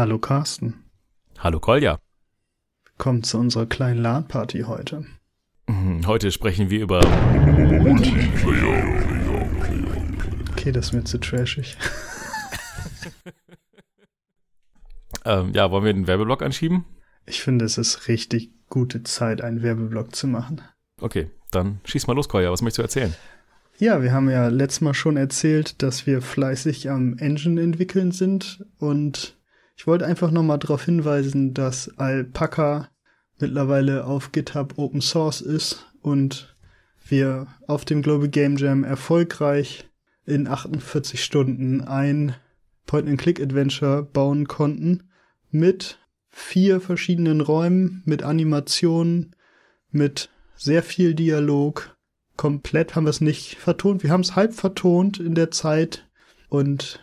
Hallo 0.00 0.20
Carsten. 0.20 0.84
Hallo 1.40 1.58
Kolja. 1.58 1.98
Willkommen 2.84 3.24
zu 3.24 3.36
unserer 3.36 3.66
kleinen 3.66 4.00
LAN-Party 4.00 4.60
heute. 4.60 5.04
Mhm, 5.66 6.06
Heute 6.06 6.30
sprechen 6.30 6.70
wir 6.70 6.82
über. 6.82 7.00
Okay, 10.52 10.70
das 10.70 10.86
ist 10.86 10.92
mir 10.92 11.02
zu 11.02 11.18
trashig. 11.18 11.76
Ähm, 15.24 15.52
ja, 15.52 15.70
wollen 15.72 15.84
wir 15.84 15.92
den 15.92 16.06
Werbeblock 16.06 16.42
anschieben? 16.42 16.84
Ich 17.26 17.42
finde, 17.42 17.64
es 17.64 17.76
ist 17.76 18.06
richtig 18.06 18.50
gute 18.70 19.02
Zeit, 19.02 19.42
einen 19.42 19.62
Werbeblock 19.62 20.14
zu 20.14 20.28
machen. 20.28 20.62
Okay, 21.00 21.28
dann 21.50 21.80
schieß 21.84 22.06
mal 22.06 22.14
los, 22.14 22.28
Kolja. 22.28 22.52
Was 22.52 22.62
möchtest 22.62 22.78
du 22.78 22.82
erzählen? 22.82 23.14
Ja, 23.78 24.00
wir 24.00 24.12
haben 24.12 24.30
ja 24.30 24.46
letztes 24.46 24.80
Mal 24.80 24.94
schon 24.94 25.16
erzählt, 25.16 25.82
dass 25.82 26.06
wir 26.06 26.22
fleißig 26.22 26.88
am 26.88 27.18
Engine 27.18 27.60
entwickeln 27.60 28.12
sind 28.12 28.64
und 28.78 29.37
ich 29.78 29.86
wollte 29.86 30.06
einfach 30.06 30.32
nochmal 30.32 30.58
darauf 30.58 30.84
hinweisen, 30.84 31.54
dass 31.54 31.96
Alpaca 31.98 32.88
mittlerweile 33.38 34.06
auf 34.06 34.32
GitHub 34.32 34.76
Open 34.76 35.00
Source 35.00 35.40
ist 35.40 35.86
und 36.02 36.56
wir 37.06 37.46
auf 37.68 37.84
dem 37.84 38.02
Global 38.02 38.28
Game 38.28 38.56
Jam 38.56 38.82
erfolgreich 38.82 39.88
in 40.26 40.48
48 40.48 41.22
Stunden 41.22 41.80
ein 41.80 42.34
Point-and-Click-Adventure 42.86 44.02
bauen 44.02 44.48
konnten 44.48 45.04
mit 45.50 46.00
vier 46.28 46.80
verschiedenen 46.80 47.40
Räumen, 47.40 48.02
mit 48.04 48.24
Animationen, 48.24 49.36
mit 49.92 50.28
sehr 50.56 50.82
viel 50.82 51.14
Dialog. 51.14 51.96
Komplett 52.36 52.96
haben 52.96 53.04
wir 53.04 53.10
es 53.10 53.20
nicht 53.20 53.56
vertont. 53.56 54.02
Wir 54.02 54.10
haben 54.10 54.22
es 54.22 54.34
halb 54.34 54.54
vertont 54.54 55.20
in 55.20 55.36
der 55.36 55.52
Zeit 55.52 56.08
und 56.48 56.98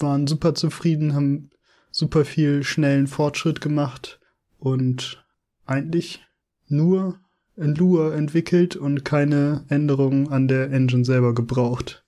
waren 0.00 0.26
super 0.26 0.56
zufrieden, 0.56 1.14
haben 1.14 1.50
super 1.96 2.26
viel 2.26 2.62
schnellen 2.62 3.06
Fortschritt 3.06 3.62
gemacht 3.62 4.20
und 4.58 5.24
eigentlich 5.64 6.22
nur 6.68 7.18
in 7.56 7.74
Lua 7.74 8.12
entwickelt 8.12 8.76
und 8.76 9.02
keine 9.02 9.64
Änderungen 9.70 10.28
an 10.28 10.46
der 10.46 10.70
Engine 10.72 11.06
selber 11.06 11.34
gebraucht. 11.34 12.04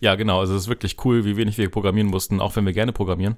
Ja, 0.00 0.16
genau. 0.16 0.40
Also 0.40 0.56
es 0.56 0.62
ist 0.62 0.68
wirklich 0.68 0.96
cool, 1.04 1.24
wie 1.24 1.36
wenig 1.36 1.56
wir 1.56 1.70
programmieren 1.70 2.08
mussten, 2.08 2.40
auch 2.40 2.56
wenn 2.56 2.66
wir 2.66 2.72
gerne 2.72 2.92
programmieren. 2.92 3.36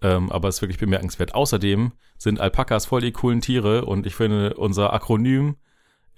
Ähm, 0.00 0.32
aber 0.32 0.48
es 0.48 0.56
ist 0.56 0.62
wirklich 0.62 0.78
bemerkenswert. 0.78 1.34
Außerdem 1.34 1.92
sind 2.16 2.40
Alpakas 2.40 2.86
voll 2.86 3.02
die 3.02 3.12
coolen 3.12 3.42
Tiere 3.42 3.84
und 3.84 4.06
ich 4.06 4.14
finde, 4.14 4.54
unser 4.54 4.94
Akronym 4.94 5.56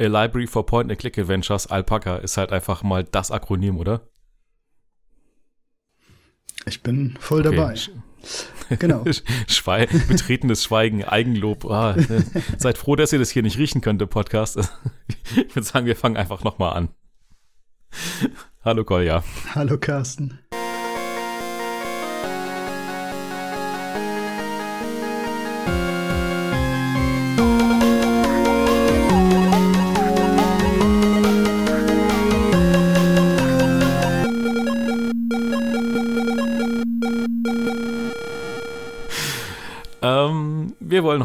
A 0.00 0.04
Library 0.04 0.47
for 0.47 0.66
Point-and-Click 0.66 1.19
Adventures, 1.19 1.66
Alpaca, 1.66 2.19
ist 2.19 2.36
halt 2.36 2.52
einfach 2.52 2.84
mal 2.84 3.02
das 3.02 3.32
Akronym, 3.32 3.76
oder? 3.76 4.02
Ich 6.66 6.80
bin 6.84 7.16
voll 7.19 7.44
Okay. 7.44 7.56
dabei. 7.56 7.74
Genau. 8.78 9.05
Schwei 9.47 9.86
betretenes 9.86 10.64
Schweigen, 10.64 11.05
Eigenlob. 11.05 11.67
Ah, 11.67 11.94
äh, 11.94 12.22
seid 12.56 12.78
froh, 12.78 12.97
dass 12.97 13.12
ihr 13.12 13.19
das 13.19 13.31
hier 13.31 13.42
nicht 13.42 13.58
riechen 13.58 13.81
könnt 13.81 14.00
im 14.03 14.08
Podcast. 14.08 14.58
Ich 15.36 15.56
würde 15.56 15.66
sagen, 15.66 15.86
wir 15.86 15.97
fangen 15.97 16.16
einfach 16.16 16.44
nochmal 16.44 16.77
an. 16.77 16.89
Hallo 18.64 18.84
Kolja. 18.84 19.25
Hallo 19.55 19.78
Carsten. 19.78 20.39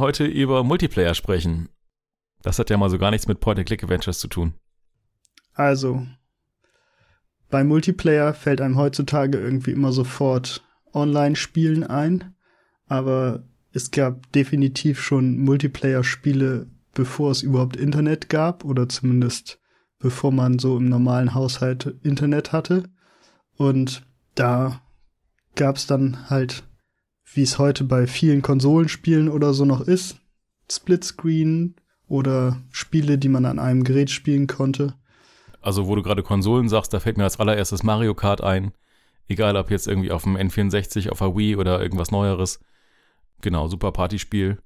Heute 0.09 0.25
über 0.25 0.63
Multiplayer 0.63 1.13
sprechen. 1.13 1.69
Das 2.41 2.57
hat 2.57 2.71
ja 2.71 2.77
mal 2.77 2.89
so 2.89 2.97
gar 2.97 3.11
nichts 3.11 3.27
mit 3.27 3.39
Point-and-Click-Adventures 3.41 4.17
zu 4.17 4.27
tun. 4.27 4.55
Also, 5.53 6.03
bei 7.51 7.63
Multiplayer 7.63 8.33
fällt 8.33 8.59
einem 8.59 8.75
heutzutage 8.75 9.37
irgendwie 9.37 9.69
immer 9.69 9.91
sofort 9.91 10.63
Online-Spielen 10.95 11.83
ein, 11.83 12.33
aber 12.87 13.43
es 13.71 13.91
gab 13.91 14.31
definitiv 14.31 14.99
schon 14.99 15.37
Multiplayer-Spiele, 15.41 16.65
bevor 16.95 17.29
es 17.29 17.43
überhaupt 17.43 17.75
Internet 17.75 18.29
gab 18.29 18.65
oder 18.65 18.89
zumindest 18.89 19.59
bevor 19.99 20.31
man 20.31 20.57
so 20.57 20.77
im 20.77 20.89
normalen 20.89 21.35
Haushalt 21.35 21.97
Internet 22.01 22.51
hatte. 22.51 22.89
Und 23.57 24.07
da 24.33 24.81
gab 25.55 25.75
es 25.75 25.85
dann 25.85 26.31
halt, 26.31 26.63
wie 27.33 27.43
es 27.43 27.59
heute 27.59 27.83
bei 27.83 28.07
vielen 28.07 28.41
Konsolenspielen 28.41 29.29
oder 29.29 29.53
so 29.53 29.65
noch 29.65 29.81
ist, 29.81 30.17
Splitscreen 30.71 31.75
oder 32.07 32.61
Spiele, 32.71 33.17
die 33.17 33.29
man 33.29 33.45
an 33.45 33.59
einem 33.59 33.83
Gerät 33.83 34.09
spielen 34.09 34.47
konnte. 34.47 34.95
Also, 35.61 35.87
wo 35.87 35.95
du 35.95 36.01
gerade 36.01 36.23
Konsolen 36.23 36.69
sagst, 36.69 36.93
da 36.93 36.99
fällt 36.99 37.17
mir 37.17 37.23
als 37.23 37.39
allererstes 37.39 37.83
Mario 37.83 38.15
Kart 38.15 38.41
ein. 38.41 38.71
Egal, 39.27 39.57
ob 39.57 39.69
jetzt 39.69 39.87
irgendwie 39.87 40.11
auf 40.11 40.23
dem 40.23 40.37
N64, 40.37 41.09
auf 41.09 41.19
der 41.19 41.35
Wii 41.35 41.55
oder 41.55 41.81
irgendwas 41.81 42.11
Neueres. 42.11 42.59
Genau, 43.41 43.67
super 43.67 43.91
Partyspiel. 43.91 44.57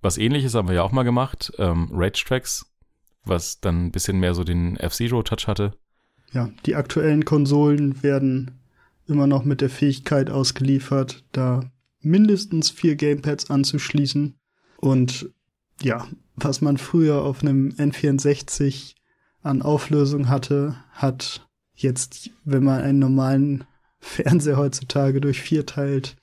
Was 0.00 0.18
ähnliches 0.18 0.54
haben 0.54 0.68
wir 0.68 0.74
ja 0.74 0.82
auch 0.82 0.92
mal 0.92 1.04
gemacht. 1.04 1.52
Ähm, 1.58 1.88
Rage 1.92 2.24
Tracks, 2.26 2.66
was 3.24 3.60
dann 3.60 3.86
ein 3.86 3.92
bisschen 3.92 4.18
mehr 4.18 4.34
so 4.34 4.42
den 4.42 4.76
F-Zero-Touch 4.76 5.46
hatte. 5.46 5.72
Ja, 6.32 6.50
die 6.66 6.74
aktuellen 6.74 7.24
Konsolen 7.24 8.02
werden 8.02 8.62
immer 9.06 9.26
noch 9.26 9.44
mit 9.44 9.60
der 9.60 9.70
Fähigkeit 9.70 10.30
ausgeliefert, 10.30 11.24
da 11.32 11.70
mindestens 12.04 12.70
vier 12.70 12.96
Gamepads 12.96 13.50
anzuschließen. 13.50 14.38
Und 14.78 15.30
ja, 15.82 16.06
was 16.36 16.60
man 16.60 16.78
früher 16.78 17.22
auf 17.22 17.42
einem 17.42 17.70
N64 17.70 18.94
an 19.42 19.62
Auflösung 19.62 20.28
hatte, 20.28 20.76
hat 20.92 21.48
jetzt, 21.74 22.30
wenn 22.44 22.64
man 22.64 22.80
einen 22.80 22.98
normalen 22.98 23.64
Fernseher 24.00 24.56
heutzutage 24.56 25.20
durch 25.20 25.40
vier 25.40 25.66
teilt, 25.66 26.16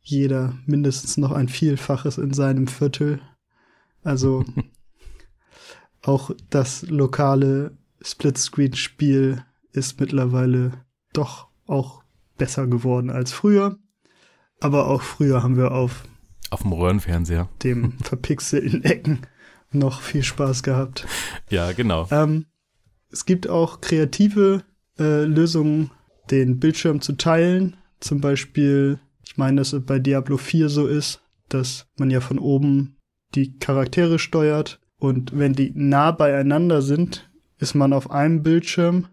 jeder 0.00 0.54
mindestens 0.66 1.16
noch 1.16 1.32
ein 1.32 1.48
Vielfaches 1.48 2.18
in 2.18 2.32
seinem 2.32 2.66
Viertel. 2.66 3.20
Also 4.02 4.44
auch 6.02 6.30
das 6.48 6.82
lokale 6.88 7.76
Splitscreen-Spiel 8.00 9.44
ist 9.72 10.00
mittlerweile 10.00 10.84
doch 11.12 11.48
auch 11.66 12.02
besser 12.38 12.66
geworden 12.66 13.10
als 13.10 13.32
früher. 13.32 13.78
Aber 14.60 14.88
auch 14.88 15.02
früher 15.02 15.42
haben 15.42 15.56
wir 15.56 15.72
auf 15.72 16.04
Auf 16.50 16.62
dem 16.62 16.72
Röhrenfernseher. 16.72 17.48
dem 17.62 17.98
verpixelten 18.02 18.84
Ecken 18.84 19.20
noch 19.72 20.02
viel 20.02 20.22
Spaß 20.22 20.62
gehabt. 20.62 21.06
Ja, 21.48 21.72
genau. 21.72 22.06
Ähm, 22.10 22.46
es 23.10 23.24
gibt 23.24 23.48
auch 23.48 23.80
kreative 23.80 24.64
äh, 24.98 25.24
Lösungen, 25.24 25.90
den 26.30 26.58
Bildschirm 26.58 27.00
zu 27.00 27.14
teilen. 27.14 27.76
Zum 28.00 28.20
Beispiel, 28.20 28.98
ich 29.24 29.36
meine, 29.36 29.58
dass 29.58 29.72
es 29.72 29.84
bei 29.84 29.98
Diablo 29.98 30.36
4 30.36 30.68
so 30.68 30.86
ist, 30.86 31.20
dass 31.48 31.86
man 31.98 32.10
ja 32.10 32.20
von 32.20 32.38
oben 32.38 32.96
die 33.34 33.58
Charaktere 33.58 34.18
steuert 34.18 34.80
und 34.98 35.36
wenn 35.36 35.52
die 35.54 35.72
nah 35.74 36.10
beieinander 36.10 36.82
sind, 36.82 37.30
ist 37.58 37.74
man 37.74 37.92
auf 37.92 38.10
einem 38.10 38.42
Bildschirm 38.42 39.06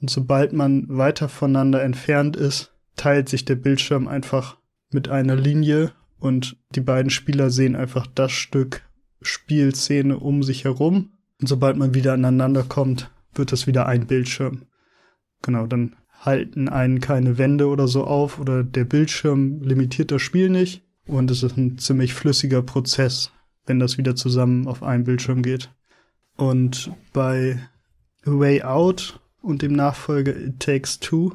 und 0.00 0.10
sobald 0.10 0.52
man 0.52 0.86
weiter 0.88 1.28
voneinander 1.28 1.82
entfernt 1.82 2.36
ist, 2.36 2.74
teilt 2.96 3.28
sich 3.28 3.44
der 3.44 3.56
Bildschirm 3.56 4.08
einfach 4.08 4.58
mit 4.94 5.08
einer 5.08 5.36
Linie 5.36 5.92
und 6.18 6.56
die 6.74 6.80
beiden 6.80 7.10
Spieler 7.10 7.50
sehen 7.50 7.76
einfach 7.76 8.06
das 8.06 8.32
Stück 8.32 8.82
Spielszene 9.20 10.18
um 10.18 10.42
sich 10.42 10.64
herum. 10.64 11.10
Und 11.40 11.48
sobald 11.48 11.76
man 11.76 11.94
wieder 11.94 12.14
aneinander 12.14 12.62
kommt, 12.62 13.10
wird 13.34 13.52
das 13.52 13.66
wieder 13.66 13.86
ein 13.86 14.06
Bildschirm. 14.06 14.62
Genau, 15.42 15.66
dann 15.66 15.96
halten 16.20 16.68
einen 16.68 17.00
keine 17.00 17.36
Wände 17.36 17.68
oder 17.68 17.88
so 17.88 18.04
auf 18.04 18.38
oder 18.38 18.64
der 18.64 18.84
Bildschirm 18.84 19.60
limitiert 19.62 20.10
das 20.10 20.22
Spiel 20.22 20.48
nicht. 20.48 20.82
Und 21.06 21.30
es 21.30 21.42
ist 21.42 21.58
ein 21.58 21.76
ziemlich 21.76 22.14
flüssiger 22.14 22.62
Prozess, 22.62 23.30
wenn 23.66 23.78
das 23.78 23.98
wieder 23.98 24.16
zusammen 24.16 24.66
auf 24.66 24.82
einen 24.82 25.04
Bildschirm 25.04 25.42
geht. 25.42 25.70
Und 26.36 26.90
bei 27.12 27.58
A 28.24 28.30
Way 28.30 28.62
Out 28.62 29.20
und 29.42 29.60
dem 29.60 29.72
Nachfolger 29.72 30.34
It 30.34 30.60
Takes 30.60 31.00
Two 31.00 31.32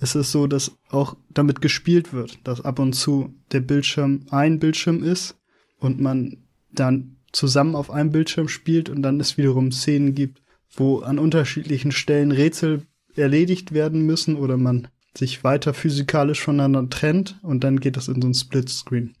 ist 0.00 0.14
es 0.14 0.30
so, 0.32 0.46
dass 0.46 0.76
auch 0.90 1.16
damit 1.30 1.60
gespielt 1.60 2.12
wird, 2.12 2.38
dass 2.44 2.60
ab 2.60 2.78
und 2.78 2.92
zu 2.92 3.34
der 3.52 3.60
Bildschirm 3.60 4.26
ein 4.30 4.58
Bildschirm 4.58 5.02
ist 5.02 5.36
und 5.78 6.00
man 6.00 6.38
dann 6.72 7.16
zusammen 7.32 7.74
auf 7.74 7.90
einem 7.90 8.10
Bildschirm 8.10 8.48
spielt 8.48 8.88
und 8.88 9.02
dann 9.02 9.20
es 9.20 9.36
wiederum 9.36 9.72
Szenen 9.72 10.14
gibt, 10.14 10.42
wo 10.74 11.00
an 11.00 11.18
unterschiedlichen 11.18 11.92
Stellen 11.92 12.32
Rätsel 12.32 12.82
erledigt 13.14 13.72
werden 13.72 14.02
müssen 14.02 14.36
oder 14.36 14.56
man 14.56 14.88
sich 15.16 15.44
weiter 15.44 15.72
physikalisch 15.72 16.42
voneinander 16.42 16.88
trennt 16.90 17.38
und 17.42 17.64
dann 17.64 17.80
geht 17.80 17.96
das 17.96 18.08
in 18.08 18.20
so 18.20 18.28
ein 18.28 18.34
Splitscreen. 18.34 19.14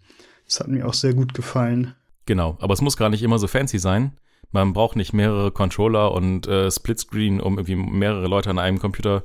Das 0.44 0.60
hat 0.60 0.68
mir 0.68 0.86
auch 0.86 0.94
sehr 0.94 1.14
gut 1.14 1.34
gefallen. 1.34 1.94
Genau, 2.26 2.56
aber 2.60 2.74
es 2.74 2.82
muss 2.82 2.96
gar 2.96 3.08
nicht 3.08 3.22
immer 3.22 3.38
so 3.38 3.46
fancy 3.46 3.78
sein. 3.78 4.12
Man 4.52 4.72
braucht 4.72 4.96
nicht 4.96 5.12
mehrere 5.12 5.50
Controller 5.50 6.12
und 6.12 6.46
äh, 6.46 6.70
Splitscreen, 6.70 7.40
um 7.40 7.58
irgendwie 7.58 7.76
mehrere 7.76 8.28
Leute 8.28 8.50
an 8.50 8.58
einem 8.58 8.78
Computer 8.78 9.24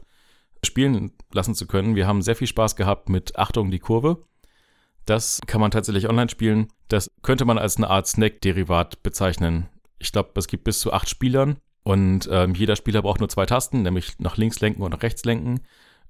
spielen 0.65 1.11
lassen 1.33 1.55
zu 1.55 1.67
können. 1.67 1.95
Wir 1.95 2.07
haben 2.07 2.21
sehr 2.21 2.35
viel 2.35 2.47
Spaß 2.47 2.75
gehabt 2.75 3.09
mit 3.09 3.37
Achtung 3.37 3.71
die 3.71 3.79
Kurve. 3.79 4.23
Das 5.05 5.41
kann 5.47 5.61
man 5.61 5.71
tatsächlich 5.71 6.07
online 6.09 6.29
spielen. 6.29 6.67
Das 6.87 7.09
könnte 7.23 7.45
man 7.45 7.57
als 7.57 7.77
eine 7.77 7.89
Art 7.89 8.07
Snack-Derivat 8.07 9.03
bezeichnen. 9.03 9.67
Ich 9.97 10.11
glaube, 10.11 10.31
es 10.35 10.47
gibt 10.47 10.63
bis 10.63 10.79
zu 10.79 10.93
acht 10.93 11.09
Spielern 11.09 11.57
und 11.83 12.29
ähm, 12.31 12.53
jeder 12.53 12.75
Spieler 12.75 13.01
braucht 13.01 13.19
nur 13.19 13.29
zwei 13.29 13.45
Tasten, 13.45 13.81
nämlich 13.81 14.19
nach 14.19 14.37
links 14.37 14.59
lenken 14.59 14.83
und 14.83 14.91
nach 14.91 15.01
rechts 15.01 15.25
lenken. 15.25 15.61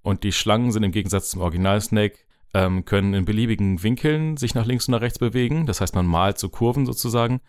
Und 0.02 0.24
die 0.24 0.32
Schlangen 0.32 0.72
sind 0.72 0.84
im 0.84 0.92
Gegensatz 0.92 1.30
zum 1.30 1.42
Original 1.42 1.80
Snake, 1.80 2.18
ähm, 2.54 2.84
können 2.86 3.14
in 3.14 3.26
beliebigen 3.26 3.82
Winkeln 3.84 4.36
sich 4.36 4.56
nach 4.56 4.66
links 4.66 4.88
und 4.88 4.94
nach 4.94 5.02
rechts 5.02 5.20
bewegen. 5.20 5.66
Das 5.66 5.80
heißt, 5.80 5.96
man 5.96 6.06
malt 6.06 6.40
so 6.40 6.50
Kurven 6.50 6.86
sozusagen 6.86 7.40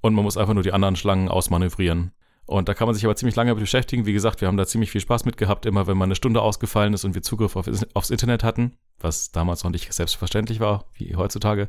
und 0.00 0.14
man 0.14 0.24
muss 0.24 0.36
einfach 0.36 0.54
nur 0.54 0.62
die 0.62 0.72
anderen 0.72 0.96
Schlangen 0.96 1.28
ausmanövrieren. 1.28 2.12
Und 2.52 2.68
da 2.68 2.74
kann 2.74 2.86
man 2.86 2.94
sich 2.94 3.04
aber 3.04 3.16
ziemlich 3.16 3.34
lange 3.34 3.54
beschäftigen. 3.54 4.04
Wie 4.04 4.12
gesagt, 4.12 4.40
wir 4.40 4.48
haben 4.48 4.56
da 4.56 4.66
ziemlich 4.66 4.90
viel 4.90 5.00
Spaß 5.00 5.24
mit 5.24 5.36
gehabt, 5.36 5.64
immer 5.64 5.86
wenn 5.86 5.96
mal 5.96 6.04
eine 6.04 6.14
Stunde 6.14 6.42
ausgefallen 6.42 6.92
ist 6.92 7.04
und 7.04 7.14
wir 7.14 7.22
Zugriff 7.22 7.56
auf, 7.56 7.66
aufs 7.94 8.10
Internet 8.10 8.44
hatten, 8.44 8.76
was 9.00 9.32
damals 9.32 9.64
noch 9.64 9.70
nicht 9.70 9.92
selbstverständlich 9.92 10.60
war, 10.60 10.84
wie 10.94 11.16
heutzutage. 11.16 11.68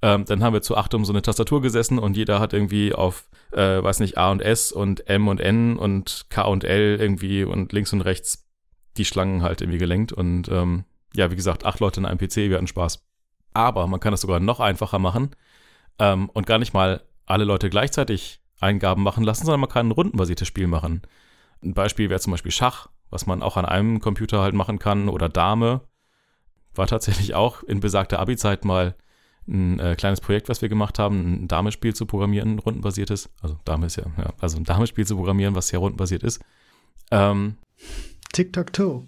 Ähm, 0.00 0.24
dann 0.24 0.42
haben 0.42 0.52
wir 0.52 0.62
zu 0.62 0.76
acht 0.76 0.94
um 0.94 1.04
so 1.04 1.12
eine 1.12 1.22
Tastatur 1.22 1.60
gesessen 1.60 1.98
und 1.98 2.16
jeder 2.16 2.40
hat 2.40 2.52
irgendwie 2.52 2.92
auf, 2.92 3.28
äh, 3.52 3.82
weiß 3.82 4.00
nicht, 4.00 4.16
A 4.16 4.30
und 4.30 4.42
S 4.42 4.72
und 4.72 5.08
M 5.08 5.28
und 5.28 5.40
N 5.40 5.76
und 5.76 6.26
K 6.28 6.42
und 6.42 6.64
L 6.64 6.98
irgendwie 7.00 7.44
und 7.44 7.72
links 7.72 7.92
und 7.92 8.00
rechts 8.00 8.46
die 8.96 9.04
Schlangen 9.04 9.42
halt 9.42 9.60
irgendwie 9.60 9.78
gelenkt. 9.78 10.12
Und 10.12 10.48
ähm, 10.48 10.84
ja, 11.14 11.30
wie 11.30 11.36
gesagt, 11.36 11.64
acht 11.64 11.80
Leute 11.80 12.00
in 12.00 12.06
einem 12.06 12.18
PC, 12.18 12.36
wir 12.36 12.56
hatten 12.56 12.66
Spaß. 12.66 13.04
Aber 13.54 13.86
man 13.86 14.00
kann 14.00 14.14
es 14.14 14.20
sogar 14.20 14.40
noch 14.40 14.60
einfacher 14.60 14.98
machen 14.98 15.34
ähm, 15.98 16.28
und 16.30 16.46
gar 16.46 16.58
nicht 16.58 16.74
mal 16.74 17.02
alle 17.26 17.44
Leute 17.44 17.70
gleichzeitig 17.70 18.41
Eingaben 18.62 19.02
machen 19.02 19.24
lassen, 19.24 19.44
sondern 19.44 19.60
man 19.60 19.70
kann 19.70 19.88
ein 19.88 19.92
rundenbasiertes 19.92 20.48
Spiel 20.48 20.66
machen. 20.66 21.02
Ein 21.62 21.74
Beispiel 21.74 22.10
wäre 22.10 22.20
zum 22.20 22.32
Beispiel 22.32 22.52
Schach, 22.52 22.88
was 23.10 23.26
man 23.26 23.42
auch 23.42 23.56
an 23.56 23.64
einem 23.64 24.00
Computer 24.00 24.40
halt 24.40 24.54
machen 24.54 24.78
kann, 24.78 25.08
oder 25.08 25.28
Dame. 25.28 25.82
War 26.74 26.86
tatsächlich 26.86 27.34
auch 27.34 27.62
in 27.62 27.80
besagter 27.80 28.18
Abi-Zeit 28.18 28.64
mal 28.64 28.94
ein 29.46 29.78
äh, 29.80 29.94
kleines 29.96 30.20
Projekt, 30.20 30.48
was 30.48 30.62
wir 30.62 30.68
gemacht 30.68 30.98
haben, 30.98 31.44
ein 31.44 31.48
Damespiel 31.48 31.94
zu 31.94 32.06
programmieren, 32.06 32.54
ein 32.54 32.58
rundenbasiertes. 32.58 33.28
Also 33.40 33.58
Dame 33.64 33.86
ist 33.86 33.96
ja, 33.96 34.04
ja 34.16 34.32
also 34.40 34.56
ein 34.56 34.64
Damespiel 34.64 35.06
zu 35.06 35.16
programmieren, 35.16 35.54
was 35.54 35.68
sehr 35.68 35.80
rundenbasiert 35.80 36.22
ist. 36.22 36.40
Ähm, 37.10 37.56
Tic-Tac-Toe. 38.32 39.06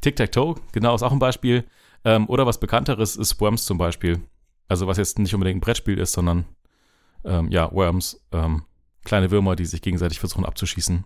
Tic-Tac-Toe, 0.00 0.56
genau, 0.72 0.94
ist 0.94 1.02
auch 1.02 1.12
ein 1.12 1.18
Beispiel. 1.18 1.64
Ähm, 2.04 2.28
oder 2.28 2.46
was 2.46 2.60
bekannteres 2.60 3.16
ist 3.16 3.40
Worms 3.40 3.64
zum 3.64 3.78
Beispiel. 3.78 4.20
Also 4.68 4.86
was 4.86 4.98
jetzt 4.98 5.18
nicht 5.18 5.34
unbedingt 5.34 5.58
ein 5.58 5.60
Brettspiel 5.60 5.98
ist, 5.98 6.12
sondern 6.12 6.44
ähm, 7.24 7.50
ja, 7.50 7.70
Worms, 7.72 8.24
ähm, 8.32 8.64
kleine 9.04 9.30
Würmer, 9.30 9.56
die 9.56 9.66
sich 9.66 9.82
gegenseitig 9.82 10.18
versuchen 10.18 10.44
abzuschießen. 10.44 11.04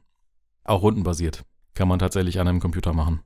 Auch 0.65 0.83
rundenbasiert. 0.83 1.45
Kann 1.75 1.89
man 1.89 1.99
tatsächlich 1.99 2.41
an 2.41 2.49
einem 2.49 2.61
Computer 2.61 2.93
machen. 2.93 3.23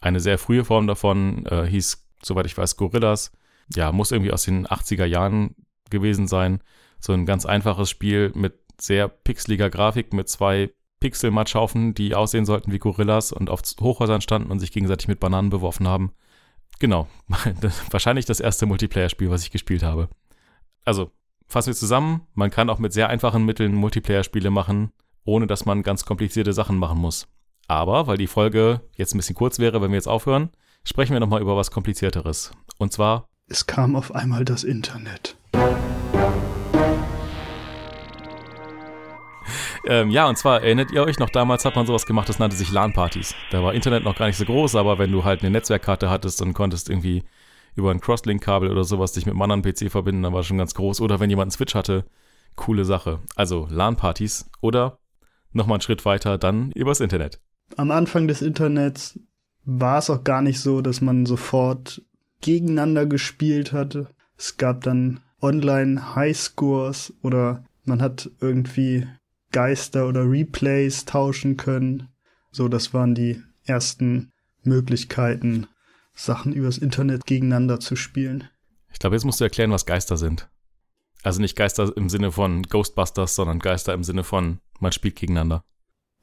Eine 0.00 0.20
sehr 0.20 0.38
frühe 0.38 0.64
Form 0.64 0.86
davon 0.86 1.46
äh, 1.46 1.66
hieß, 1.66 2.06
soweit 2.22 2.46
ich 2.46 2.56
weiß, 2.56 2.76
Gorillas. 2.76 3.32
Ja, 3.74 3.92
muss 3.92 4.12
irgendwie 4.12 4.32
aus 4.32 4.44
den 4.44 4.66
80er 4.66 5.04
Jahren 5.04 5.54
gewesen 5.90 6.28
sein. 6.28 6.60
So 7.00 7.12
ein 7.12 7.26
ganz 7.26 7.46
einfaches 7.46 7.90
Spiel 7.90 8.32
mit 8.34 8.54
sehr 8.80 9.08
pixeliger 9.08 9.70
Grafik, 9.70 10.12
mit 10.12 10.28
zwei 10.28 10.72
Pixelmatschhaufen, 11.00 11.94
die 11.94 12.14
aussehen 12.14 12.46
sollten 12.46 12.72
wie 12.72 12.78
Gorillas 12.78 13.32
und 13.32 13.50
auf 13.50 13.62
Hochhäusern 13.80 14.20
standen 14.20 14.50
und 14.50 14.60
sich 14.60 14.72
gegenseitig 14.72 15.08
mit 15.08 15.20
Bananen 15.20 15.50
beworfen 15.50 15.86
haben. 15.86 16.12
Genau, 16.78 17.08
wahrscheinlich 17.90 18.26
das 18.26 18.40
erste 18.40 18.66
Multiplayer-Spiel, 18.66 19.30
was 19.30 19.42
ich 19.42 19.50
gespielt 19.50 19.82
habe. 19.82 20.08
Also 20.84 21.10
fassen 21.46 21.68
wir 21.68 21.74
zusammen, 21.74 22.22
man 22.34 22.50
kann 22.50 22.70
auch 22.70 22.78
mit 22.78 22.92
sehr 22.92 23.08
einfachen 23.08 23.44
Mitteln 23.44 23.74
Multiplayer-Spiele 23.74 24.50
machen, 24.50 24.90
ohne 25.24 25.46
dass 25.46 25.64
man 25.64 25.82
ganz 25.82 26.04
komplizierte 26.04 26.52
Sachen 26.52 26.78
machen 26.78 26.98
muss. 26.98 27.28
Aber, 27.68 28.06
weil 28.06 28.16
die 28.16 28.26
Folge 28.26 28.80
jetzt 28.96 29.14
ein 29.14 29.18
bisschen 29.18 29.34
kurz 29.34 29.58
wäre, 29.58 29.80
wenn 29.82 29.90
wir 29.90 29.96
jetzt 29.96 30.08
aufhören, 30.08 30.50
sprechen 30.84 31.12
wir 31.12 31.20
nochmal 31.20 31.40
über 31.40 31.56
was 31.56 31.70
Komplizierteres. 31.70 32.52
Und 32.78 32.92
zwar. 32.92 33.28
Es 33.48 33.66
kam 33.66 33.96
auf 33.96 34.14
einmal 34.14 34.44
das 34.44 34.64
Internet. 34.64 35.36
Ähm, 39.88 40.10
ja, 40.10 40.28
und 40.28 40.36
zwar 40.36 40.62
erinnert 40.62 40.90
ihr 40.90 41.04
euch 41.04 41.20
noch, 41.20 41.30
damals 41.30 41.64
hat 41.64 41.76
man 41.76 41.86
sowas 41.86 42.06
gemacht, 42.06 42.28
das 42.28 42.40
nannte 42.40 42.56
sich 42.56 42.72
LAN-Partys. 42.72 43.36
Da 43.52 43.62
war 43.62 43.72
Internet 43.72 44.02
noch 44.02 44.16
gar 44.16 44.26
nicht 44.26 44.36
so 44.36 44.44
groß, 44.44 44.74
aber 44.74 44.98
wenn 44.98 45.12
du 45.12 45.22
halt 45.22 45.42
eine 45.42 45.50
Netzwerkkarte 45.50 46.10
hattest 46.10 46.42
und 46.42 46.54
konntest 46.54 46.90
irgendwie 46.90 47.22
über 47.76 47.90
ein 47.90 48.00
Crosslink-Kabel 48.00 48.70
oder 48.70 48.84
sowas 48.84 49.12
dich 49.12 49.26
mit 49.26 49.34
einem 49.34 49.42
anderen 49.42 49.62
PC 49.62 49.90
verbinden, 49.90 50.22
dann 50.22 50.32
war 50.32 50.42
schon 50.42 50.58
ganz 50.58 50.74
groß. 50.74 51.00
Oder 51.00 51.20
wenn 51.20 51.30
jemand 51.30 51.46
einen 51.46 51.50
Switch 51.52 51.74
hatte, 51.74 52.04
coole 52.56 52.84
Sache. 52.84 53.20
Also 53.36 53.68
LAN-Partys 53.70 54.50
oder 54.60 54.98
nochmal 55.52 55.76
einen 55.76 55.82
Schritt 55.82 56.04
weiter, 56.04 56.38
dann 56.38 56.72
übers 56.72 57.00
Internet. 57.00 57.40
Am 57.76 57.90
Anfang 57.90 58.26
des 58.26 58.42
Internets 58.42 59.20
war 59.64 59.98
es 59.98 60.10
auch 60.10 60.24
gar 60.24 60.42
nicht 60.42 60.60
so, 60.60 60.80
dass 60.80 61.00
man 61.00 61.26
sofort 61.26 62.02
gegeneinander 62.40 63.06
gespielt 63.06 63.72
hatte. 63.72 64.08
Es 64.38 64.56
gab 64.56 64.82
dann 64.82 65.20
online 65.42 66.14
Highscores 66.14 67.12
oder 67.22 67.64
man 67.84 68.00
hat 68.00 68.30
irgendwie 68.40 69.06
Geister 69.52 70.08
oder 70.08 70.28
Replays 70.28 71.04
tauschen 71.04 71.56
können. 71.56 72.08
So, 72.50 72.68
das 72.68 72.94
waren 72.94 73.14
die 73.14 73.42
ersten 73.64 74.32
Möglichkeiten, 74.62 75.66
Sachen 76.16 76.52
übers 76.52 76.78
Internet 76.78 77.26
gegeneinander 77.26 77.78
zu 77.78 77.94
spielen. 77.94 78.48
Ich 78.92 78.98
glaube, 78.98 79.14
jetzt 79.14 79.24
musst 79.24 79.40
du 79.40 79.44
erklären, 79.44 79.70
was 79.70 79.86
Geister 79.86 80.16
sind. 80.16 80.48
Also 81.22 81.40
nicht 81.40 81.56
Geister 81.56 81.92
im 81.96 82.08
Sinne 82.08 82.32
von 82.32 82.62
Ghostbusters, 82.62 83.34
sondern 83.34 83.58
Geister 83.58 83.92
im 83.92 84.02
Sinne 84.02 84.24
von, 84.24 84.58
man 84.80 84.92
spielt 84.92 85.16
gegeneinander. 85.16 85.62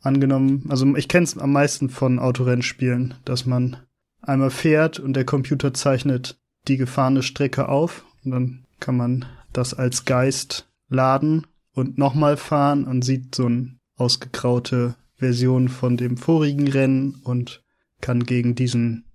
Angenommen, 0.01 0.65
also 0.69 0.95
ich 0.95 1.07
kenne 1.07 1.23
es 1.23 1.37
am 1.37 1.53
meisten 1.53 1.89
von 1.89 2.19
Autorennspielen, 2.19 3.13
dass 3.23 3.45
man 3.45 3.77
einmal 4.21 4.49
fährt 4.49 4.99
und 4.99 5.13
der 5.13 5.25
Computer 5.25 5.73
zeichnet 5.73 6.39
die 6.67 6.77
gefahrene 6.77 7.23
Strecke 7.23 7.69
auf 7.69 8.05
und 8.23 8.31
dann 8.31 8.65
kann 8.79 8.97
man 8.97 9.25
das 9.53 9.73
als 9.73 10.05
Geist 10.05 10.69
laden 10.89 11.45
und 11.73 11.97
nochmal 11.97 12.37
fahren 12.37 12.85
und 12.85 13.03
sieht 13.03 13.35
so 13.35 13.45
eine 13.45 13.77
ausgegraute 13.95 14.95
Version 15.15 15.69
von 15.69 15.95
dem 15.95 16.17
vorigen 16.17 16.67
Rennen 16.67 17.15
und 17.23 17.63
kann 18.01 18.23
gegen 18.23 18.55
diesen 18.55 19.05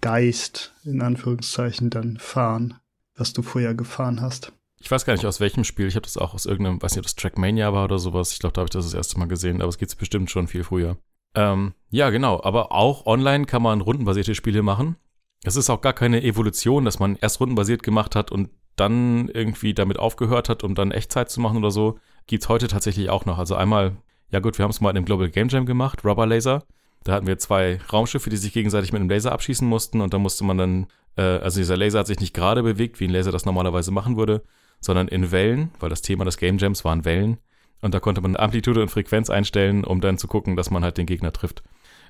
Geist 0.00 0.74
in 0.84 1.02
Anführungszeichen 1.02 1.90
dann 1.90 2.18
fahren, 2.18 2.74
was 3.16 3.32
du 3.32 3.42
vorher 3.42 3.74
gefahren 3.74 4.20
hast. 4.20 4.52
Ich 4.78 4.90
weiß 4.90 5.04
gar 5.04 5.14
nicht 5.14 5.26
aus 5.26 5.40
welchem 5.40 5.64
Spiel. 5.64 5.86
Ich 5.86 5.96
habe 5.96 6.04
das 6.04 6.16
auch 6.16 6.34
aus 6.34 6.46
irgendeinem, 6.46 6.82
weiß 6.82 6.92
nicht, 6.92 7.00
ob 7.00 7.04
das 7.04 7.16
Trackmania 7.16 7.72
war 7.72 7.84
oder 7.84 7.98
sowas. 7.98 8.32
Ich 8.32 8.38
glaube, 8.38 8.52
da 8.52 8.60
habe 8.60 8.66
ich 8.66 8.72
das 8.72 8.84
das 8.84 8.94
erste 8.94 9.18
Mal 9.18 9.26
gesehen, 9.26 9.62
aber 9.62 9.68
es 9.68 9.78
geht 9.78 9.96
bestimmt 9.96 10.30
schon 10.30 10.48
viel 10.48 10.64
früher. 10.64 10.98
Ähm, 11.34 11.74
ja, 11.90 12.10
genau. 12.10 12.42
Aber 12.42 12.72
auch 12.72 13.06
online 13.06 13.46
kann 13.46 13.62
man 13.62 13.80
rundenbasierte 13.80 14.34
Spiele 14.34 14.62
machen. 14.62 14.96
Es 15.44 15.56
ist 15.56 15.70
auch 15.70 15.80
gar 15.80 15.92
keine 15.92 16.22
Evolution, 16.22 16.84
dass 16.84 16.98
man 16.98 17.16
erst 17.16 17.40
rundenbasiert 17.40 17.82
gemacht 17.82 18.14
hat 18.16 18.32
und 18.32 18.50
dann 18.76 19.28
irgendwie 19.28 19.74
damit 19.74 19.98
aufgehört 19.98 20.48
hat, 20.48 20.62
um 20.62 20.74
dann 20.74 20.90
Echtzeit 20.90 21.30
zu 21.30 21.40
machen 21.40 21.58
oder 21.58 21.70
so. 21.70 21.98
Gibt 22.26 22.42
es 22.42 22.48
heute 22.48 22.68
tatsächlich 22.68 23.10
auch 23.10 23.24
noch. 23.24 23.38
Also 23.38 23.54
einmal, 23.54 23.96
ja 24.30 24.40
gut, 24.40 24.58
wir 24.58 24.64
haben 24.64 24.70
es 24.70 24.80
mal 24.80 24.90
in 24.90 24.96
einem 24.96 25.06
Global 25.06 25.30
Game 25.30 25.48
Jam 25.48 25.66
gemacht, 25.66 26.04
Rubber 26.04 26.26
Laser. 26.26 26.64
Da 27.06 27.12
hatten 27.12 27.28
wir 27.28 27.38
zwei 27.38 27.78
Raumschiffe, 27.92 28.30
die 28.30 28.36
sich 28.36 28.52
gegenseitig 28.52 28.92
mit 28.92 29.00
einem 29.00 29.08
Laser 29.08 29.30
abschießen 29.30 29.66
mussten 29.66 30.00
und 30.00 30.12
da 30.12 30.18
musste 30.18 30.42
man 30.42 30.58
dann, 30.58 30.86
äh, 31.16 31.22
also 31.22 31.60
dieser 31.60 31.76
Laser 31.76 32.00
hat 32.00 32.08
sich 32.08 32.18
nicht 32.18 32.34
gerade 32.34 32.64
bewegt, 32.64 32.98
wie 32.98 33.04
ein 33.04 33.10
Laser 33.10 33.30
das 33.30 33.46
normalerweise 33.46 33.92
machen 33.92 34.16
würde, 34.16 34.42
sondern 34.80 35.06
in 35.06 35.30
Wellen, 35.30 35.70
weil 35.78 35.88
das 35.88 36.02
Thema 36.02 36.24
des 36.24 36.36
Game 36.36 36.58
Jams 36.58 36.84
waren 36.84 37.04
Wellen. 37.04 37.38
Und 37.80 37.94
da 37.94 38.00
konnte 38.00 38.20
man 38.22 38.34
Amplitude 38.34 38.82
und 38.82 38.88
Frequenz 38.88 39.30
einstellen, 39.30 39.84
um 39.84 40.00
dann 40.00 40.18
zu 40.18 40.26
gucken, 40.26 40.56
dass 40.56 40.72
man 40.72 40.82
halt 40.82 40.98
den 40.98 41.06
Gegner 41.06 41.32
trifft. 41.32 41.62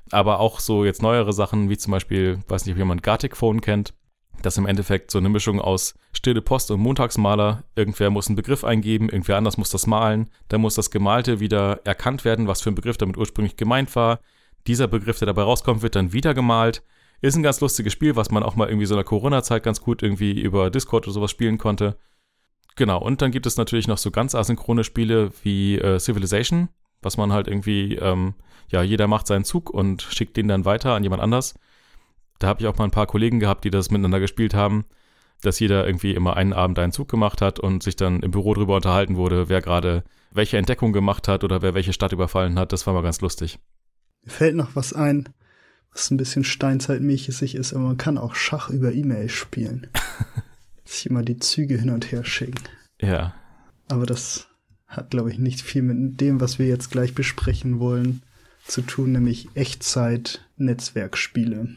Aber 0.09 0.39
auch 0.39 0.59
so 0.59 0.83
jetzt 0.83 1.03
neuere 1.03 1.31
Sachen, 1.31 1.69
wie 1.69 1.77
zum 1.77 1.91
Beispiel, 1.91 2.39
weiß 2.47 2.65
nicht, 2.65 2.73
ob 2.73 2.79
jemand 2.79 3.03
Gartic 3.03 3.37
Phone 3.37 3.61
kennt, 3.61 3.93
das 4.41 4.57
im 4.57 4.65
Endeffekt 4.65 5.11
so 5.11 5.19
eine 5.19 5.29
Mischung 5.29 5.61
aus 5.61 5.93
Stille 6.11 6.41
Post 6.41 6.71
und 6.71 6.79
Montagsmaler. 6.79 7.65
Irgendwer 7.75 8.09
muss 8.09 8.27
einen 8.27 8.35
Begriff 8.35 8.63
eingeben, 8.63 9.09
irgendwer 9.09 9.37
anders 9.37 9.57
muss 9.57 9.69
das 9.69 9.85
malen. 9.85 10.31
Dann 10.47 10.61
muss 10.61 10.73
das 10.73 10.89
Gemalte 10.89 11.39
wieder 11.39 11.81
erkannt 11.83 12.25
werden, 12.25 12.47
was 12.47 12.61
für 12.61 12.71
ein 12.71 12.75
Begriff 12.75 12.97
damit 12.97 13.17
ursprünglich 13.17 13.57
gemeint 13.57 13.95
war. 13.95 14.21
Dieser 14.67 14.87
Begriff, 14.87 15.19
der 15.19 15.25
dabei 15.25 15.43
rauskommt, 15.43 15.81
wird 15.81 15.95
dann 15.95 16.13
wieder 16.13 16.33
gemalt. 16.33 16.83
Ist 17.21 17.35
ein 17.35 17.43
ganz 17.43 17.61
lustiges 17.61 17.93
Spiel, 17.93 18.15
was 18.15 18.29
man 18.29 18.43
auch 18.43 18.55
mal 18.55 18.67
irgendwie 18.67 18.85
so 18.85 18.93
in 18.93 18.99
der 18.99 19.05
Corona-Zeit 19.05 19.63
ganz 19.63 19.81
gut 19.81 20.03
irgendwie 20.03 20.39
über 20.39 20.69
Discord 20.69 21.07
oder 21.07 21.13
sowas 21.13 21.31
spielen 21.31 21.57
konnte. 21.57 21.97
Genau, 22.75 23.01
und 23.01 23.21
dann 23.21 23.31
gibt 23.31 23.47
es 23.47 23.57
natürlich 23.57 23.87
noch 23.87 23.97
so 23.97 24.11
ganz 24.11 24.35
asynchrone 24.35 24.83
Spiele 24.83 25.31
wie 25.41 25.79
äh, 25.79 25.99
Civilization, 25.99 26.69
was 27.01 27.17
man 27.17 27.33
halt 27.33 27.47
irgendwie, 27.47 27.95
ähm, 27.95 28.35
ja, 28.69 28.83
jeder 28.83 29.07
macht 29.07 29.25
seinen 29.25 29.45
Zug 29.45 29.71
und 29.71 30.03
schickt 30.03 30.37
den 30.37 30.47
dann 30.47 30.65
weiter 30.65 30.93
an 30.93 31.03
jemand 31.03 31.23
anders. 31.23 31.55
Da 32.37 32.47
habe 32.47 32.61
ich 32.61 32.67
auch 32.67 32.77
mal 32.77 32.83
ein 32.83 32.91
paar 32.91 33.07
Kollegen 33.07 33.39
gehabt, 33.39 33.63
die 33.63 33.71
das 33.71 33.89
miteinander 33.89 34.19
gespielt 34.19 34.53
haben, 34.53 34.85
dass 35.41 35.59
jeder 35.59 35.87
irgendwie 35.87 36.13
immer 36.13 36.37
einen 36.37 36.53
Abend 36.53 36.77
einen 36.77 36.91
Zug 36.91 37.09
gemacht 37.09 37.41
hat 37.41 37.59
und 37.59 37.81
sich 37.81 37.95
dann 37.95 38.21
im 38.21 38.29
Büro 38.29 38.53
drüber 38.53 38.75
unterhalten 38.75 39.15
wurde, 39.15 39.49
wer 39.49 39.61
gerade 39.61 40.03
welche 40.31 40.57
Entdeckung 40.57 40.93
gemacht 40.93 41.27
hat 41.27 41.43
oder 41.43 41.63
wer 41.63 41.73
welche 41.73 41.93
Stadt 41.93 42.11
überfallen 42.11 42.59
hat. 42.59 42.73
Das 42.73 42.85
war 42.85 42.93
mal 42.93 43.01
ganz 43.01 43.21
lustig. 43.21 43.57
Mir 44.27 44.33
fällt 44.33 44.55
noch 44.57 44.75
was 44.75 44.91
ein, 44.91 45.29
was 45.93 46.11
ein 46.11 46.17
bisschen 46.17 46.43
steinzeitmäßig 46.43 47.55
ist, 47.55 47.73
aber 47.73 47.85
man 47.85 47.95
kann 47.95 48.17
auch 48.17 48.35
Schach 48.35 48.69
über 48.69 48.91
E-Mail 48.91 49.29
spielen. 49.29 49.87
Sich 50.83 51.05
immer 51.05 51.23
die 51.23 51.39
Züge 51.39 51.77
hin 51.77 51.91
und 51.91 52.11
her 52.11 52.25
schicken. 52.25 52.59
Ja. 53.01 53.33
Aber 53.87 54.05
das 54.05 54.49
hat, 54.85 55.11
glaube 55.11 55.31
ich, 55.31 55.39
nicht 55.39 55.61
viel 55.61 55.81
mit 55.81 56.19
dem, 56.19 56.41
was 56.41 56.59
wir 56.59 56.67
jetzt 56.67 56.91
gleich 56.91 57.15
besprechen 57.15 57.79
wollen, 57.79 58.21
zu 58.65 58.81
tun, 58.81 59.13
nämlich 59.13 59.47
Echtzeit-Netzwerkspiele. 59.53 61.69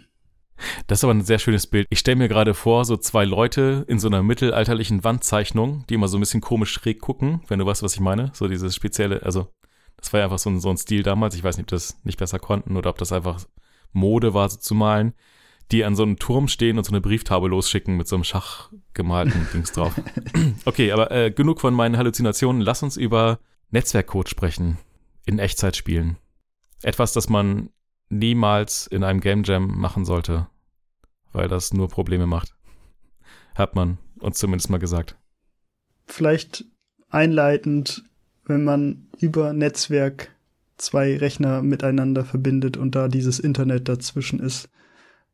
Das 0.89 0.99
ist 0.99 1.05
aber 1.05 1.15
ein 1.15 1.23
sehr 1.23 1.39
schönes 1.39 1.69
Bild. 1.69 1.87
Ich 1.89 2.01
stelle 2.01 2.17
mir 2.17 2.27
gerade 2.27 2.55
vor, 2.55 2.85
so 2.85 2.97
zwei 2.97 3.25
Leute 3.25 3.85
in 3.87 4.01
so 4.01 4.09
einer 4.09 4.25
mittelalterlichen 4.25 5.05
Wandzeichnung, 5.05 5.85
die 5.89 5.95
immer 5.95 6.09
so 6.09 6.19
ein 6.19 6.21
bisschen 6.21 6.41
komisch 6.41 6.73
schräg 6.73 7.01
gucken, 7.01 7.43
wenn 7.47 7.61
du 7.61 7.67
weißt, 7.67 7.85
was 7.85 7.95
ich 7.95 8.01
meine. 8.01 8.33
So 8.35 8.49
dieses 8.49 8.75
spezielle, 8.75 9.23
also 9.23 9.53
das 10.01 10.13
war 10.13 10.21
ja 10.21 10.27
einfach 10.27 10.39
so 10.39 10.51
ein, 10.51 10.61
so 10.61 10.71
ein 10.71 10.77
Stil 10.77 11.03
damals. 11.03 11.35
Ich 11.35 11.45
weiß 11.45 11.57
nicht, 11.57 11.65
ob 11.65 11.71
das 11.71 11.97
nicht 12.05 12.19
besser 12.19 12.39
konnten 12.39 12.77
oder 12.77 12.91
ob 12.91 12.99
das 12.99 13.13
einfach 13.13 13.45
Mode 13.93 14.35
war, 14.35 14.49
so 14.49 14.57
zu 14.57 14.75
malen, 14.75 15.15
die 15.71 15.85
an 15.85 15.95
so 15.95 16.03
einem 16.03 16.17
Turm 16.17 16.49
stehen 16.49 16.79
und 16.79 16.85
so 16.85 16.93
eine 16.93 17.01
Brieftafel 17.01 17.51
losschicken 17.51 17.97
mit 17.97 18.09
so 18.09 18.17
einem 18.17 18.25
schachgemalten 18.25 19.49
Dings 19.55 19.73
drauf. 19.73 19.95
Okay, 20.65 20.93
aber 20.93 21.11
äh, 21.11 21.31
genug 21.31 21.61
von 21.61 21.75
meinen 21.75 21.97
Halluzinationen. 21.97 22.63
Lass 22.63 22.83
uns 22.83 22.97
über 22.97 23.39
Netzwerkcode 23.71 24.29
sprechen 24.29 24.79
in 25.27 25.39
Echtzeitspielen. 25.39 26.17
Etwas, 26.83 27.13
das 27.13 27.29
man 27.29 27.71
niemals 28.09 28.87
in 28.87 29.05
einem 29.05 29.21
Game 29.21 29.45
Jam 29.45 29.79
machen 29.79 30.05
sollte, 30.05 30.49
weil 31.33 31.49
das 31.49 31.73
nur 31.73 31.89
Probleme 31.89 32.27
macht. 32.27 32.57
Hat 33.55 33.77
man 33.77 33.99
uns 34.19 34.39
zumindest 34.39 34.71
mal 34.71 34.79
gesagt. 34.79 35.17
Vielleicht 36.07 36.65
einleitend, 37.09 38.05
wenn 38.51 38.65
man 38.65 39.07
über 39.19 39.53
Netzwerk 39.53 40.35
zwei 40.77 41.17
Rechner 41.17 41.63
miteinander 41.63 42.25
verbindet 42.25 42.77
und 42.77 42.95
da 42.95 43.09
dieses 43.09 43.39
Internet 43.39 43.89
dazwischen 43.89 44.41
ist, 44.41 44.69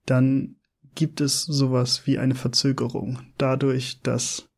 dann 0.04 0.56
gibt 0.94 1.20
es 1.20 1.42
sowas 1.42 2.06
wie 2.06 2.18
eine 2.18 2.34
Verzögerung. 2.34 3.20
Dadurch, 3.38 4.00
dass 4.02 4.48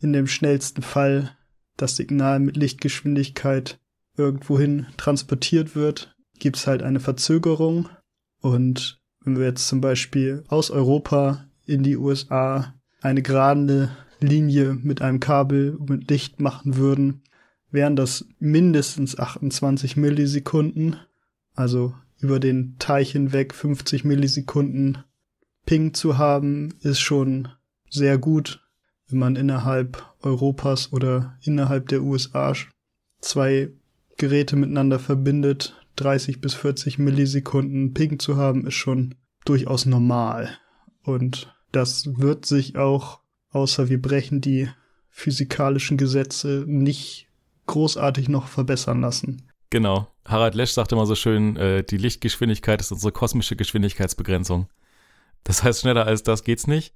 in 0.00 0.12
dem 0.12 0.26
schnellsten 0.26 0.82
Fall 0.82 1.36
das 1.76 1.96
Signal 1.96 2.40
mit 2.40 2.56
Lichtgeschwindigkeit 2.56 3.78
irgendwohin 4.16 4.86
transportiert 4.96 5.74
wird, 5.74 6.14
gibt 6.38 6.56
es 6.56 6.66
halt 6.66 6.82
eine 6.82 7.00
Verzögerung. 7.00 7.88
Und 8.40 9.00
wenn 9.24 9.38
wir 9.38 9.46
jetzt 9.46 9.68
zum 9.68 9.80
Beispiel 9.80 10.44
aus 10.48 10.70
Europa 10.70 11.46
in 11.64 11.82
die 11.82 11.96
USA 11.96 12.74
eine 13.00 13.22
gerade 13.22 13.90
Linie 14.20 14.74
mit 14.74 15.02
einem 15.02 15.20
Kabel 15.20 15.76
mit 15.86 16.10
Licht 16.10 16.40
machen 16.40 16.76
würden, 16.76 17.22
wären 17.76 17.94
das 17.94 18.26
mindestens 18.40 19.18
28 19.18 19.96
Millisekunden. 19.96 20.96
Also 21.54 21.94
über 22.18 22.40
den 22.40 22.76
Teich 22.78 23.12
hinweg 23.12 23.54
50 23.54 24.02
Millisekunden 24.04 25.04
Ping 25.66 25.92
zu 25.92 26.16
haben, 26.16 26.74
ist 26.80 27.00
schon 27.00 27.48
sehr 27.90 28.18
gut, 28.18 28.66
wenn 29.08 29.18
man 29.18 29.36
innerhalb 29.36 30.02
Europas 30.22 30.92
oder 30.92 31.38
innerhalb 31.42 31.88
der 31.88 32.02
USA 32.02 32.54
zwei 33.20 33.70
Geräte 34.16 34.56
miteinander 34.56 34.98
verbindet, 34.98 35.76
30 35.96 36.40
bis 36.40 36.54
40 36.54 36.98
Millisekunden 36.98 37.92
Ping 37.92 38.18
zu 38.18 38.36
haben, 38.36 38.66
ist 38.66 38.74
schon 38.74 39.14
durchaus 39.44 39.84
normal. 39.84 40.56
Und 41.02 41.54
das 41.72 42.18
wird 42.18 42.46
sich 42.46 42.76
auch, 42.76 43.20
außer 43.50 43.90
wir 43.90 44.00
brechen 44.00 44.40
die 44.40 44.68
physikalischen 45.10 45.98
Gesetze, 45.98 46.64
nicht 46.66 47.25
großartig 47.66 48.28
noch 48.28 48.48
verbessern 48.48 49.00
lassen. 49.00 49.48
Genau. 49.70 50.08
Harald 50.24 50.54
Lesch 50.54 50.72
sagt 50.72 50.92
immer 50.92 51.06
so 51.06 51.14
schön, 51.14 51.56
äh, 51.56 51.82
die 51.84 51.96
Lichtgeschwindigkeit 51.96 52.80
ist 52.80 52.92
unsere 52.92 53.12
kosmische 53.12 53.56
Geschwindigkeitsbegrenzung. 53.56 54.68
Das 55.44 55.62
heißt, 55.62 55.82
schneller 55.82 56.06
als 56.06 56.22
das 56.22 56.44
geht's 56.44 56.66
nicht. 56.66 56.94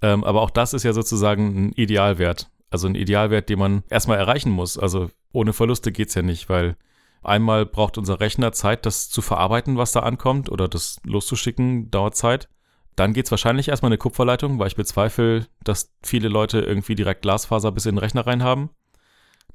Ähm, 0.00 0.24
aber 0.24 0.42
auch 0.42 0.50
das 0.50 0.74
ist 0.74 0.82
ja 0.82 0.92
sozusagen 0.92 1.66
ein 1.66 1.72
Idealwert. 1.72 2.50
Also 2.70 2.88
ein 2.88 2.94
Idealwert, 2.94 3.48
den 3.48 3.58
man 3.58 3.84
erstmal 3.88 4.18
erreichen 4.18 4.50
muss. 4.50 4.78
Also 4.78 5.10
ohne 5.32 5.52
Verluste 5.52 5.92
geht's 5.92 6.14
ja 6.14 6.22
nicht, 6.22 6.48
weil 6.48 6.76
einmal 7.22 7.66
braucht 7.66 7.98
unser 7.98 8.18
Rechner 8.20 8.52
Zeit, 8.52 8.86
das 8.86 9.10
zu 9.10 9.22
verarbeiten, 9.22 9.76
was 9.76 9.92
da 9.92 10.00
ankommt, 10.00 10.50
oder 10.50 10.68
das 10.68 10.96
loszuschicken, 11.04 11.90
dauert 11.90 12.16
Zeit. 12.16 12.48
Dann 12.96 13.12
geht's 13.12 13.30
wahrscheinlich 13.30 13.68
erstmal 13.68 13.90
eine 13.90 13.98
Kupferleitung, 13.98 14.58
weil 14.58 14.66
ich 14.66 14.76
bezweifle, 14.76 15.46
dass 15.64 15.92
viele 16.02 16.28
Leute 16.28 16.60
irgendwie 16.60 16.94
direkt 16.94 17.22
Glasfaser 17.22 17.72
bis 17.72 17.86
in 17.86 17.94
den 17.94 17.98
Rechner 17.98 18.26
rein 18.26 18.42
haben. 18.42 18.70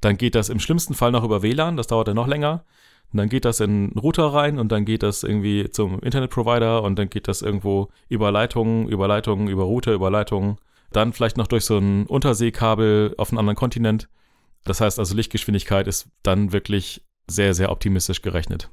Dann 0.00 0.16
geht 0.16 0.34
das 0.34 0.48
im 0.48 0.60
schlimmsten 0.60 0.94
Fall 0.94 1.10
noch 1.10 1.24
über 1.24 1.42
WLAN, 1.42 1.76
das 1.76 1.88
dauert 1.88 2.08
dann 2.08 2.16
noch 2.16 2.26
länger. 2.26 2.64
Und 3.12 3.18
dann 3.18 3.28
geht 3.28 3.44
das 3.44 3.60
in 3.60 3.70
einen 3.70 3.98
Router 3.98 4.26
rein 4.26 4.58
und 4.58 4.70
dann 4.70 4.84
geht 4.84 5.02
das 5.02 5.22
irgendwie 5.22 5.70
zum 5.70 5.98
Internetprovider 6.00 6.82
und 6.82 6.98
dann 6.98 7.08
geht 7.08 7.26
das 7.26 7.40
irgendwo 7.40 7.88
über 8.08 8.30
Leitungen, 8.30 8.86
über 8.88 9.08
Leitungen, 9.08 9.48
über 9.48 9.64
Router, 9.64 9.92
über 9.92 10.10
Leitungen. 10.10 10.58
Dann 10.92 11.12
vielleicht 11.12 11.38
noch 11.38 11.46
durch 11.46 11.64
so 11.64 11.78
ein 11.78 12.06
Unterseekabel 12.06 13.14
auf 13.16 13.30
einen 13.30 13.38
anderen 13.38 13.56
Kontinent. 13.56 14.08
Das 14.64 14.80
heißt 14.80 14.98
also, 14.98 15.14
Lichtgeschwindigkeit 15.14 15.86
ist 15.88 16.08
dann 16.22 16.52
wirklich 16.52 17.02
sehr, 17.26 17.54
sehr 17.54 17.70
optimistisch 17.70 18.20
gerechnet. 18.20 18.70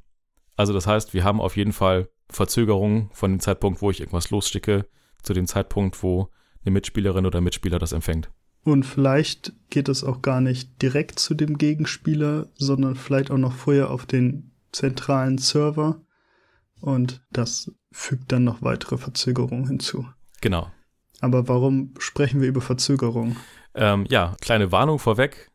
Also 0.58 0.74
das 0.74 0.88
heißt, 0.88 1.14
wir 1.14 1.24
haben 1.24 1.42
auf 1.42 1.58
jeden 1.58 1.74
Fall 1.74 2.10
Verzögerungen 2.30 3.10
von 3.14 3.32
dem 3.32 3.40
Zeitpunkt, 3.40 3.82
wo 3.82 3.92
ich 3.92 4.00
irgendwas 4.00 4.32
losschicke, 4.32 4.86
zu 5.22 5.34
dem 5.34 5.48
Zeitpunkt, 5.48 6.02
wo 6.04 6.30
eine 6.64 6.72
Mitspielerin 6.72 7.26
oder 7.26 7.42
Mitspieler 7.42 7.80
das 7.80 7.92
empfängt. 7.92 8.30
Und 8.66 8.84
vielleicht 8.84 9.54
geht 9.70 9.90
es 9.90 10.04
auch 10.04 10.24
gar 10.24 10.42
nicht 10.42 10.82
direkt 10.82 11.20
zu 11.20 11.36
dem 11.36 11.60
Gegenspieler, 11.60 12.48
sondern 12.56 12.96
vielleicht 12.96 13.30
auch 13.30 13.38
noch 13.38 13.54
vorher 13.54 13.92
auf 13.92 14.08
den 14.08 14.52
zentralen 14.72 15.38
Server. 15.38 16.02
Und 16.82 17.24
das 17.30 17.72
fügt 17.92 18.32
dann 18.32 18.44
noch 18.44 18.64
weitere 18.64 18.98
Verzögerungen 18.98 19.68
hinzu. 19.68 20.08
Genau. 20.42 20.72
Aber 21.22 21.48
warum 21.48 21.94
sprechen 22.00 22.42
wir 22.42 22.48
über 22.48 22.60
Verzögerung? 22.60 23.36
Ähm, 23.76 24.08
ja, 24.10 24.36
kleine 24.42 24.72
Warnung 24.72 24.98
vorweg. 24.98 25.52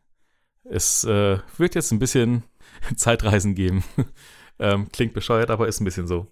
Es 0.63 1.03
äh, 1.03 1.39
wird 1.57 1.75
jetzt 1.75 1.91
ein 1.91 1.99
bisschen 1.99 2.43
Zeitreisen 2.95 3.55
geben. 3.55 3.83
ähm, 4.57 4.87
klingt 4.89 5.13
bescheuert, 5.13 5.51
aber 5.51 5.67
ist 5.67 5.81
ein 5.81 5.85
bisschen 5.85 6.07
so. 6.07 6.31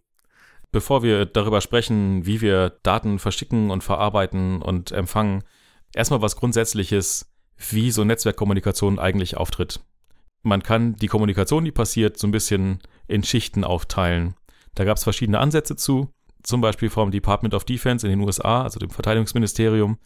Bevor 0.71 1.03
wir 1.03 1.25
darüber 1.25 1.59
sprechen, 1.59 2.25
wie 2.25 2.39
wir 2.39 2.69
Daten 2.83 3.19
verschicken 3.19 3.69
und 3.69 3.83
verarbeiten 3.83 4.61
und 4.61 4.93
empfangen, 4.93 5.43
Erstmal 5.93 6.21
was 6.21 6.35
Grundsätzliches, 6.35 7.31
wie 7.69 7.91
so 7.91 8.03
Netzwerkkommunikation 8.03 8.99
eigentlich 8.99 9.37
auftritt. 9.37 9.81
Man 10.43 10.63
kann 10.63 10.95
die 10.95 11.07
Kommunikation, 11.07 11.65
die 11.65 11.71
passiert, 11.71 12.17
so 12.17 12.27
ein 12.27 12.31
bisschen 12.31 12.79
in 13.07 13.23
Schichten 13.23 13.63
aufteilen. 13.63 14.35
Da 14.75 14.85
gab 14.85 14.97
es 14.97 15.03
verschiedene 15.03 15.39
Ansätze 15.39 15.75
zu, 15.75 16.09
zum 16.43 16.61
Beispiel 16.61 16.89
vom 16.89 17.11
Department 17.11 17.53
of 17.53 17.65
Defense 17.65 18.07
in 18.07 18.11
den 18.11 18.25
USA, 18.25 18.63
also 18.63 18.79
dem 18.79 18.89
Verteidigungsministerium, 18.89 19.97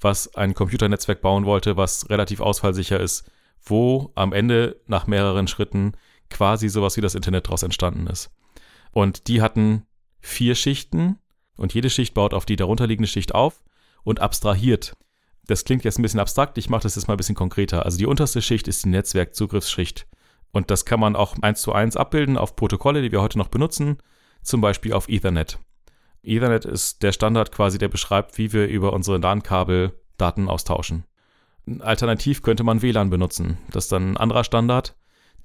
was 0.00 0.34
ein 0.34 0.54
Computernetzwerk 0.54 1.20
bauen 1.20 1.44
wollte, 1.44 1.76
was 1.76 2.08
relativ 2.08 2.40
ausfallsicher 2.40 3.00
ist, 3.00 3.30
wo 3.62 4.12
am 4.14 4.32
Ende 4.32 4.80
nach 4.86 5.06
mehreren 5.06 5.48
Schritten 5.48 5.92
quasi 6.30 6.68
sowas 6.68 6.96
wie 6.96 7.00
das 7.00 7.14
Internet 7.14 7.46
daraus 7.46 7.62
entstanden 7.62 8.06
ist. 8.06 8.30
Und 8.92 9.26
die 9.26 9.42
hatten 9.42 9.84
vier 10.20 10.54
Schichten 10.54 11.18
und 11.56 11.74
jede 11.74 11.90
Schicht 11.90 12.14
baut 12.14 12.34
auf 12.34 12.46
die 12.46 12.56
darunterliegende 12.56 13.08
Schicht 13.08 13.34
auf 13.34 13.62
und 14.04 14.20
abstrahiert 14.20 14.96
das 15.50 15.64
klingt 15.64 15.84
jetzt 15.84 15.98
ein 15.98 16.02
bisschen 16.02 16.20
abstrakt, 16.20 16.58
ich 16.58 16.70
mache 16.70 16.82
das 16.82 16.96
jetzt 16.96 17.08
mal 17.08 17.14
ein 17.14 17.18
bisschen 17.18 17.34
konkreter. 17.34 17.84
Also 17.84 17.98
die 17.98 18.06
unterste 18.06 18.42
Schicht 18.42 18.68
ist 18.68 18.84
die 18.84 18.88
Netzwerkzugriffsschicht. 18.88 20.06
Und 20.52 20.70
das 20.70 20.84
kann 20.84 21.00
man 21.00 21.16
auch 21.16 21.36
eins 21.42 21.62
zu 21.62 21.72
eins 21.72 21.96
abbilden 21.96 22.36
auf 22.36 22.56
Protokolle, 22.56 23.02
die 23.02 23.12
wir 23.12 23.22
heute 23.22 23.38
noch 23.38 23.48
benutzen, 23.48 23.98
zum 24.42 24.60
Beispiel 24.60 24.92
auf 24.92 25.08
Ethernet. 25.08 25.58
Ethernet 26.22 26.64
ist 26.64 27.02
der 27.02 27.12
Standard 27.12 27.52
quasi, 27.52 27.78
der 27.78 27.88
beschreibt, 27.88 28.38
wie 28.38 28.52
wir 28.52 28.66
über 28.66 28.92
unsere 28.92 29.18
LAN-Kabel 29.18 29.92
Daten 30.16 30.48
austauschen. 30.48 31.04
Alternativ 31.80 32.42
könnte 32.42 32.64
man 32.64 32.82
WLAN 32.82 33.10
benutzen. 33.10 33.58
Das 33.70 33.84
ist 33.84 33.92
dann 33.92 34.12
ein 34.12 34.16
anderer 34.16 34.44
Standard. 34.44 34.96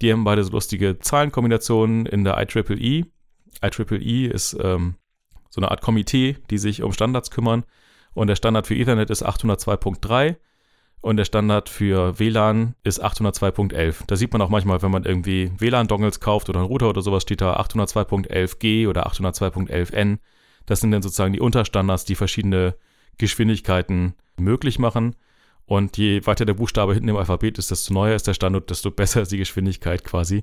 Die 0.02 0.12
haben 0.12 0.24
beide 0.24 0.44
so 0.44 0.52
lustige 0.52 0.98
Zahlenkombinationen 0.98 2.06
in 2.06 2.24
der 2.24 2.36
IEEE. 2.36 3.06
IEEE 3.62 4.28
ist 4.28 4.56
ähm, 4.60 4.96
so 5.50 5.60
eine 5.60 5.70
Art 5.70 5.82
Komitee, 5.82 6.36
die 6.50 6.58
sich 6.58 6.82
um 6.82 6.92
Standards 6.92 7.30
kümmern. 7.30 7.64
Und 8.16 8.28
der 8.28 8.36
Standard 8.36 8.66
für 8.66 8.74
Ethernet 8.74 9.10
ist 9.10 9.24
802.3 9.24 10.36
und 11.02 11.18
der 11.18 11.26
Standard 11.26 11.68
für 11.68 12.18
WLAN 12.18 12.74
ist 12.82 13.04
802.11. 13.04 14.04
Da 14.06 14.16
sieht 14.16 14.32
man 14.32 14.40
auch 14.40 14.48
manchmal, 14.48 14.80
wenn 14.80 14.90
man 14.90 15.04
irgendwie 15.04 15.52
WLAN-Dongles 15.58 16.18
kauft 16.20 16.48
oder 16.48 16.60
einen 16.60 16.68
Router 16.68 16.88
oder 16.88 17.02
sowas, 17.02 17.24
steht 17.24 17.42
da 17.42 17.60
802.11g 17.60 18.88
oder 18.88 19.06
802.11n. 19.06 20.16
Das 20.64 20.80
sind 20.80 20.92
dann 20.92 21.02
sozusagen 21.02 21.34
die 21.34 21.40
Unterstandards, 21.40 22.06
die 22.06 22.14
verschiedene 22.14 22.74
Geschwindigkeiten 23.18 24.14
möglich 24.38 24.78
machen. 24.78 25.14
Und 25.66 25.98
je 25.98 26.24
weiter 26.24 26.46
der 26.46 26.54
Buchstabe 26.54 26.94
hinten 26.94 27.10
im 27.10 27.16
Alphabet 27.18 27.58
ist, 27.58 27.70
desto 27.70 27.92
neuer 27.92 28.16
ist 28.16 28.26
der 28.26 28.34
Standard, 28.34 28.70
desto 28.70 28.90
besser 28.90 29.20
ist 29.20 29.32
die 29.32 29.38
Geschwindigkeit 29.38 30.04
quasi. 30.04 30.42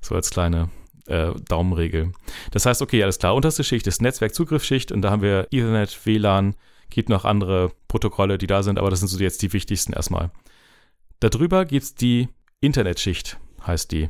So 0.00 0.14
als 0.14 0.30
kleine 0.30 0.70
äh, 1.06 1.32
Daumenregel. 1.50 2.12
Das 2.50 2.64
heißt, 2.64 2.80
okay, 2.80 3.02
alles 3.02 3.18
klar, 3.18 3.34
unterste 3.34 3.62
Schicht 3.62 3.86
ist 3.86 4.00
Netzwerkzugriffsschicht 4.00 4.90
und 4.90 5.02
da 5.02 5.10
haben 5.10 5.20
wir 5.20 5.48
Ethernet, 5.50 6.06
WLAN, 6.06 6.54
Gibt 6.90 7.08
noch 7.08 7.24
andere 7.24 7.72
Protokolle, 7.88 8.36
die 8.36 8.46
da 8.46 8.62
sind, 8.62 8.78
aber 8.78 8.90
das 8.90 9.00
sind 9.00 9.08
so 9.08 9.18
jetzt 9.18 9.42
die 9.42 9.52
wichtigsten 9.52 9.92
erstmal. 9.92 10.30
Darüber 11.20 11.64
gibt 11.64 11.84
es 11.84 11.94
die 11.94 12.28
Internetschicht, 12.60 13.38
heißt 13.66 13.92
die. 13.92 14.08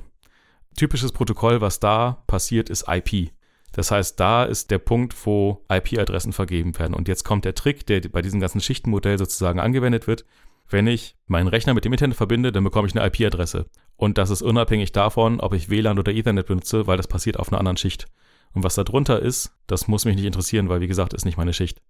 Typisches 0.77 1.13
Protokoll, 1.13 1.61
was 1.61 1.81
da 1.81 2.23
passiert, 2.27 2.71
ist 2.71 2.87
IP. 2.89 3.31
Das 3.73 3.91
heißt, 3.91 4.19
da 4.19 4.45
ist 4.45 4.71
der 4.71 4.79
Punkt, 4.79 5.15
wo 5.27 5.65
IP-Adressen 5.69 6.33
vergeben 6.33 6.77
werden. 6.79 6.95
Und 6.95 7.09
jetzt 7.09 7.25
kommt 7.25 7.45
der 7.45 7.55
Trick, 7.55 7.87
der 7.87 8.01
bei 8.09 8.23
diesem 8.23 8.41
ganzen 8.41 8.61
Schichtenmodell 8.61 9.19
sozusagen 9.19 9.61
angewendet 9.61 10.07
wird. 10.07 10.25
Wenn 10.69 10.87
ich 10.87 11.17
meinen 11.27 11.49
Rechner 11.49 11.75
mit 11.75 11.85
dem 11.85 11.93
Internet 11.93 12.17
verbinde, 12.17 12.53
dann 12.53 12.65
bekomme 12.65 12.89
ich 12.89 12.97
eine 12.97 13.07
IP-Adresse. 13.07 13.67
Und 13.97 14.19
das 14.19 14.31
ist 14.31 14.43
unabhängig 14.43 14.93
davon, 14.93 15.41
ob 15.41 15.53
ich 15.53 15.69
WLAN 15.69 15.99
oder 15.99 16.13
Ethernet 16.13 16.47
benutze, 16.47 16.87
weil 16.87 16.97
das 16.97 17.09
passiert 17.09 17.39
auf 17.39 17.53
einer 17.53 17.59
anderen 17.59 17.77
Schicht. 17.77 18.07
Und 18.53 18.65
was 18.65 18.75
da 18.75 18.85
drunter 18.85 19.21
ist, 19.21 19.53
das 19.67 19.89
muss 19.89 20.05
mich 20.05 20.17
nicht 20.17 20.25
interessieren, 20.25 20.69
weil 20.69 20.81
wie 20.81 20.89
gesagt, 20.89 21.13
ist 21.13 21.25
nicht 21.25 21.37
meine 21.37 21.53
Schicht. 21.53 21.81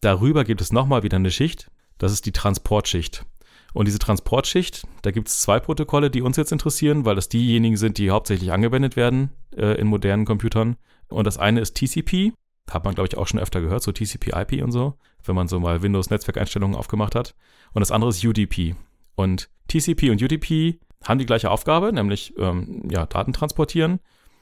Darüber 0.00 0.44
gibt 0.44 0.60
es 0.60 0.72
nochmal 0.72 1.02
wieder 1.02 1.16
eine 1.16 1.30
Schicht, 1.30 1.70
das 1.98 2.12
ist 2.12 2.26
die 2.26 2.32
Transportschicht. 2.32 3.24
Und 3.72 3.88
diese 3.88 3.98
Transportschicht, 3.98 4.86
da 5.02 5.10
gibt 5.10 5.28
es 5.28 5.40
zwei 5.40 5.58
Protokolle, 5.58 6.10
die 6.10 6.22
uns 6.22 6.36
jetzt 6.36 6.52
interessieren, 6.52 7.04
weil 7.04 7.16
das 7.16 7.28
diejenigen 7.28 7.76
sind, 7.76 7.98
die 7.98 8.10
hauptsächlich 8.10 8.52
angewendet 8.52 8.94
werden 8.94 9.30
äh, 9.56 9.78
in 9.78 9.88
modernen 9.88 10.24
Computern. 10.24 10.76
Und 11.08 11.26
das 11.26 11.38
eine 11.38 11.60
ist 11.60 11.76
TCP, 11.76 12.32
hat 12.70 12.84
man 12.84 12.94
glaube 12.94 13.08
ich 13.08 13.16
auch 13.16 13.26
schon 13.26 13.40
öfter 13.40 13.60
gehört, 13.60 13.82
so 13.82 13.90
TCP/IP 13.90 14.62
und 14.62 14.70
so, 14.70 14.94
wenn 15.24 15.34
man 15.34 15.48
so 15.48 15.58
mal 15.58 15.82
Windows-Netzwerkeinstellungen 15.82 16.76
aufgemacht 16.76 17.16
hat. 17.16 17.34
Und 17.72 17.80
das 17.80 17.90
andere 17.90 18.10
ist 18.10 18.24
UDP. 18.24 18.76
Und 19.16 19.50
TCP 19.68 20.10
und 20.10 20.22
UDP 20.22 20.78
haben 21.02 21.18
die 21.18 21.26
gleiche 21.26 21.50
Aufgabe, 21.50 21.92
nämlich 21.92 22.34
ähm, 22.38 22.88
ja, 22.90 23.06
Daten 23.06 23.32
transportieren. 23.32 23.98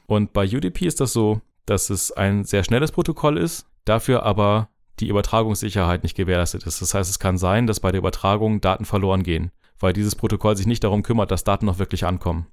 Und 0.07 0.35
bei 0.35 0.47
UDP 0.47 0.87
ist 0.87 1.01
das 1.01 1.13
so, 1.13 1.41
dass 1.65 1.91
es 1.91 2.13
ein 2.13 2.45
sehr 2.45 2.65
schnelles 2.65 2.93
Protokoll 2.93 3.39
ist, 3.39 3.67
dafür 3.85 4.25
aber 4.25 4.69
die 5.01 5.09
Übertragungssicherheit 5.09 6.03
nicht 6.03 6.17
gewährleistet 6.17 6.65
ist. 6.65 6.83
Das 6.83 6.95
heißt, 6.95 7.11
es 7.11 7.19
kann 7.19 7.39
sein, 7.39 7.67
dass 7.67 7.81
bei 7.81 7.91
der 7.91 8.01
Übertragung 8.01 8.61
Daten 8.61 8.85
verloren 8.85 9.23
gehen, 9.23 9.51
weil 9.79 9.93
dieses 9.93 10.15
Protokoll 10.15 10.57
sich 10.57 10.67
nicht 10.67 10.85
darum 10.85 11.03
kümmert, 11.03 11.31
dass 11.31 11.45
Daten 11.45 11.67
noch 11.67 11.79
wirklich 11.79 12.05
ankommen. 12.05 12.47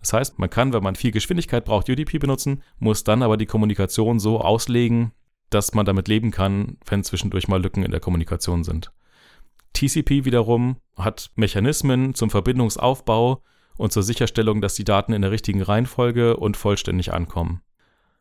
Das 0.00 0.12
heißt, 0.12 0.38
man 0.38 0.50
kann, 0.50 0.72
wenn 0.72 0.82
man 0.82 0.94
viel 0.94 1.10
Geschwindigkeit 1.10 1.64
braucht, 1.64 1.88
UDP 1.88 2.18
benutzen, 2.18 2.62
muss 2.78 3.04
dann 3.04 3.22
aber 3.22 3.36
die 3.36 3.46
Kommunikation 3.46 4.18
so 4.18 4.40
auslegen, 4.40 5.12
dass 5.50 5.74
man 5.74 5.84
damit 5.84 6.08
leben 6.08 6.30
kann, 6.30 6.78
wenn 6.86 7.04
zwischendurch 7.04 7.48
mal 7.48 7.62
Lücken 7.62 7.82
in 7.82 7.90
der 7.90 8.00
Kommunikation 8.00 8.64
sind. 8.64 8.92
TCP 9.72 10.24
wiederum 10.24 10.76
hat 10.96 11.30
Mechanismen 11.36 12.14
zum 12.14 12.30
Verbindungsaufbau 12.30 13.42
und 13.76 13.92
zur 13.92 14.02
Sicherstellung, 14.02 14.60
dass 14.60 14.74
die 14.74 14.84
Daten 14.84 15.12
in 15.12 15.22
der 15.22 15.30
richtigen 15.30 15.62
Reihenfolge 15.62 16.36
und 16.36 16.56
vollständig 16.56 17.12
ankommen. 17.12 17.62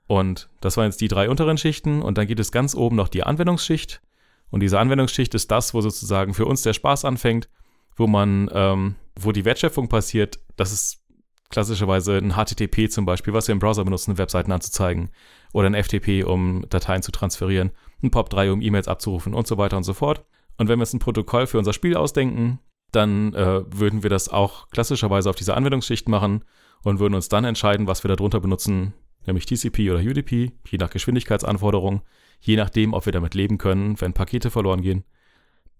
Und 0.09 0.49
das 0.59 0.75
waren 0.75 0.85
jetzt 0.85 1.01
die 1.01 1.07
drei 1.07 1.29
unteren 1.29 1.59
Schichten 1.59 2.01
und 2.01 2.17
dann 2.17 2.25
gibt 2.25 2.39
es 2.39 2.51
ganz 2.51 2.73
oben 2.73 2.95
noch 2.95 3.09
die 3.09 3.21
Anwendungsschicht. 3.21 4.01
Und 4.49 4.61
diese 4.61 4.79
Anwendungsschicht 4.79 5.35
ist 5.35 5.51
das, 5.51 5.75
wo 5.75 5.81
sozusagen 5.81 6.33
für 6.33 6.47
uns 6.47 6.63
der 6.63 6.73
Spaß 6.73 7.05
anfängt, 7.05 7.47
wo 7.95 8.07
man, 8.07 8.49
ähm, 8.51 8.95
wo 9.15 9.31
die 9.31 9.45
Wertschöpfung 9.45 9.87
passiert. 9.87 10.39
Das 10.55 10.71
ist 10.71 11.03
klassischerweise 11.51 12.17
ein 12.17 12.33
HTTP 12.33 12.89
zum 12.89 13.05
Beispiel, 13.05 13.35
was 13.35 13.47
wir 13.47 13.53
im 13.53 13.59
Browser 13.59 13.83
benutzen, 13.83 14.17
Webseiten 14.17 14.51
anzuzeigen. 14.51 15.11
Oder 15.53 15.67
ein 15.67 15.75
FTP, 15.75 16.23
um 16.23 16.65
Dateien 16.69 17.03
zu 17.03 17.11
transferieren. 17.11 17.69
Ein 18.01 18.09
POP3, 18.09 18.51
um 18.51 18.63
E-Mails 18.63 18.87
abzurufen 18.87 19.35
und 19.35 19.45
so 19.45 19.59
weiter 19.59 19.77
und 19.77 19.83
so 19.83 19.93
fort. 19.93 20.25
Und 20.57 20.69
wenn 20.69 20.79
wir 20.79 20.83
uns 20.83 20.93
ein 20.93 20.99
Protokoll 20.99 21.45
für 21.45 21.59
unser 21.59 21.73
Spiel 21.73 21.95
ausdenken, 21.95 22.57
dann 22.91 23.35
äh, 23.35 23.61
würden 23.71 24.01
wir 24.01 24.09
das 24.09 24.27
auch 24.27 24.69
klassischerweise 24.69 25.29
auf 25.29 25.35
diese 25.35 25.53
Anwendungsschicht 25.53 26.09
machen 26.09 26.45
und 26.81 26.97
würden 26.97 27.13
uns 27.13 27.29
dann 27.29 27.45
entscheiden, 27.45 27.85
was 27.85 28.03
wir 28.03 28.09
darunter 28.09 28.39
benutzen, 28.39 28.95
nämlich 29.25 29.45
TCP 29.45 29.91
oder 29.91 29.99
UDP, 29.99 30.51
je 30.69 30.77
nach 30.77 30.89
Geschwindigkeitsanforderung, 30.89 32.01
je 32.41 32.55
nachdem, 32.55 32.93
ob 32.93 33.05
wir 33.05 33.13
damit 33.13 33.35
leben 33.35 33.57
können, 33.57 33.99
wenn 33.99 34.13
Pakete 34.13 34.49
verloren 34.49 34.81
gehen. 34.81 35.03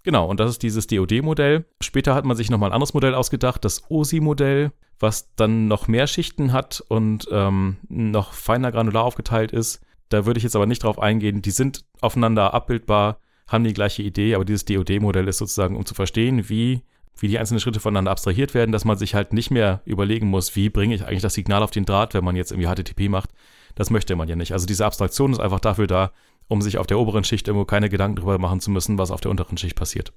Genau, 0.04 0.28
und 0.28 0.40
das 0.40 0.52
ist 0.52 0.64
dieses 0.64 0.88
DoD-Modell. 0.88 1.66
Später 1.82 2.16
hat 2.16 2.26
man 2.26 2.38
sich 2.38 2.50
nochmal 2.50 2.70
ein 2.70 2.74
anderes 2.74 2.94
Modell 2.94 3.14
ausgedacht, 3.14 3.66
das 3.66 3.90
OSI-Modell, 3.90 4.72
was 5.00 5.34
dann 5.36 5.68
noch 5.68 5.88
mehr 5.88 6.08
Schichten 6.08 6.54
hat 6.54 6.84
und 6.88 7.28
ähm, 7.32 7.78
noch 7.90 8.34
feiner 8.34 8.72
granular 8.72 9.04
aufgeteilt 9.04 9.52
ist. 9.52 9.82
Da 10.10 10.26
würde 10.26 10.38
ich 10.38 10.44
jetzt 10.44 10.56
aber 10.56 10.66
nicht 10.66 10.84
drauf 10.84 11.00
eingehen. 11.00 11.42
Die 11.42 11.52
sind 11.52 11.86
aufeinander 12.02 12.54
abbildbar, 12.54 13.20
haben 13.48 13.64
die 13.64 13.74
gleiche 13.74 14.02
Idee, 14.02 14.36
aber 14.36 14.46
dieses 14.46 14.66
DoD-Modell 14.66 15.28
ist 15.28 15.38
sozusagen, 15.38 15.76
um 15.76 15.86
zu 15.86 15.96
verstehen, 15.96 16.50
wie 16.50 16.82
wie 17.22 17.28
die 17.28 17.40
einzelnen 17.40 17.60
Schritte 17.60 17.80
voneinander 17.80 18.12
abstrahiert 18.12 18.54
werden, 18.54 18.72
dass 18.72 18.86
man 18.86 18.98
sich 18.98 19.16
halt 19.16 19.34
nicht 19.34 19.52
mehr 19.52 19.82
überlegen 19.86 20.28
muss, 20.28 20.56
wie 20.56 20.70
bringe 20.70 20.96
ich 20.96 21.06
eigentlich 21.06 21.22
das 21.22 21.34
Signal 21.34 21.64
auf 21.64 21.72
den 21.72 21.86
Draht, 21.86 22.14
wenn 22.14 22.24
man 22.24 22.36
jetzt 22.36 22.52
irgendwie 22.52 22.70
HTTP 22.70 23.10
macht. 23.10 23.30
Das 23.76 23.90
möchte 23.90 24.16
man 24.16 24.28
ja 24.28 24.36
nicht. 24.36 24.54
Also 24.54 24.66
diese 24.66 24.86
Abstraktion 24.86 25.32
ist 25.32 25.40
einfach 25.40 25.60
dafür 25.60 25.88
da, 25.88 26.12
um 26.48 26.62
sich 26.62 26.78
auf 26.78 26.88
der 26.88 27.00
oberen 27.00 27.24
Schicht 27.24 27.48
irgendwo 27.48 27.66
keine 27.66 27.90
Gedanken 27.90 28.18
darüber 28.18 28.38
machen 28.38 28.60
zu 28.60 28.72
müssen, 28.72 28.98
was 28.98 29.12
auf 29.12 29.22
der 29.22 29.32
unteren 29.32 29.58
Schicht 29.58 29.76
passiert. 29.76 30.14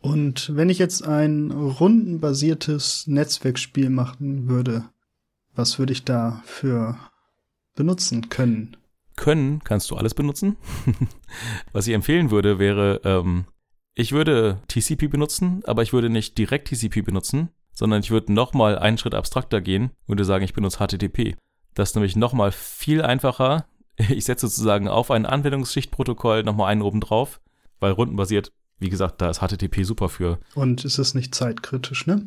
Und 0.00 0.54
wenn 0.54 0.68
ich 0.68 0.78
jetzt 0.78 1.06
ein 1.06 1.50
rundenbasiertes 1.50 3.06
Netzwerkspiel 3.06 3.90
machen 3.90 4.48
würde, 4.48 4.84
was 5.54 5.78
würde 5.78 5.92
ich 5.92 6.04
da 6.04 6.42
für 6.44 6.96
benutzen 7.74 8.28
können? 8.28 8.76
Können 9.16 9.60
kannst 9.64 9.90
du 9.90 9.96
alles 9.96 10.14
benutzen. 10.14 10.56
was 11.72 11.86
ich 11.88 11.94
empfehlen 11.94 12.30
würde, 12.30 12.60
wäre 12.60 13.00
ähm, 13.04 13.46
ich 13.98 14.12
würde 14.12 14.62
TCP 14.68 15.08
benutzen, 15.08 15.62
aber 15.66 15.82
ich 15.82 15.92
würde 15.92 16.08
nicht 16.08 16.38
direkt 16.38 16.68
TCP 16.68 17.02
benutzen, 17.02 17.48
sondern 17.72 18.00
ich 18.00 18.12
würde 18.12 18.32
nochmal 18.32 18.78
einen 18.78 18.96
Schritt 18.96 19.12
abstrakter 19.12 19.60
gehen 19.60 19.90
und 20.06 20.08
würde 20.08 20.24
sagen, 20.24 20.44
ich 20.44 20.54
benutze 20.54 20.78
HTTP. 20.78 21.34
Das 21.74 21.90
ist 21.90 21.94
nämlich 21.96 22.14
nochmal 22.14 22.52
viel 22.52 23.02
einfacher. 23.02 23.66
Ich 24.08 24.26
setze 24.26 24.46
sozusagen 24.46 24.86
auf 24.86 25.10
ein 25.10 25.26
Anwendungsschichtprotokoll 25.26 26.44
nochmal 26.44 26.70
einen 26.70 26.82
oben 26.82 27.00
drauf, 27.00 27.40
weil 27.80 27.90
rundenbasiert, 27.90 28.52
wie 28.78 28.90
gesagt, 28.90 29.20
da 29.20 29.28
ist 29.28 29.40
HTTP 29.40 29.82
super 29.82 30.08
für. 30.08 30.38
Und 30.54 30.84
ist 30.84 30.98
es 30.98 31.14
nicht 31.14 31.34
zeitkritisch, 31.34 32.06
ne? 32.06 32.24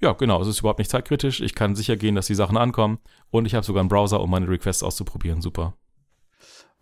Ja, 0.00 0.14
genau, 0.14 0.42
es 0.42 0.48
ist 0.48 0.58
überhaupt 0.58 0.80
nicht 0.80 0.90
zeitkritisch. 0.90 1.40
Ich 1.40 1.54
kann 1.54 1.76
sicher 1.76 1.96
gehen, 1.96 2.16
dass 2.16 2.26
die 2.26 2.34
Sachen 2.34 2.56
ankommen 2.56 2.98
und 3.30 3.46
ich 3.46 3.54
habe 3.54 3.64
sogar 3.64 3.78
einen 3.82 3.88
Browser, 3.88 4.20
um 4.20 4.30
meine 4.30 4.48
Requests 4.48 4.82
auszuprobieren. 4.82 5.40
Super. 5.40 5.76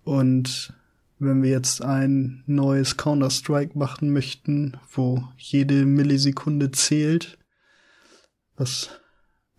Und 0.02 0.72
wenn 1.20 1.42
wir 1.42 1.50
jetzt 1.50 1.84
ein 1.84 2.42
neues 2.46 2.96
Counter-Strike 2.96 3.78
machen 3.78 4.12
möchten, 4.12 4.78
wo 4.90 5.22
jede 5.36 5.84
Millisekunde 5.84 6.70
zählt, 6.72 7.38
was 8.56 8.90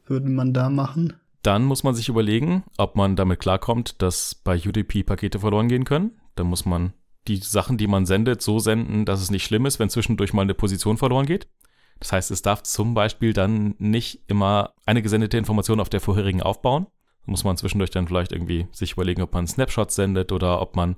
würde 0.05 0.29
man 0.29 0.53
da 0.53 0.69
machen? 0.69 1.13
Dann 1.43 1.63
muss 1.63 1.83
man 1.83 1.95
sich 1.95 2.09
überlegen, 2.09 2.63
ob 2.77 2.95
man 2.95 3.15
damit 3.15 3.39
klarkommt, 3.39 4.01
dass 4.01 4.35
bei 4.35 4.57
UDP 4.57 5.03
Pakete 5.03 5.39
verloren 5.39 5.69
gehen 5.69 5.85
können. 5.85 6.19
Dann 6.35 6.47
muss 6.47 6.65
man 6.65 6.93
die 7.27 7.37
Sachen, 7.37 7.77
die 7.77 7.87
man 7.87 8.05
sendet, 8.05 8.41
so 8.41 8.59
senden, 8.59 9.05
dass 9.05 9.21
es 9.21 9.31
nicht 9.31 9.43
schlimm 9.43 9.65
ist, 9.65 9.79
wenn 9.79 9.89
zwischendurch 9.89 10.33
mal 10.33 10.41
eine 10.41 10.55
Position 10.55 10.97
verloren 10.97 11.25
geht. 11.25 11.47
Das 11.99 12.11
heißt, 12.11 12.31
es 12.31 12.41
darf 12.41 12.63
zum 12.63 12.95
Beispiel 12.95 13.33
dann 13.33 13.75
nicht 13.77 14.23
immer 14.27 14.73
eine 14.85 15.03
gesendete 15.03 15.37
Information 15.37 15.79
auf 15.79 15.89
der 15.89 16.01
vorherigen 16.01 16.41
aufbauen. 16.41 16.87
Da 17.25 17.31
muss 17.31 17.43
man 17.43 17.57
zwischendurch 17.57 17.91
dann 17.91 18.07
vielleicht 18.07 18.31
irgendwie 18.31 18.67
sich 18.71 18.93
überlegen, 18.93 19.21
ob 19.21 19.33
man 19.33 19.45
Snapshots 19.45 19.95
sendet 19.95 20.31
oder 20.31 20.61
ob 20.61 20.75
man 20.75 20.95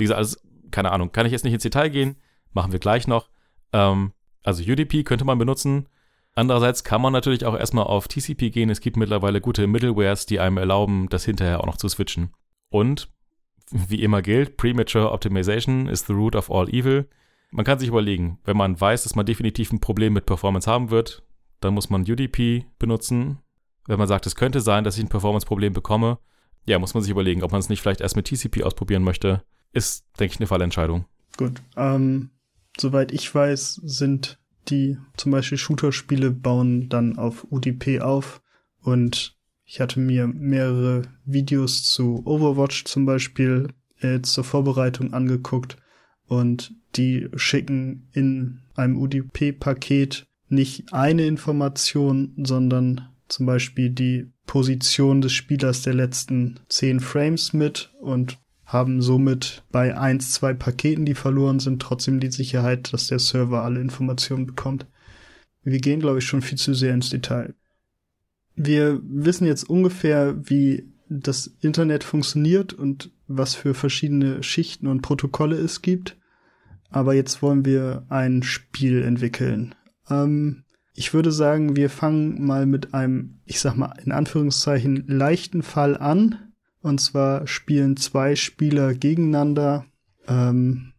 wie 0.00 0.04
gesagt, 0.04 0.18
also, 0.18 0.36
keine 0.70 0.92
Ahnung, 0.92 1.12
kann 1.12 1.26
ich 1.26 1.32
jetzt 1.32 1.44
nicht 1.44 1.54
ins 1.54 1.62
Detail 1.62 1.90
gehen, 1.90 2.16
machen 2.52 2.72
wir 2.72 2.78
gleich 2.78 3.06
noch. 3.06 3.28
Ähm, 3.72 4.12
also 4.42 4.62
UDP 4.62 5.04
könnte 5.04 5.24
man 5.24 5.38
benutzen. 5.38 5.88
Andererseits 6.34 6.84
kann 6.84 7.02
man 7.02 7.12
natürlich 7.12 7.44
auch 7.44 7.56
erstmal 7.56 7.84
auf 7.84 8.08
TCP 8.08 8.50
gehen. 8.50 8.70
Es 8.70 8.80
gibt 8.80 8.96
mittlerweile 8.96 9.40
gute 9.40 9.66
Middlewares, 9.66 10.26
die 10.26 10.40
einem 10.40 10.56
erlauben, 10.56 11.08
das 11.08 11.24
hinterher 11.24 11.60
auch 11.60 11.66
noch 11.66 11.76
zu 11.76 11.88
switchen. 11.88 12.32
Und 12.70 13.08
wie 13.70 14.02
immer 14.02 14.22
gilt, 14.22 14.56
Premature 14.56 15.12
Optimization 15.12 15.86
is 15.88 16.06
the 16.06 16.12
root 16.12 16.34
of 16.34 16.50
all 16.50 16.68
evil. 16.68 17.08
Man 17.50 17.64
kann 17.64 17.78
sich 17.78 17.88
überlegen, 17.88 18.38
wenn 18.44 18.56
man 18.56 18.80
weiß, 18.80 19.02
dass 19.02 19.16
man 19.16 19.26
definitiv 19.26 19.72
ein 19.72 19.80
Problem 19.80 20.12
mit 20.12 20.26
Performance 20.26 20.70
haben 20.70 20.90
wird, 20.90 21.24
dann 21.60 21.74
muss 21.74 21.90
man 21.90 22.02
UDP 22.02 22.64
benutzen. 22.78 23.38
Wenn 23.86 23.98
man 23.98 24.08
sagt, 24.08 24.26
es 24.26 24.36
könnte 24.36 24.60
sein, 24.60 24.84
dass 24.84 24.96
ich 24.96 25.04
ein 25.04 25.08
Performance-Problem 25.08 25.72
bekomme, 25.72 26.18
ja, 26.66 26.78
muss 26.78 26.94
man 26.94 27.02
sich 27.02 27.10
überlegen, 27.10 27.42
ob 27.42 27.50
man 27.50 27.58
es 27.58 27.68
nicht 27.68 27.80
vielleicht 27.80 28.00
erst 28.00 28.16
mit 28.16 28.26
TCP 28.26 28.62
ausprobieren 28.62 29.02
möchte 29.02 29.42
ist, 29.72 30.04
denke 30.18 30.34
ich, 30.34 30.40
eine 30.40 30.46
Fallentscheidung. 30.46 31.04
Gut. 31.36 31.62
Ähm, 31.76 32.30
soweit 32.78 33.12
ich 33.12 33.34
weiß, 33.34 33.80
sind 33.84 34.38
die 34.68 34.98
zum 35.16 35.32
Beispiel 35.32 35.58
Shooter-Spiele 35.58 36.30
bauen 36.30 36.88
dann 36.88 37.18
auf 37.18 37.46
UDP 37.50 38.00
auf 38.00 38.42
und 38.82 39.36
ich 39.64 39.80
hatte 39.80 40.00
mir 40.00 40.26
mehrere 40.26 41.02
Videos 41.24 41.84
zu 41.84 42.22
Overwatch 42.26 42.84
zum 42.84 43.06
Beispiel 43.06 43.68
äh, 44.00 44.20
zur 44.20 44.44
Vorbereitung 44.44 45.14
angeguckt 45.14 45.76
und 46.26 46.74
die 46.96 47.28
schicken 47.36 48.08
in 48.12 48.62
einem 48.74 48.96
UDP-Paket 48.96 50.26
nicht 50.48 50.92
eine 50.92 51.26
Information, 51.26 52.34
sondern 52.36 53.08
zum 53.28 53.46
Beispiel 53.46 53.90
die 53.90 54.32
Position 54.46 55.20
des 55.20 55.32
Spielers 55.32 55.82
der 55.82 55.94
letzten 55.94 56.58
zehn 56.68 56.98
Frames 56.98 57.52
mit 57.52 57.94
und 58.00 58.39
haben 58.72 59.02
somit 59.02 59.64
bei 59.72 59.98
eins, 59.98 60.30
zwei 60.30 60.54
Paketen, 60.54 61.04
die 61.04 61.14
verloren 61.14 61.58
sind, 61.58 61.82
trotzdem 61.82 62.20
die 62.20 62.30
Sicherheit, 62.30 62.92
dass 62.92 63.08
der 63.08 63.18
Server 63.18 63.62
alle 63.64 63.80
Informationen 63.80 64.46
bekommt. 64.46 64.86
Wir 65.64 65.80
gehen, 65.80 65.98
glaube 65.98 66.20
ich, 66.20 66.24
schon 66.24 66.40
viel 66.40 66.56
zu 66.56 66.72
sehr 66.72 66.94
ins 66.94 67.10
Detail. 67.10 67.54
Wir 68.54 69.00
wissen 69.02 69.46
jetzt 69.46 69.68
ungefähr, 69.68 70.36
wie 70.48 70.84
das 71.08 71.48
Internet 71.60 72.04
funktioniert 72.04 72.72
und 72.72 73.10
was 73.26 73.56
für 73.56 73.74
verschiedene 73.74 74.42
Schichten 74.44 74.86
und 74.86 75.02
Protokolle 75.02 75.56
es 75.56 75.82
gibt. 75.82 76.16
Aber 76.90 77.14
jetzt 77.14 77.42
wollen 77.42 77.64
wir 77.64 78.04
ein 78.08 78.44
Spiel 78.44 79.02
entwickeln. 79.02 79.74
Ähm, 80.08 80.62
ich 80.94 81.12
würde 81.12 81.32
sagen, 81.32 81.74
wir 81.74 81.90
fangen 81.90 82.44
mal 82.44 82.66
mit 82.66 82.94
einem, 82.94 83.40
ich 83.46 83.58
sag 83.58 83.76
mal, 83.76 83.94
in 84.04 84.12
Anführungszeichen 84.12 85.04
leichten 85.08 85.62
Fall 85.62 85.96
an 85.96 86.49
und 86.82 87.00
zwar 87.00 87.46
spielen 87.46 87.96
zwei 87.96 88.36
Spieler 88.36 88.94
gegeneinander. 88.94 89.86
Ähm, 90.26 90.92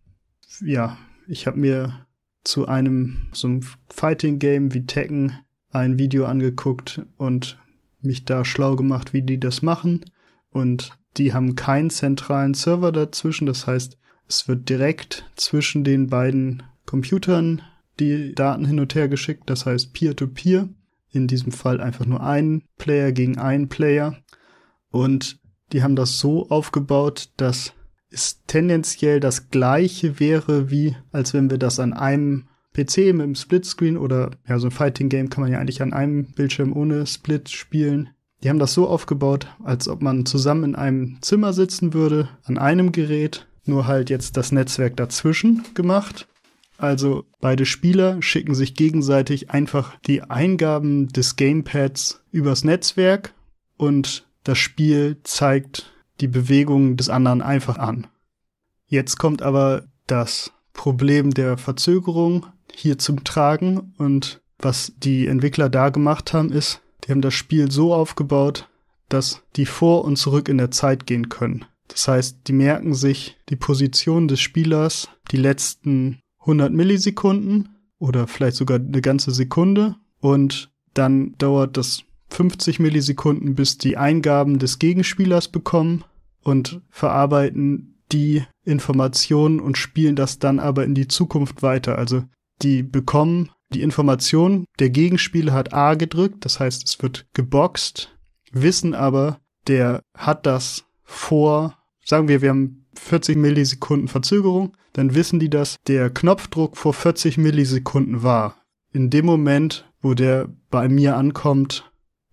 ja, 0.62 0.98
ich 1.28 1.48
habe 1.48 1.60
mir 1.60 2.06
zu 2.44 2.68
einem 2.68 3.28
so 3.34 3.48
einem 3.48 3.62
Fighting 3.90 4.40
Game 4.40 4.74
wie 4.74 4.86
Tekken 4.86 5.38
ein 5.72 5.98
Video 5.98 6.26
angeguckt 6.26 7.02
und 7.18 7.58
mich 8.02 8.26
da 8.26 8.44
schlau 8.44 8.76
gemacht, 8.76 9.14
wie 9.14 9.22
die 9.22 9.40
das 9.40 9.62
machen. 9.62 10.06
Und 10.50 10.98
die 11.18 11.34
haben 11.34 11.56
keinen 11.56 11.90
zentralen 11.90 12.54
Server 12.54 12.92
dazwischen. 12.92 13.46
Das 13.46 13.68
heißt, 13.68 13.98
es 14.28 14.48
wird 14.48 14.70
direkt 14.70 15.30
zwischen 15.36 15.84
den 15.84 16.08
beiden 16.08 16.64
Computern 16.86 17.62
die 18.00 18.34
Daten 18.34 18.66
hin 18.66 18.80
und 18.80 18.96
her 18.96 19.08
geschickt. 19.08 19.50
Das 19.50 19.66
heißt 19.66 19.94
Peer-to-Peer. 19.94 20.64
-Peer. 20.64 20.70
In 21.14 21.28
diesem 21.28 21.52
Fall 21.52 21.82
einfach 21.82 22.06
nur 22.06 22.24
ein 22.24 22.64
Player 22.78 23.12
gegen 23.12 23.38
einen 23.38 23.68
Player. 23.68 24.18
Und 24.90 25.41
die 25.72 25.84
haben 25.84 25.96
das 25.96 26.20
so 26.20 26.50
aufgebaut, 26.50 27.30
dass 27.38 27.74
es 28.10 28.42
tendenziell 28.46 29.20
das 29.20 29.50
gleiche 29.50 30.20
wäre, 30.20 30.70
wie 30.70 30.96
als 31.12 31.34
wenn 31.34 31.50
wir 31.50 31.58
das 31.58 31.80
an 31.80 31.94
einem 31.94 32.48
PC 32.74 32.98
mit 33.14 33.22
einem 33.22 33.36
Splitscreen 33.36 33.98
oder 33.98 34.32
ja, 34.48 34.60
so 34.60 34.68
ein 34.68 34.72
Fighting 34.72 35.10
Game 35.10 35.30
kann 35.30 35.44
man 35.44 35.52
ja 35.52 35.60
eigentlich 35.60 35.82
an 35.82 35.94
einem 35.94 36.26
Bildschirm 36.26 36.74
ohne 36.76 37.06
Split 37.06 37.50
spielen. 37.50 38.10
Die 38.44 38.50
haben 38.50 38.60
das 38.60 38.74
so 38.74 38.88
aufgebaut, 38.88 39.48
als 39.64 39.88
ob 39.88 40.02
man 40.02 40.26
zusammen 40.26 40.64
in 40.64 40.76
einem 40.76 41.18
Zimmer 41.22 41.54
sitzen 41.54 41.94
würde, 41.94 42.30
an 42.44 42.58
einem 42.58 42.92
Gerät, 42.92 43.48
nur 43.66 43.88
halt 43.88 44.10
jetzt 44.10 44.36
das 44.38 44.52
Netzwerk 44.52 44.98
dazwischen 44.98 45.64
gemacht. 45.74 46.28
Also 46.78 47.26
beide 47.40 47.66
Spieler 47.66 48.22
schicken 48.22 48.56
sich 48.56 48.74
gegenseitig 48.74 49.52
einfach 49.52 50.00
die 50.08 50.24
Eingaben 50.24 51.10
des 51.10 51.36
Gamepads 51.36 52.24
übers 52.32 52.64
Netzwerk 52.64 53.36
und 53.78 54.26
das 54.44 54.58
Spiel 54.58 55.18
zeigt 55.24 55.92
die 56.20 56.28
Bewegungen 56.28 56.98
des 56.98 57.10
anderen 57.10 57.42
einfach 57.42 57.78
an. 57.78 58.08
Jetzt 58.88 59.18
kommt 59.18 59.42
aber 59.42 59.86
das 60.08 60.52
Problem 60.74 61.32
der 61.32 61.58
Verzögerung 61.58 62.46
hier 62.74 62.98
zum 62.98 63.24
Tragen 63.24 63.94
und 63.98 64.42
was 64.60 64.94
die 64.98 65.28
Entwickler 65.28 65.70
da 65.70 65.90
gemacht 65.90 66.34
haben, 66.34 66.52
ist, 66.52 66.82
die 67.04 67.12
haben 67.12 67.22
das 67.22 67.34
Spiel 67.34 67.72
so 67.72 67.94
aufgebaut, 67.94 68.70
dass 69.10 69.42
die 69.56 69.66
vor 69.66 70.06
und 70.06 70.18
zurück 70.18 70.48
in 70.48 70.58
der 70.58 70.72
Zeit 70.72 71.06
gehen 71.06 71.30
können. 71.30 71.66
Das 71.88 72.08
heißt, 72.08 72.48
die 72.48 72.54
merken 72.54 72.94
sich 72.94 73.38
die 73.50 73.56
Position 73.56 74.28
des 74.28 74.40
Spielers 74.40 75.10
die 75.32 75.38
letzten 75.38 76.22
100 76.42 76.72
Millisekunden 76.72 77.76
oder 78.00 78.28
vielleicht 78.28 78.56
sogar 78.56 78.80
eine 78.80 79.02
ganze 79.02 79.32
Sekunde 79.32 79.96
und 80.20 80.72
dann 80.94 81.36
dauert 81.38 81.78
das 81.78 82.04
50 82.32 82.80
Millisekunden, 82.80 83.56
bis 83.56 83.78
die 83.78 83.98
Eingaben 83.98 84.60
des 84.60 84.80
Gegenspielers 84.80 85.50
bekommen 85.50 86.04
und 86.44 86.82
verarbeiten 86.90 88.02
die 88.12 88.44
Informationen 88.64 89.60
und 89.60 89.78
spielen 89.78 90.16
das 90.16 90.40
dann 90.40 90.60
aber 90.60 90.84
in 90.84 90.96
die 90.96 91.08
Zukunft 91.08 91.62
weiter. 91.62 91.98
Also 91.98 92.24
die 92.62 92.84
bekommen 92.84 93.50
die 93.74 93.82
Information, 93.82 94.66
der 94.80 94.90
Gegenspieler 94.90 95.54
hat 95.54 95.74
A 95.74 95.96
gedrückt, 95.96 96.46
das 96.46 96.60
heißt, 96.60 96.88
es 96.88 97.02
wird 97.02 97.26
geboxt, 97.34 98.14
wissen 98.52 98.94
aber, 98.94 99.40
der 99.68 100.02
hat 100.16 100.46
das 100.46 100.86
vor, 101.04 101.78
sagen 102.04 102.28
wir, 102.28 102.42
wir 102.42 102.50
haben 102.50 102.86
40 102.96 103.38
Millisekunden 103.38 104.08
Verzögerung, 104.08 104.76
dann 104.94 105.16
wissen 105.16 105.40
die, 105.40 105.50
dass 105.50 105.78
der 105.88 106.10
Knopfdruck 106.10 106.76
vor 106.76 106.94
40 106.94 107.38
Millisekunden 107.38 108.24
war. 108.24 108.58
In 108.92 109.10
dem 109.10 109.26
Moment, 109.26 109.90
wo 110.02 110.14
der 110.14 110.50
bei 110.70 110.90
mir 110.90 111.16
ankommt, 111.16 111.91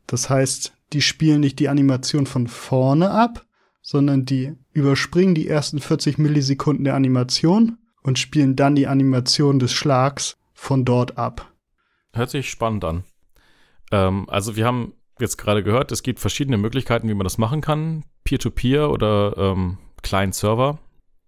das 0.08 0.28
heißt, 0.28 0.72
die 0.92 1.02
spielen 1.02 1.40
nicht 1.40 1.60
die 1.60 1.68
Animation 1.68 2.26
von 2.26 2.48
vorne 2.48 3.10
ab, 3.10 3.46
sondern 3.82 4.24
die 4.24 4.54
überspringen 4.72 5.34
die 5.34 5.48
ersten 5.48 5.78
40 5.78 6.18
Millisekunden 6.18 6.84
der 6.84 6.94
Animation 6.94 7.78
und 8.02 8.18
spielen 8.18 8.56
dann 8.56 8.74
die 8.74 8.86
Animation 8.86 9.58
des 9.58 9.72
Schlags 9.72 10.36
von 10.54 10.84
dort 10.84 11.18
ab. 11.18 11.52
Hört 12.12 12.30
sich 12.30 12.50
spannend 12.50 12.84
an. 12.84 13.04
Ähm, 13.92 14.28
also 14.28 14.56
wir 14.56 14.66
haben 14.66 14.94
jetzt 15.20 15.36
gerade 15.36 15.62
gehört, 15.62 15.92
es 15.92 16.02
gibt 16.02 16.20
verschiedene 16.20 16.56
Möglichkeiten, 16.56 17.08
wie 17.08 17.14
man 17.14 17.24
das 17.24 17.38
machen 17.38 17.60
kann. 17.60 18.04
Peer-to-Peer 18.24 18.86
-Peer 18.86 18.92
oder 18.92 19.36
ähm, 19.36 19.78
Client-Server. 20.02 20.78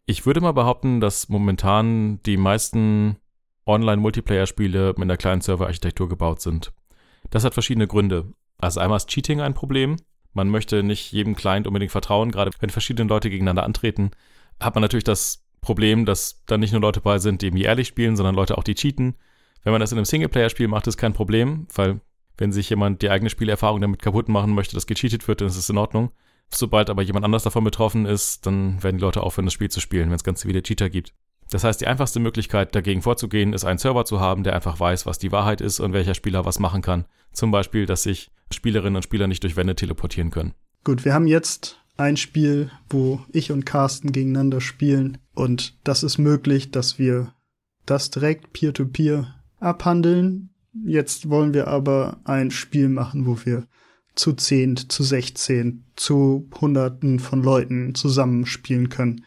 Ich 0.06 0.26
würde 0.26 0.40
mal 0.40 0.52
behaupten, 0.52 1.00
dass 1.00 1.28
momentan 1.28 2.22
die 2.24 2.36
meisten 2.36 3.16
Online-Multiplayer-Spiele 3.66 4.94
mit 4.96 5.02
einer 5.02 5.16
Client-Server-Architektur 5.16 6.08
gebaut 6.08 6.40
sind. 6.40 6.72
Das 7.30 7.44
hat 7.44 7.52
verschiedene 7.52 7.86
Gründe. 7.86 8.32
Also 8.60 8.80
einmal 8.80 8.98
ist 8.98 9.08
Cheating 9.08 9.40
ein 9.40 9.54
Problem. 9.54 9.96
Man 10.32 10.48
möchte 10.48 10.82
nicht 10.82 11.12
jedem 11.12 11.34
Client 11.34 11.66
unbedingt 11.66 11.92
vertrauen, 11.92 12.30
gerade 12.30 12.50
wenn 12.60 12.70
verschiedene 12.70 13.08
Leute 13.08 13.30
gegeneinander 13.30 13.64
antreten, 13.64 14.12
hat 14.60 14.74
man 14.74 14.82
natürlich 14.82 15.04
das 15.04 15.44
Problem, 15.60 16.06
dass 16.06 16.42
da 16.46 16.56
nicht 16.56 16.72
nur 16.72 16.80
Leute 16.80 17.00
bei 17.00 17.18
sind, 17.18 17.42
die 17.42 17.46
irgendwie 17.46 17.64
ehrlich 17.64 17.88
spielen, 17.88 18.16
sondern 18.16 18.34
Leute 18.34 18.56
auch, 18.56 18.64
die 18.64 18.74
cheaten. 18.74 19.16
Wenn 19.62 19.72
man 19.72 19.80
das 19.80 19.92
in 19.92 19.98
einem 19.98 20.04
Singleplayer-Spiel 20.04 20.68
macht, 20.68 20.86
ist 20.86 20.96
kein 20.96 21.12
Problem, 21.12 21.66
weil 21.74 22.00
wenn 22.38 22.52
sich 22.52 22.70
jemand 22.70 23.02
die 23.02 23.10
eigene 23.10 23.28
Spielerfahrung 23.28 23.80
damit 23.80 24.00
kaputt 24.00 24.28
machen 24.28 24.54
möchte, 24.54 24.74
dass 24.74 24.86
gecheatet 24.86 25.28
wird, 25.28 25.40
dann 25.40 25.48
ist 25.48 25.56
es 25.56 25.68
in 25.68 25.76
Ordnung. 25.76 26.10
Sobald 26.52 26.88
aber 26.90 27.02
jemand 27.02 27.24
anders 27.24 27.42
davon 27.42 27.64
betroffen 27.64 28.06
ist, 28.06 28.46
dann 28.46 28.82
werden 28.82 28.96
die 28.96 29.02
Leute 29.02 29.22
aufhören, 29.22 29.46
das 29.46 29.54
Spiel 29.54 29.70
zu 29.70 29.80
spielen, 29.80 30.08
wenn 30.08 30.16
es 30.16 30.24
ganz 30.24 30.42
viele 30.42 30.62
Cheater 30.62 30.88
gibt. 30.88 31.12
Das 31.50 31.64
heißt, 31.64 31.80
die 31.80 31.86
einfachste 31.86 32.20
Möglichkeit 32.20 32.74
dagegen 32.74 33.02
vorzugehen, 33.02 33.52
ist 33.52 33.64
einen 33.64 33.78
Server 33.78 34.04
zu 34.04 34.20
haben, 34.20 34.44
der 34.44 34.54
einfach 34.54 34.78
weiß, 34.78 35.04
was 35.06 35.18
die 35.18 35.32
Wahrheit 35.32 35.60
ist 35.60 35.80
und 35.80 35.92
welcher 35.92 36.14
Spieler 36.14 36.44
was 36.44 36.58
machen 36.58 36.80
kann. 36.80 37.06
Zum 37.32 37.50
Beispiel, 37.50 37.86
dass 37.86 38.04
sich 38.04 38.30
Spielerinnen 38.52 38.96
und 38.96 39.02
Spieler 39.02 39.26
nicht 39.26 39.42
durch 39.42 39.56
Wände 39.56 39.74
teleportieren 39.74 40.30
können. 40.30 40.54
Gut, 40.84 41.04
wir 41.04 41.12
haben 41.12 41.26
jetzt 41.26 41.80
ein 41.96 42.16
Spiel, 42.16 42.70
wo 42.88 43.20
ich 43.32 43.52
und 43.52 43.66
Carsten 43.66 44.12
gegeneinander 44.12 44.60
spielen 44.60 45.18
und 45.34 45.76
das 45.84 46.02
ist 46.02 46.18
möglich, 46.18 46.70
dass 46.70 46.98
wir 46.98 47.34
das 47.84 48.10
direkt 48.10 48.52
peer-to-peer 48.52 49.22
-peer 49.22 49.26
abhandeln. 49.58 50.50
Jetzt 50.84 51.28
wollen 51.28 51.52
wir 51.52 51.68
aber 51.68 52.20
ein 52.24 52.50
Spiel 52.50 52.88
machen, 52.88 53.26
wo 53.26 53.38
wir 53.44 53.66
zu 54.14 54.32
10, 54.32 54.88
zu 54.88 55.02
16, 55.02 55.84
zu 55.96 56.48
Hunderten 56.60 57.18
von 57.18 57.42
Leuten 57.42 57.94
zusammenspielen 57.94 58.88
können. 58.88 59.24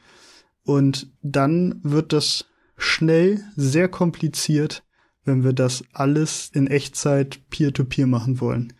Und 0.63 1.11
dann 1.21 1.79
wird 1.83 2.13
das 2.13 2.45
schnell 2.77 3.43
sehr 3.55 3.87
kompliziert, 3.87 4.83
wenn 5.25 5.43
wir 5.43 5.53
das 5.53 5.83
alles 5.93 6.49
in 6.53 6.67
Echtzeit 6.67 7.39
peer-to-peer 7.49 8.05
-peer 8.05 8.09
machen 8.09 8.41
wollen. 8.41 8.73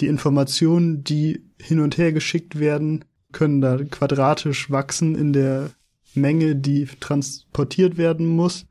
Die 0.00 0.06
Informationen, 0.06 1.04
die 1.04 1.44
hin 1.60 1.80
und 1.80 1.96
her 1.96 2.12
geschickt 2.12 2.58
werden, 2.58 3.04
können 3.32 3.60
da 3.60 3.76
quadratisch 3.76 4.70
wachsen 4.70 5.14
in 5.14 5.32
der 5.32 5.70
Menge, 6.14 6.56
die 6.56 6.86
transportiert 7.00 7.98
werden 7.98 8.26
muss. 8.26 8.66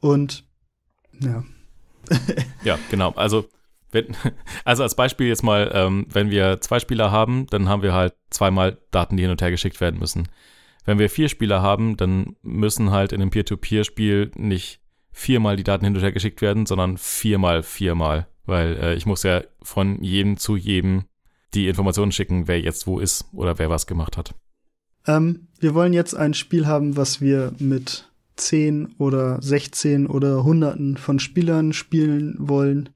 Und 0.00 0.44
ja. 1.20 1.44
ja, 2.64 2.78
genau. 2.90 3.12
Also, 3.12 3.48
wenn, 3.90 4.16
also 4.64 4.82
als 4.82 4.94
Beispiel 4.94 5.26
jetzt 5.26 5.42
mal, 5.42 5.70
ähm, 5.72 6.06
wenn 6.10 6.30
wir 6.30 6.60
zwei 6.60 6.78
Spieler 6.80 7.10
haben, 7.10 7.46
dann 7.48 7.68
haben 7.68 7.82
wir 7.82 7.92
halt 7.92 8.14
zweimal 8.30 8.78
Daten, 8.90 9.16
die 9.16 9.22
hin 9.22 9.30
und 9.30 9.40
her 9.40 9.50
geschickt 9.50 9.80
werden 9.80 9.98
müssen. 9.98 10.28
Wenn 10.86 10.98
wir 10.98 11.10
vier 11.10 11.28
Spieler 11.28 11.60
haben, 11.60 11.96
dann 11.96 12.36
müssen 12.42 12.92
halt 12.92 13.12
in 13.12 13.20
einem 13.20 13.30
Peer-to-Peer-Spiel 13.30 14.30
nicht 14.36 14.80
viermal 15.10 15.56
die 15.56 15.64
Daten 15.64 15.84
hin 15.84 15.94
und 15.94 16.02
her 16.02 16.12
geschickt 16.12 16.40
werden, 16.40 16.64
sondern 16.64 16.96
viermal 16.96 17.62
viermal. 17.62 18.28
Weil 18.44 18.76
äh, 18.76 18.94
ich 18.94 19.04
muss 19.04 19.24
ja 19.24 19.42
von 19.62 20.02
jedem 20.02 20.36
zu 20.36 20.56
jedem 20.56 21.04
die 21.54 21.68
Informationen 21.68 22.12
schicken, 22.12 22.46
wer 22.46 22.60
jetzt 22.60 22.86
wo 22.86 23.00
ist 23.00 23.24
oder 23.32 23.58
wer 23.58 23.68
was 23.68 23.86
gemacht 23.86 24.16
hat. 24.16 24.34
Ähm, 25.06 25.48
wir 25.58 25.74
wollen 25.74 25.92
jetzt 25.92 26.14
ein 26.14 26.34
Spiel 26.34 26.66
haben, 26.66 26.96
was 26.96 27.20
wir 27.20 27.52
mit 27.58 28.08
10 28.36 28.94
oder 28.98 29.40
16 29.42 30.06
oder 30.06 30.44
Hunderten 30.44 30.96
von 30.96 31.18
Spielern 31.18 31.72
spielen 31.72 32.36
wollen. 32.38 32.90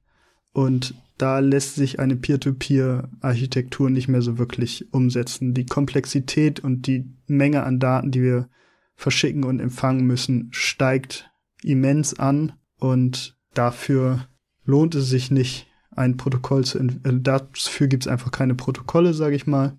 Und 0.53 0.93
da 1.21 1.37
lässt 1.39 1.75
sich 1.75 1.99
eine 1.99 2.15
Peer-to-Peer-Architektur 2.15 3.91
nicht 3.91 4.07
mehr 4.07 4.23
so 4.23 4.39
wirklich 4.39 4.91
umsetzen. 4.91 5.53
Die 5.53 5.67
Komplexität 5.67 6.59
und 6.59 6.87
die 6.87 7.13
Menge 7.27 7.63
an 7.63 7.79
Daten, 7.79 8.09
die 8.09 8.23
wir 8.23 8.49
verschicken 8.95 9.43
und 9.43 9.59
empfangen 9.59 10.05
müssen, 10.05 10.49
steigt 10.51 11.29
immens 11.61 12.17
an 12.17 12.53
und 12.79 13.37
dafür 13.53 14.27
lohnt 14.65 14.95
es 14.95 15.09
sich 15.09 15.29
nicht, 15.29 15.67
ein 15.91 16.17
Protokoll 16.17 16.63
zu 16.63 16.79
entwickeln. 16.79 17.19
Äh, 17.19 17.21
dafür 17.21 17.87
gibt 17.87 18.03
es 18.03 18.07
einfach 18.07 18.31
keine 18.31 18.55
Protokolle, 18.55 19.13
sage 19.13 19.35
ich 19.35 19.45
mal. 19.45 19.77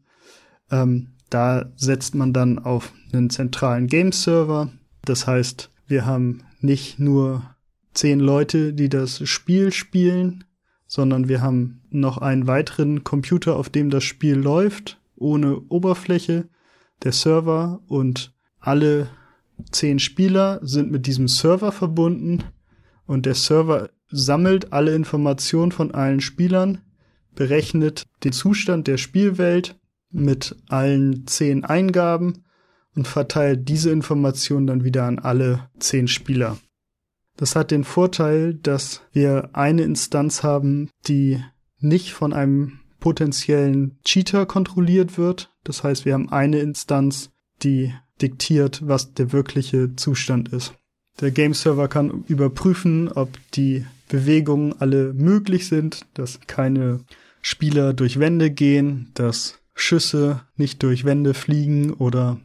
Ähm, 0.70 1.09
da 1.28 1.72
setzt 1.74 2.14
man 2.14 2.33
dann 2.33 2.59
auf 2.61 2.92
einen 3.12 3.31
zentralen 3.31 3.88
Game-Server. 3.88 4.70
Das 5.05 5.26
heißt, 5.26 5.70
wir 5.88 6.07
haben 6.07 6.44
nicht 6.61 7.00
nur 7.00 7.42
zehn 7.94 8.20
Leute, 8.20 8.74
die 8.74 8.88
das 8.88 9.26
Spiel 9.28 9.72
spielen, 9.72 10.44
sondern 10.94 11.26
wir 11.26 11.40
haben 11.40 11.81
noch 11.88 12.18
einen 12.18 12.46
weiteren 12.46 13.02
Computer, 13.02 13.57
auf 13.57 13.70
dem 13.70 13.88
das 13.88 14.05
Spiel 14.05 14.35
läuft, 14.35 15.00
ohne 15.16 15.59
Oberfläche, 15.70 16.50
der 17.02 17.12
Server 17.12 17.81
und 17.87 18.35
alle 18.61 19.09
zehn 19.70 19.98
Spieler 19.98 20.61
sind 20.61 20.90
mit 20.90 21.07
diesem 21.07 21.28
Server 21.28 21.72
verbunden 21.72 22.44
und 23.07 23.24
der 23.24 23.35
Server 23.35 23.88
sammelt 24.11 24.74
alle 24.74 24.94
Informationen 24.94 25.72
von 25.72 25.92
allen 25.94 26.20
Spielern, 26.20 26.83
berechnet 27.35 28.05
den 28.22 28.33
Zustand 28.33 28.87
der 28.87 28.98
Spielwelt 28.98 29.81
mit 30.11 30.57
allen 30.68 31.26
zehn 31.26 31.64
Eingaben 31.64 32.44
und 32.94 33.09
verteilt 33.09 33.66
diese 33.66 33.90
Informationen 33.90 34.66
dann 34.66 34.85
wieder 34.85 35.05
an 35.05 35.18
alle 35.20 35.70
zehn 35.78 36.07
Spieler. 36.07 36.59
Das 37.42 37.57
hat 37.57 37.72
den 37.72 37.83
Vorteil, 37.83 38.55
dass 38.55 39.02
wir 39.12 39.50
eine 39.52 39.83
Instanz 39.83 40.44
haben, 40.44 40.90
die 41.09 41.42
nicht 41.81 42.12
von 42.12 42.33
einem 42.33 42.78
potenziellen 43.00 43.98
Cheater 44.05 44.46
kontrolliert 44.46 45.18
wird. 45.18 45.50
Das 45.64 45.83
heißt, 45.83 46.05
wir 46.05 46.14
haben 46.14 46.31
eine 46.31 46.61
Instanz, 46.61 47.33
die 47.64 47.92
diktiert, 48.20 48.87
was 48.87 49.14
der 49.14 49.33
wirkliche 49.33 49.96
Zustand 49.96 50.50
ist. 50.50 50.74
Der 51.20 51.33
Game 51.33 51.52
Server 51.52 51.88
kann 51.88 52.22
überprüfen, 52.28 53.11
ob 53.11 53.28
die 53.55 53.87
Bewegungen 54.09 54.81
alle 54.81 55.12
möglich 55.12 55.66
sind, 55.66 56.07
dass 56.14 56.38
keine 56.46 57.00
Spieler 57.40 57.92
durch 57.92 58.20
Wände 58.20 58.52
gehen, 58.52 59.11
dass 59.14 59.59
Schüsse 59.74 60.42
nicht 60.55 60.81
durch 60.85 61.05
Wände 61.05 61.35
fliegen 61.35 61.92
oder 61.92 62.38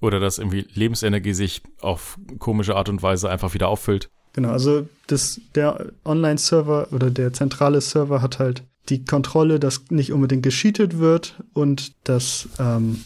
oder 0.00 0.18
dass 0.18 0.38
irgendwie 0.38 0.66
Lebensenergie 0.74 1.34
sich 1.34 1.62
auf 1.80 2.18
komische 2.40 2.74
Art 2.74 2.88
und 2.88 3.00
Weise 3.00 3.30
einfach 3.30 3.54
wieder 3.54 3.68
auffüllt. 3.68 4.10
Genau, 4.32 4.50
also 4.50 4.88
das, 5.06 5.40
der 5.54 5.92
Online-Server 6.04 6.88
oder 6.92 7.10
der 7.10 7.32
zentrale 7.32 7.80
Server 7.80 8.22
hat 8.22 8.38
halt 8.38 8.62
die 8.88 9.04
Kontrolle, 9.04 9.60
dass 9.60 9.90
nicht 9.90 10.12
unbedingt 10.12 10.42
gescheatet 10.42 10.98
wird 10.98 11.42
und 11.52 11.92
dass 12.08 12.48
ähm, 12.58 13.04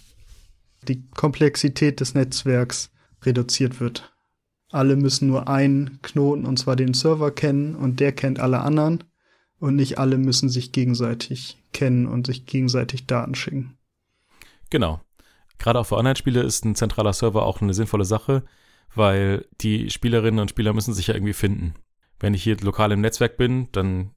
die 0.88 1.02
Komplexität 1.10 2.00
des 2.00 2.14
Netzwerks 2.14 2.90
reduziert 3.22 3.80
wird. 3.80 4.12
Alle 4.70 4.96
müssen 4.96 5.28
nur 5.28 5.48
einen 5.48 6.00
Knoten, 6.02 6.46
und 6.46 6.58
zwar 6.58 6.76
den 6.76 6.94
Server 6.94 7.30
kennen, 7.30 7.74
und 7.74 8.00
der 8.00 8.12
kennt 8.12 8.40
alle 8.40 8.60
anderen. 8.60 9.04
Und 9.60 9.76
nicht 9.76 9.98
alle 9.98 10.18
müssen 10.18 10.48
sich 10.48 10.72
gegenseitig 10.72 11.56
kennen 11.72 12.06
und 12.06 12.26
sich 12.26 12.44
gegenseitig 12.44 13.06
Daten 13.06 13.34
schicken. 13.34 13.78
Genau. 14.68 15.00
Gerade 15.58 15.78
auch 15.78 15.86
für 15.86 15.96
Online-Spiele 15.96 16.42
ist 16.42 16.64
ein 16.64 16.74
zentraler 16.74 17.12
Server 17.12 17.46
auch 17.46 17.62
eine 17.62 17.72
sinnvolle 17.72 18.04
Sache, 18.04 18.42
weil 18.94 19.46
die 19.60 19.90
Spielerinnen 19.90 20.40
und 20.40 20.50
Spieler 20.50 20.72
müssen 20.72 20.94
sich 20.94 21.08
ja 21.08 21.14
irgendwie 21.14 21.32
finden. 21.32 21.74
Wenn 22.20 22.34
ich 22.34 22.42
hier 22.42 22.56
lokal 22.60 22.92
im 22.92 23.00
Netzwerk 23.00 23.36
bin, 23.36 23.68
dann, 23.72 24.10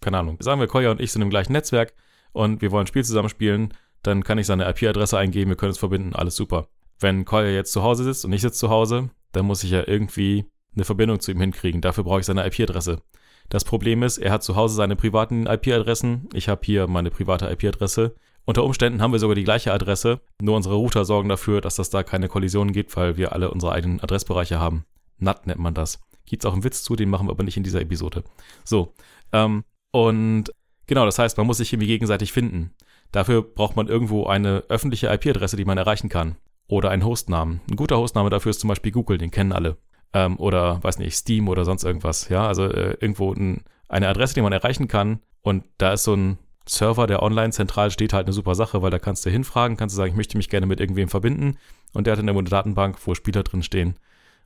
keine 0.00 0.18
Ahnung, 0.18 0.38
sagen 0.40 0.60
wir, 0.60 0.66
Koya 0.66 0.90
und 0.90 1.00
ich 1.00 1.12
sind 1.12 1.22
im 1.22 1.30
gleichen 1.30 1.52
Netzwerk 1.52 1.94
und 2.32 2.62
wir 2.62 2.70
wollen 2.70 2.84
ein 2.84 2.88
Spiel 2.88 3.04
zusammenspielen, 3.04 3.74
dann 4.02 4.24
kann 4.24 4.38
ich 4.38 4.46
seine 4.46 4.68
IP-Adresse 4.68 5.18
eingeben, 5.18 5.50
wir 5.50 5.56
können 5.56 5.72
es 5.72 5.78
verbinden, 5.78 6.14
alles 6.14 6.36
super. 6.36 6.68
Wenn 7.00 7.24
Koya 7.24 7.50
jetzt 7.50 7.72
zu 7.72 7.82
Hause 7.82 8.04
sitzt 8.04 8.24
und 8.24 8.32
ich 8.32 8.42
sitze 8.42 8.58
zu 8.58 8.70
Hause, 8.70 9.10
dann 9.32 9.46
muss 9.46 9.64
ich 9.64 9.70
ja 9.70 9.86
irgendwie 9.86 10.46
eine 10.74 10.84
Verbindung 10.84 11.20
zu 11.20 11.30
ihm 11.30 11.40
hinkriegen. 11.40 11.80
Dafür 11.80 12.04
brauche 12.04 12.20
ich 12.20 12.26
seine 12.26 12.46
IP-Adresse. 12.46 13.02
Das 13.48 13.64
Problem 13.64 14.02
ist, 14.02 14.18
er 14.18 14.32
hat 14.32 14.42
zu 14.42 14.56
Hause 14.56 14.74
seine 14.74 14.96
privaten 14.96 15.46
IP-Adressen, 15.46 16.28
ich 16.32 16.48
habe 16.48 16.62
hier 16.64 16.86
meine 16.86 17.10
private 17.10 17.50
IP-Adresse. 17.50 18.14
Unter 18.46 18.64
Umständen 18.64 19.00
haben 19.00 19.12
wir 19.12 19.18
sogar 19.18 19.34
die 19.34 19.44
gleiche 19.44 19.72
Adresse, 19.72 20.20
nur 20.40 20.56
unsere 20.56 20.74
Router 20.74 21.04
sorgen 21.04 21.28
dafür, 21.28 21.60
dass 21.60 21.76
das 21.76 21.90
da 21.90 22.02
keine 22.02 22.28
Kollisionen 22.28 22.72
gibt, 22.72 22.94
weil 22.96 23.16
wir 23.16 23.32
alle 23.32 23.50
unsere 23.50 23.72
eigenen 23.72 24.00
Adressbereiche 24.00 24.58
haben. 24.58 24.84
NAT 25.18 25.46
nennt 25.46 25.60
man 25.60 25.72
das. 25.74 26.00
Gibt's 26.26 26.44
auch 26.44 26.52
einen 26.52 26.64
Witz 26.64 26.82
zu, 26.82 26.96
den 26.96 27.08
machen 27.08 27.26
wir 27.26 27.32
aber 27.32 27.44
nicht 27.44 27.56
in 27.56 27.62
dieser 27.62 27.80
Episode. 27.80 28.22
So, 28.64 28.92
ähm, 29.32 29.64
und 29.92 30.52
genau, 30.86 31.06
das 31.06 31.18
heißt, 31.18 31.38
man 31.38 31.46
muss 31.46 31.56
sich 31.56 31.72
irgendwie 31.72 31.86
gegenseitig 31.86 32.32
finden. 32.32 32.74
Dafür 33.12 33.42
braucht 33.42 33.76
man 33.76 33.88
irgendwo 33.88 34.26
eine 34.26 34.64
öffentliche 34.68 35.06
IP-Adresse, 35.06 35.56
die 35.56 35.64
man 35.64 35.78
erreichen 35.78 36.08
kann. 36.08 36.36
Oder 36.66 36.90
einen 36.90 37.04
Hostnamen. 37.04 37.60
Ein 37.70 37.76
guter 37.76 37.98
Hostname 37.98 38.30
dafür 38.30 38.50
ist 38.50 38.60
zum 38.60 38.68
Beispiel 38.68 38.92
Google, 38.92 39.18
den 39.18 39.30
kennen 39.30 39.52
alle. 39.52 39.76
Ähm, 40.12 40.38
oder, 40.38 40.82
weiß 40.82 40.98
nicht, 40.98 41.14
Steam 41.14 41.48
oder 41.48 41.64
sonst 41.64 41.84
irgendwas. 41.84 42.28
Ja, 42.28 42.46
also 42.46 42.64
äh, 42.64 42.96
irgendwo 43.00 43.32
ein, 43.32 43.64
eine 43.88 44.08
Adresse, 44.08 44.34
die 44.34 44.42
man 44.42 44.52
erreichen 44.52 44.88
kann. 44.88 45.20
Und 45.42 45.64
da 45.78 45.92
ist 45.92 46.04
so 46.04 46.14
ein 46.14 46.38
Server, 46.66 47.06
der 47.06 47.22
online 47.22 47.50
zentral 47.52 47.90
steht, 47.90 48.12
halt 48.12 48.26
eine 48.26 48.32
super 48.32 48.54
Sache, 48.54 48.82
weil 48.82 48.90
da 48.90 48.98
kannst 48.98 49.26
du 49.26 49.30
hinfragen, 49.30 49.76
kannst 49.76 49.94
du 49.94 49.98
sagen, 49.98 50.10
ich 50.10 50.16
möchte 50.16 50.36
mich 50.36 50.48
gerne 50.48 50.66
mit 50.66 50.80
irgendwem 50.80 51.08
verbinden. 51.08 51.58
Und 51.92 52.06
der 52.06 52.12
hat 52.12 52.18
irgendwo 52.18 52.38
eine 52.38 52.48
Datenbank, 52.48 52.98
wo 53.04 53.14
Spieler 53.14 53.42
drin 53.42 53.62
stehen. 53.62 53.96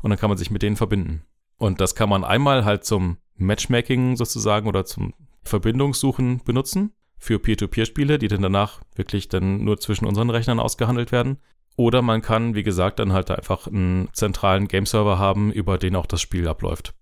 Und 0.02 0.10
dann 0.10 0.18
kann 0.18 0.28
man 0.28 0.38
sich 0.38 0.50
mit 0.50 0.62
denen 0.62 0.76
verbinden. 0.76 1.22
Und 1.58 1.80
das 1.80 1.94
kann 1.94 2.08
man 2.08 2.24
einmal 2.24 2.64
halt 2.64 2.84
zum 2.84 3.18
Matchmaking 3.36 4.16
sozusagen 4.16 4.68
oder 4.68 4.84
zum 4.84 5.14
Verbindungssuchen 5.42 6.42
benutzen 6.44 6.92
für 7.18 7.38
Peer-to-Peer-Spiele, 7.38 8.18
die 8.18 8.28
dann 8.28 8.42
danach 8.42 8.80
wirklich 8.94 9.28
dann 9.28 9.64
nur 9.64 9.78
zwischen 9.78 10.06
unseren 10.06 10.30
Rechnern 10.30 10.60
ausgehandelt 10.60 11.10
werden. 11.10 11.38
Oder 11.76 12.02
man 12.02 12.22
kann, 12.22 12.54
wie 12.54 12.62
gesagt, 12.64 12.98
dann 12.98 13.12
halt 13.12 13.30
einfach 13.30 13.66
einen 13.66 14.08
zentralen 14.12 14.66
Game-Server 14.66 15.18
haben, 15.18 15.52
über 15.52 15.78
den 15.78 15.96
auch 15.96 16.06
das 16.06 16.20
Spiel 16.20 16.48
abläuft. 16.48 16.94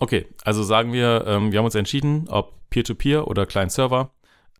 Okay, 0.00 0.26
also 0.44 0.62
sagen 0.62 0.92
wir, 0.92 1.24
ähm, 1.26 1.52
wir 1.52 1.58
haben 1.58 1.64
uns 1.64 1.74
entschieden, 1.74 2.26
ob 2.28 2.68
Peer-to-Peer 2.70 3.20
-Peer 3.22 3.24
oder 3.24 3.46
Client-Server. 3.46 4.10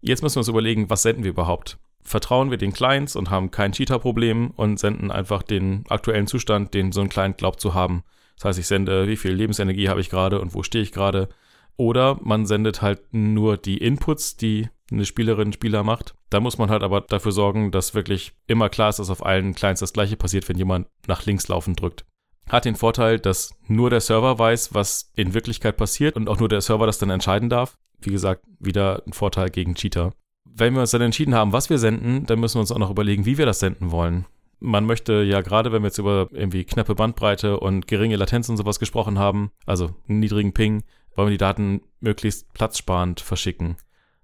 Jetzt 0.05 0.21
müssen 0.21 0.35
wir 0.35 0.41
uns 0.41 0.49
überlegen, 0.49 0.91
was 0.91 1.03
senden 1.03 1.23
wir 1.23 1.31
überhaupt? 1.31 1.79
Vertrauen 2.03 2.51
wir 2.51 2.59
den 2.59 2.73
Clients 2.73 3.15
und 3.15 3.31
haben 3.31 3.53
kein 3.53 3.71
Cheater-Problem 3.71 4.51
und 4.51 4.81
senden 4.81 5.13
einfach 5.13 5.45
den 5.45 5.85
aktuellen 5.89 6.27
Zustand, 6.27 6.75
den 6.75 6.91
so 6.91 7.01
ein 7.01 7.09
Client 7.09 7.39
glaubt 7.39 7.61
zu 7.61 7.73
haben. 7.73 8.03
Das 8.35 8.47
heißt, 8.47 8.59
ich 8.59 8.67
sende, 8.67 9.07
wie 9.07 9.17
viel 9.17 9.31
Lebensenergie 9.31 9.89
habe 9.89 10.01
ich 10.01 10.11
gerade 10.11 10.41
und 10.41 10.55
wo 10.55 10.65
stehe 10.65 10.83
ich 10.83 10.91
gerade. 10.91 11.29
Oder 11.77 12.19
man 12.21 12.47
sendet 12.47 12.83
halt 12.83 13.01
nur 13.13 13.57
die 13.57 13.79
Inputs, 13.79 14.37
die 14.37 14.69
eine 14.91 15.05
Spielerin, 15.05 15.53
Spieler 15.53 15.85
macht. 15.85 16.17
Da 16.31 16.41
muss 16.41 16.59
man 16.59 16.69
halt 16.69 16.83
aber 16.83 17.03
dafür 17.03 17.31
sorgen, 17.31 17.71
dass 17.71 17.95
wirklich 17.95 18.33
immer 18.49 18.69
klar 18.69 18.89
ist, 18.89 18.99
dass 18.99 19.09
auf 19.09 19.25
allen 19.25 19.55
Clients 19.55 19.81
das 19.81 19.93
gleiche 19.93 20.17
passiert, 20.17 20.49
wenn 20.49 20.59
jemand 20.59 20.89
nach 21.07 21.25
links 21.27 21.47
laufen 21.47 21.77
drückt. 21.77 22.05
Hat 22.49 22.65
den 22.65 22.77
Vorteil, 22.77 23.19
dass 23.19 23.55
nur 23.67 23.91
der 23.91 24.01
Server 24.01 24.39
weiß, 24.39 24.75
was 24.75 25.11
in 25.15 25.35
Wirklichkeit 25.35 25.77
passiert 25.77 26.17
und 26.17 26.29
auch 26.29 26.39
nur 26.39 26.49
der 26.49 26.61
Server 26.61 26.87
das 26.87 26.99
dann 26.99 27.11
entscheiden 27.11 27.49
darf. 27.49 27.79
Wie 28.01 28.11
gesagt, 28.11 28.45
wieder 28.59 29.03
ein 29.07 29.13
Vorteil 29.13 29.49
gegen 29.51 29.75
Cheater. 29.75 30.13
Wenn 30.45 30.75
wir 30.75 30.81
uns 30.81 30.91
dann 30.91 31.01
entschieden 31.01 31.35
haben, 31.35 31.53
was 31.53 31.71
wir 31.71 31.79
senden, 31.79 32.27
dann 32.27 32.41
müssen 32.41 32.57
wir 32.57 32.61
uns 32.61 32.73
auch 32.73 32.79
noch 32.79 32.91
überlegen, 32.91 33.25
wie 33.25 33.39
wir 33.39 33.47
das 33.47 33.61
senden 33.61 33.91
wollen. 33.91 34.27
Man 34.61 34.85
möchte 34.85 35.23
ja 35.23 35.41
gerade, 35.41 35.73
wenn 35.73 35.83
wir 35.83 35.89
jetzt 35.89 35.99
über 35.99 36.29
irgendwie 36.31 36.65
knappe 36.65 36.95
Bandbreite 36.95 37.59
und 37.59 37.87
geringe 37.87 38.17
Latenz 38.17 38.49
und 38.49 38.57
sowas 38.57 38.79
gesprochen 38.79 39.19
haben, 39.19 39.51
also 39.67 39.95
einen 40.09 40.21
niedrigen 40.21 40.53
Ping, 40.53 40.85
wollen 41.17 41.29
wir 41.29 41.33
die 41.33 41.39
Daten 41.39 41.83
möglichst 42.01 42.53
platzsparend 42.53 43.21
verschicken. 43.21 43.77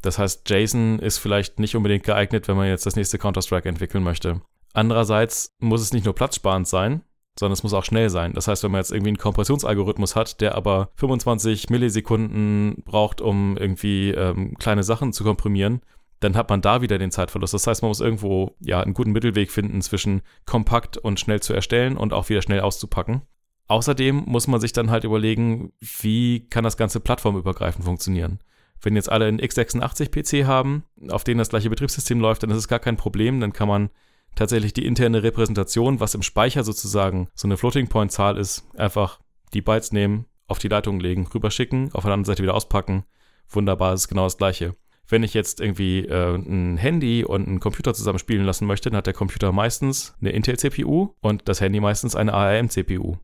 Das 0.02 0.18
heißt, 0.18 0.48
JSON 0.48 1.00
ist 1.00 1.18
vielleicht 1.18 1.58
nicht 1.58 1.74
unbedingt 1.74 2.04
geeignet, 2.04 2.46
wenn 2.46 2.56
man 2.56 2.68
jetzt 2.68 2.86
das 2.86 2.94
nächste 2.94 3.18
Counter-Strike 3.18 3.68
entwickeln 3.68 4.04
möchte. 4.04 4.40
Andererseits 4.72 5.56
muss 5.58 5.80
es 5.80 5.92
nicht 5.92 6.04
nur 6.04 6.14
platzsparend 6.14 6.68
sein, 6.68 7.02
sondern 7.38 7.52
es 7.52 7.62
muss 7.62 7.74
auch 7.74 7.84
schnell 7.84 8.10
sein. 8.10 8.32
Das 8.32 8.48
heißt, 8.48 8.64
wenn 8.64 8.72
man 8.72 8.80
jetzt 8.80 8.90
irgendwie 8.90 9.10
einen 9.10 9.18
Kompressionsalgorithmus 9.18 10.16
hat, 10.16 10.40
der 10.40 10.56
aber 10.56 10.90
25 10.96 11.70
Millisekunden 11.70 12.82
braucht, 12.84 13.20
um 13.20 13.56
irgendwie 13.56 14.10
ähm, 14.10 14.56
kleine 14.58 14.82
Sachen 14.82 15.12
zu 15.12 15.24
komprimieren, 15.24 15.80
dann 16.20 16.36
hat 16.36 16.50
man 16.50 16.60
da 16.60 16.82
wieder 16.82 16.98
den 16.98 17.12
Zeitverlust. 17.12 17.54
Das 17.54 17.66
heißt, 17.66 17.82
man 17.82 17.90
muss 17.90 18.00
irgendwo 18.00 18.56
ja 18.60 18.80
einen 18.80 18.94
guten 18.94 19.12
Mittelweg 19.12 19.52
finden 19.52 19.80
zwischen 19.82 20.22
kompakt 20.46 20.96
und 20.96 21.20
schnell 21.20 21.40
zu 21.40 21.52
erstellen 21.52 21.96
und 21.96 22.12
auch 22.12 22.28
wieder 22.28 22.42
schnell 22.42 22.60
auszupacken. 22.60 23.22
Außerdem 23.68 24.24
muss 24.26 24.48
man 24.48 24.60
sich 24.60 24.72
dann 24.72 24.90
halt 24.90 25.04
überlegen, 25.04 25.72
wie 25.80 26.48
kann 26.48 26.64
das 26.64 26.76
Ganze 26.76 27.00
plattformübergreifend 27.00 27.84
funktionieren. 27.84 28.40
Wenn 28.80 28.96
jetzt 28.96 29.10
alle 29.10 29.26
einen 29.26 29.40
x86-PC 29.40 30.46
haben, 30.46 30.84
auf 31.10 31.22
denen 31.22 31.38
das 31.38 31.50
gleiche 31.50 31.70
Betriebssystem 31.70 32.18
läuft, 32.18 32.42
dann 32.42 32.50
ist 32.50 32.56
es 32.56 32.68
gar 32.68 32.78
kein 32.78 32.96
Problem. 32.96 33.40
Dann 33.40 33.52
kann 33.52 33.68
man 33.68 33.90
tatsächlich 34.34 34.72
die 34.72 34.86
interne 34.86 35.22
Repräsentation, 35.22 36.00
was 36.00 36.14
im 36.14 36.22
Speicher 36.22 36.64
sozusagen 36.64 37.28
so 37.34 37.48
eine 37.48 37.56
Floating-Point-Zahl 37.56 38.36
ist, 38.36 38.66
einfach 38.76 39.20
die 39.52 39.62
Bytes 39.62 39.92
nehmen, 39.92 40.26
auf 40.46 40.58
die 40.58 40.68
Leitung 40.68 41.00
legen, 41.00 41.26
rüberschicken, 41.26 41.90
auf 41.92 42.04
der 42.04 42.12
anderen 42.12 42.24
Seite 42.24 42.42
wieder 42.42 42.54
auspacken. 42.54 43.04
Wunderbar, 43.48 43.94
ist 43.94 44.08
genau 44.08 44.24
das 44.24 44.36
gleiche. 44.36 44.74
Wenn 45.06 45.22
ich 45.22 45.32
jetzt 45.32 45.60
irgendwie 45.60 46.00
äh, 46.00 46.34
ein 46.34 46.76
Handy 46.76 47.24
und 47.24 47.48
einen 47.48 47.60
Computer 47.60 47.94
zusammen 47.94 48.18
spielen 48.18 48.44
lassen 48.44 48.66
möchte, 48.66 48.90
dann 48.90 48.98
hat 48.98 49.06
der 49.06 49.14
Computer 49.14 49.52
meistens 49.52 50.14
eine 50.20 50.30
Intel-CPU 50.30 51.14
und 51.20 51.48
das 51.48 51.60
Handy 51.60 51.80
meistens 51.80 52.14
eine 52.14 52.34
ARM-CPU. 52.34 53.16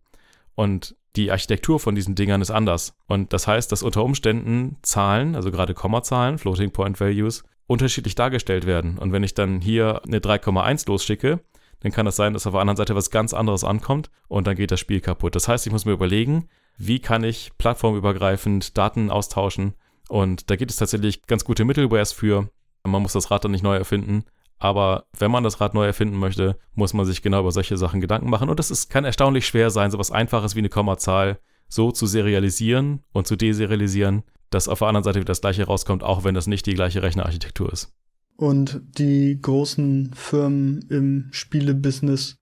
Und 0.54 0.96
die 1.16 1.30
Architektur 1.30 1.78
von 1.78 1.94
diesen 1.94 2.14
Dingern 2.14 2.40
ist 2.40 2.50
anders. 2.50 2.96
Und 3.06 3.32
das 3.32 3.46
heißt, 3.46 3.70
dass 3.70 3.82
unter 3.82 4.02
Umständen 4.02 4.78
Zahlen, 4.82 5.36
also 5.36 5.50
gerade 5.50 5.74
Kommazahlen, 5.74 6.38
Floating 6.38 6.70
Point 6.70 6.98
Values, 7.00 7.44
unterschiedlich 7.66 8.14
dargestellt 8.14 8.66
werden. 8.66 8.98
Und 8.98 9.12
wenn 9.12 9.22
ich 9.22 9.34
dann 9.34 9.60
hier 9.60 10.02
eine 10.04 10.18
3,1 10.18 10.86
losschicke, 10.88 11.40
dann 11.80 11.92
kann 11.92 12.06
das 12.06 12.16
sein, 12.16 12.32
dass 12.32 12.46
auf 12.46 12.52
der 12.52 12.60
anderen 12.60 12.76
Seite 12.76 12.94
was 12.94 13.10
ganz 13.10 13.34
anderes 13.34 13.64
ankommt 13.64 14.10
und 14.28 14.46
dann 14.46 14.56
geht 14.56 14.70
das 14.70 14.80
Spiel 14.80 15.00
kaputt. 15.00 15.34
Das 15.34 15.48
heißt, 15.48 15.66
ich 15.66 15.72
muss 15.72 15.84
mir 15.84 15.92
überlegen, 15.92 16.48
wie 16.78 16.98
kann 16.98 17.24
ich 17.24 17.52
plattformübergreifend 17.58 18.76
Daten 18.76 19.10
austauschen. 19.10 19.74
Und 20.08 20.50
da 20.50 20.56
gibt 20.56 20.70
es 20.70 20.78
tatsächlich 20.78 21.26
ganz 21.26 21.44
gute 21.44 21.64
Middlewares 21.64 22.12
für. 22.12 22.48
Man 22.84 23.02
muss 23.02 23.12
das 23.12 23.30
Rad 23.30 23.44
dann 23.44 23.52
nicht 23.52 23.62
neu 23.62 23.76
erfinden. 23.76 24.24
Aber 24.58 25.06
wenn 25.18 25.30
man 25.30 25.44
das 25.44 25.60
Rad 25.60 25.74
neu 25.74 25.84
erfinden 25.84 26.16
möchte, 26.16 26.58
muss 26.74 26.94
man 26.94 27.06
sich 27.06 27.22
genau 27.22 27.40
über 27.40 27.52
solche 27.52 27.76
Sachen 27.76 28.00
Gedanken 28.00 28.30
machen. 28.30 28.48
Und 28.48 28.60
es 28.60 28.88
kann 28.88 29.04
erstaunlich 29.04 29.46
schwer 29.46 29.70
sein, 29.70 29.90
so 29.90 29.98
was 29.98 30.10
Einfaches 30.10 30.54
wie 30.54 30.60
eine 30.60 30.68
Kommazahl 30.68 31.38
so 31.68 31.90
zu 31.90 32.06
serialisieren 32.06 33.02
und 33.12 33.26
zu 33.26 33.36
deserialisieren, 33.36 34.22
dass 34.54 34.68
auf 34.68 34.78
der 34.78 34.88
anderen 34.88 35.04
Seite 35.04 35.24
das 35.24 35.40
gleiche 35.40 35.64
rauskommt, 35.64 36.02
auch 36.02 36.24
wenn 36.24 36.34
das 36.34 36.46
nicht 36.46 36.66
die 36.66 36.74
gleiche 36.74 37.02
Rechnerarchitektur 37.02 37.72
ist. 37.72 37.92
Und 38.36 38.80
die 38.98 39.38
großen 39.40 40.12
Firmen 40.14 40.84
im 40.88 41.28
Spielebusiness 41.32 42.36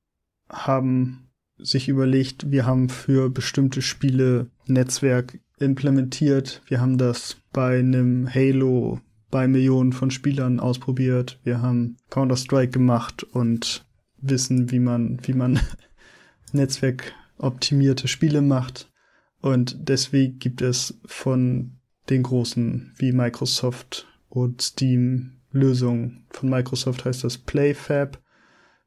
haben 0.49 1.31
sich 1.59 1.89
überlegt, 1.89 2.51
wir 2.51 2.67
haben 2.67 2.89
für 2.89 3.31
bestimmte 3.31 3.83
Spiele 3.83 4.51
Netzwerk 4.67 5.39
implementiert. 5.59 6.63
Wir 6.67 6.81
haben 6.81 6.99
das 6.99 7.37
bei 7.53 7.79
einem 7.79 8.29
Halo 8.33 9.01
bei 9.31 9.49
Millionen 9.49 9.93
von 9.93 10.11
Spielern 10.11 10.61
ausprobiert. 10.61 11.41
Wir 11.45 11.63
haben 11.63 11.97
Counter-Strike 12.11 12.73
gemacht 12.73 13.23
und 13.23 13.87
wissen, 14.19 14.71
wie 14.71 14.81
man, 14.81 15.19
wie 15.23 15.33
man 15.33 15.61
netzwerkoptimierte 16.53 18.09
Spiele 18.09 18.43
macht. 18.43 18.91
Und 19.41 19.77
deswegen 19.89 20.39
gibt 20.39 20.63
es 20.63 21.01
von 21.07 21.79
den 22.11 22.23
großen 22.23 22.93
wie 22.97 23.13
Microsoft 23.13 24.07
und 24.29 24.63
Steam 24.63 25.33
Lösung 25.53 26.25
von 26.31 26.49
Microsoft 26.49 27.05
heißt 27.05 27.25
das 27.25 27.39
PlayFab. 27.39 28.21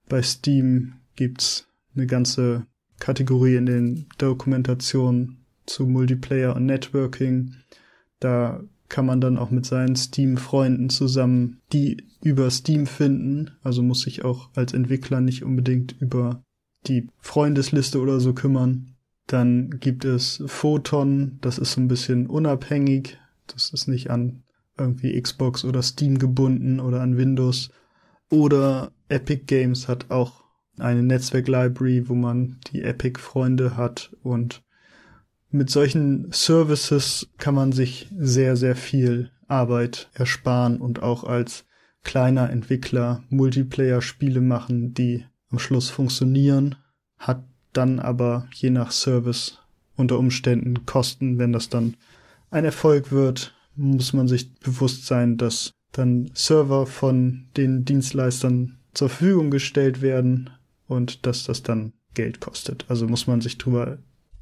Bei 0.10 0.22
Steam 0.22 0.94
gibt's 1.16 1.68
eine 1.96 2.08
ganze 2.08 2.66
Kategorie 3.00 3.56
in 3.56 3.66
den 3.66 4.06
Dokumentationen 4.18 5.46
zu 5.66 5.86
Multiplayer 5.86 6.56
und 6.56 6.66
Networking. 6.66 7.56
Da 8.20 8.64
kann 8.90 9.06
man 9.06 9.22
dann 9.22 9.38
auch 9.38 9.52
mit 9.52 9.66
seinen 9.66 9.96
Steam-Freunden 9.96 10.90
zusammen 10.90 11.62
die 11.74 12.04
über 12.22 12.50
Steam 12.50 12.88
finden. 12.88 13.52
Also 13.64 13.82
muss 13.82 14.02
sich 14.02 14.24
auch 14.24 14.50
als 14.56 14.74
Entwickler 14.74 15.22
nicht 15.22 15.44
unbedingt 15.44 15.96
über 16.00 16.44
die 16.88 17.08
Freundesliste 17.20 18.00
oder 18.00 18.20
so 18.20 18.34
kümmern. 18.34 18.95
Dann 19.28 19.80
gibt 19.80 20.06
es 20.06 20.44
Photon, 20.46 21.40
das 21.42 21.58
ist 21.58 21.74
so 21.74 21.82
ein 21.82 21.88
bisschen 21.88 22.28
unabhängig. 22.28 23.18
Das 23.48 23.72
ist 23.72 23.88
nicht 23.88 24.10
an 24.10 24.44
irgendwie 24.78 25.20
Xbox 25.20 25.64
oder 25.64 25.82
Steam 25.82 26.20
gebunden 26.20 26.80
oder 26.80 27.02
an 27.02 27.18
Windows. 27.18 27.70
Oder 28.30 28.92
Epic 29.10 29.44
Games 29.46 29.88
hat 29.88 30.12
auch 30.12 30.44
eine 30.78 31.04
Netzwerk-Library, 31.04 32.10
wo 32.10 32.16
man 32.16 32.60
die 32.72 32.84
Epic-Freunde 32.84 33.78
hat 33.78 34.16
und 34.24 34.64
mit 35.50 35.70
solchen 35.70 36.32
Services 36.32 37.30
kann 37.38 37.56
man 37.56 37.72
sich 37.72 38.10
sehr, 38.18 38.58
sehr 38.58 38.76
viel 38.76 39.32
Arbeit 39.48 40.10
ersparen 40.14 40.82
und 40.82 41.02
auch 41.02 41.24
als 41.24 41.66
kleiner 42.04 42.50
Entwickler 42.50 43.24
Multiplayer-Spiele 43.30 44.42
machen, 44.42 44.94
die 44.94 45.26
am 45.50 45.60
Schluss 45.60 45.90
funktionieren, 45.90 46.76
hat 47.18 47.46
dann 47.78 48.00
aber 48.00 48.48
je 48.54 48.70
nach 48.70 48.92
Service 48.92 49.60
unter 49.96 50.20
Umständen 50.20 50.86
Kosten. 50.86 51.38
Wenn 51.38 51.54
das 51.54 51.70
dann 51.70 51.96
ein 52.52 52.66
Erfolg 52.66 53.12
wird, 53.12 53.56
muss 53.76 54.14
man 54.14 54.28
sich 54.28 54.54
bewusst 54.60 55.06
sein, 55.06 55.38
dass 55.38 55.72
dann 55.92 56.30
Server 56.34 56.86
von 56.86 57.46
den 57.58 57.86
Dienstleistern 57.86 58.78
zur 58.94 59.10
Verfügung 59.10 59.52
gestellt 59.52 60.02
werden 60.02 60.50
und 60.88 61.26
dass 61.26 61.46
das 61.46 61.64
dann 61.64 61.94
Geld 62.14 62.40
kostet. 62.40 62.86
Also 62.88 63.08
muss 63.08 63.28
man 63.28 63.42
sich 63.42 63.58
drüber 63.58 63.98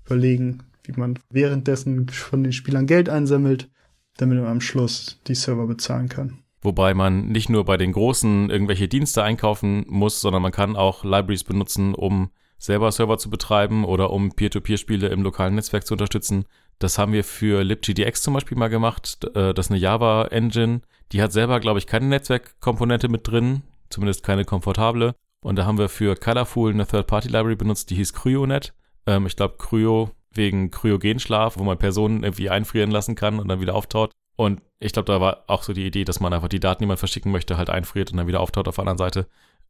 überlegen, 0.05 0.63
wie 0.83 0.93
man 0.99 1.17
währenddessen 1.29 2.09
von 2.09 2.43
den 2.43 2.53
Spielern 2.53 2.87
Geld 2.87 3.09
einsammelt, 3.09 3.69
damit 4.17 4.37
man 4.39 4.47
am 4.47 4.61
Schluss 4.61 5.19
die 5.27 5.35
Server 5.35 5.65
bezahlen 5.67 6.09
kann. 6.09 6.39
Wobei 6.61 6.93
man 6.93 7.27
nicht 7.27 7.49
nur 7.49 7.65
bei 7.65 7.77
den 7.77 7.91
Großen 7.91 8.49
irgendwelche 8.49 8.87
Dienste 8.87 9.23
einkaufen 9.23 9.85
muss, 9.89 10.21
sondern 10.21 10.41
man 10.41 10.51
kann 10.51 10.75
auch 10.75 11.03
Libraries 11.03 11.43
benutzen, 11.43 11.93
um 11.93 12.29
selber 12.57 12.91
Server 12.91 13.17
zu 13.17 13.29
betreiben 13.29 13.85
oder 13.85 14.11
um 14.11 14.31
Peer-to-Peer-Spiele 14.31 15.07
im 15.07 15.21
lokalen 15.23 15.55
Netzwerk 15.55 15.85
zu 15.85 15.93
unterstützen. 15.93 16.45
Das 16.79 16.97
haben 16.97 17.13
wir 17.13 17.23
für 17.23 17.63
libgdx 17.63 18.21
zum 18.21 18.33
Beispiel 18.33 18.57
mal 18.57 18.69
gemacht. 18.69 19.25
Äh, 19.35 19.53
das 19.53 19.67
ist 19.67 19.71
eine 19.71 19.79
Java-Engine. 19.79 20.81
Die 21.11 21.21
hat 21.21 21.31
selber, 21.31 21.59
glaube 21.59 21.79
ich, 21.79 21.87
keine 21.87 22.07
Netzwerkkomponente 22.07 23.09
mit 23.09 23.27
drin, 23.27 23.63
zumindest 23.89 24.23
keine 24.23 24.45
komfortable. 24.45 25.15
Und 25.41 25.57
da 25.57 25.65
haben 25.65 25.77
wir 25.77 25.89
für 25.89 26.15
Colorful 26.15 26.71
eine 26.71 26.87
Third-Party-Library 26.87 27.55
benutzt, 27.55 27.89
die 27.89 27.95
hieß 27.95 28.13
CryoNet. 28.13 28.73
Ähm, 29.05 29.27
ich 29.27 29.35
glaube, 29.35 29.55
Cryo 29.57 30.11
wegen 30.31 30.71
Kryogenschlaf, 30.71 31.57
wo 31.57 31.63
man 31.63 31.77
Personen 31.77 32.23
irgendwie 32.23 32.49
einfrieren 32.49 32.91
lassen 32.91 33.15
kann 33.15 33.39
und 33.39 33.47
dann 33.49 33.61
wieder 33.61 33.75
auftaut. 33.75 34.11
Und 34.35 34.61
ich 34.79 34.93
glaube, 34.93 35.11
da 35.11 35.21
war 35.21 35.43
auch 35.47 35.63
so 35.63 35.73
die 35.73 35.85
Idee, 35.85 36.05
dass 36.05 36.19
man 36.19 36.33
einfach 36.33 36.47
die 36.47 36.59
Daten, 36.59 36.83
die 36.83 36.87
man 36.87 36.97
verschicken 36.97 37.31
möchte, 37.31 37.57
halt 37.57 37.69
einfriert 37.69 38.11
und 38.11 38.17
dann 38.17 38.27
wieder 38.27 38.39
auftaut 38.39 38.67
auf 38.67 38.75
der 38.75 38.81
anderen 38.81 38.97
Seite. 38.97 39.27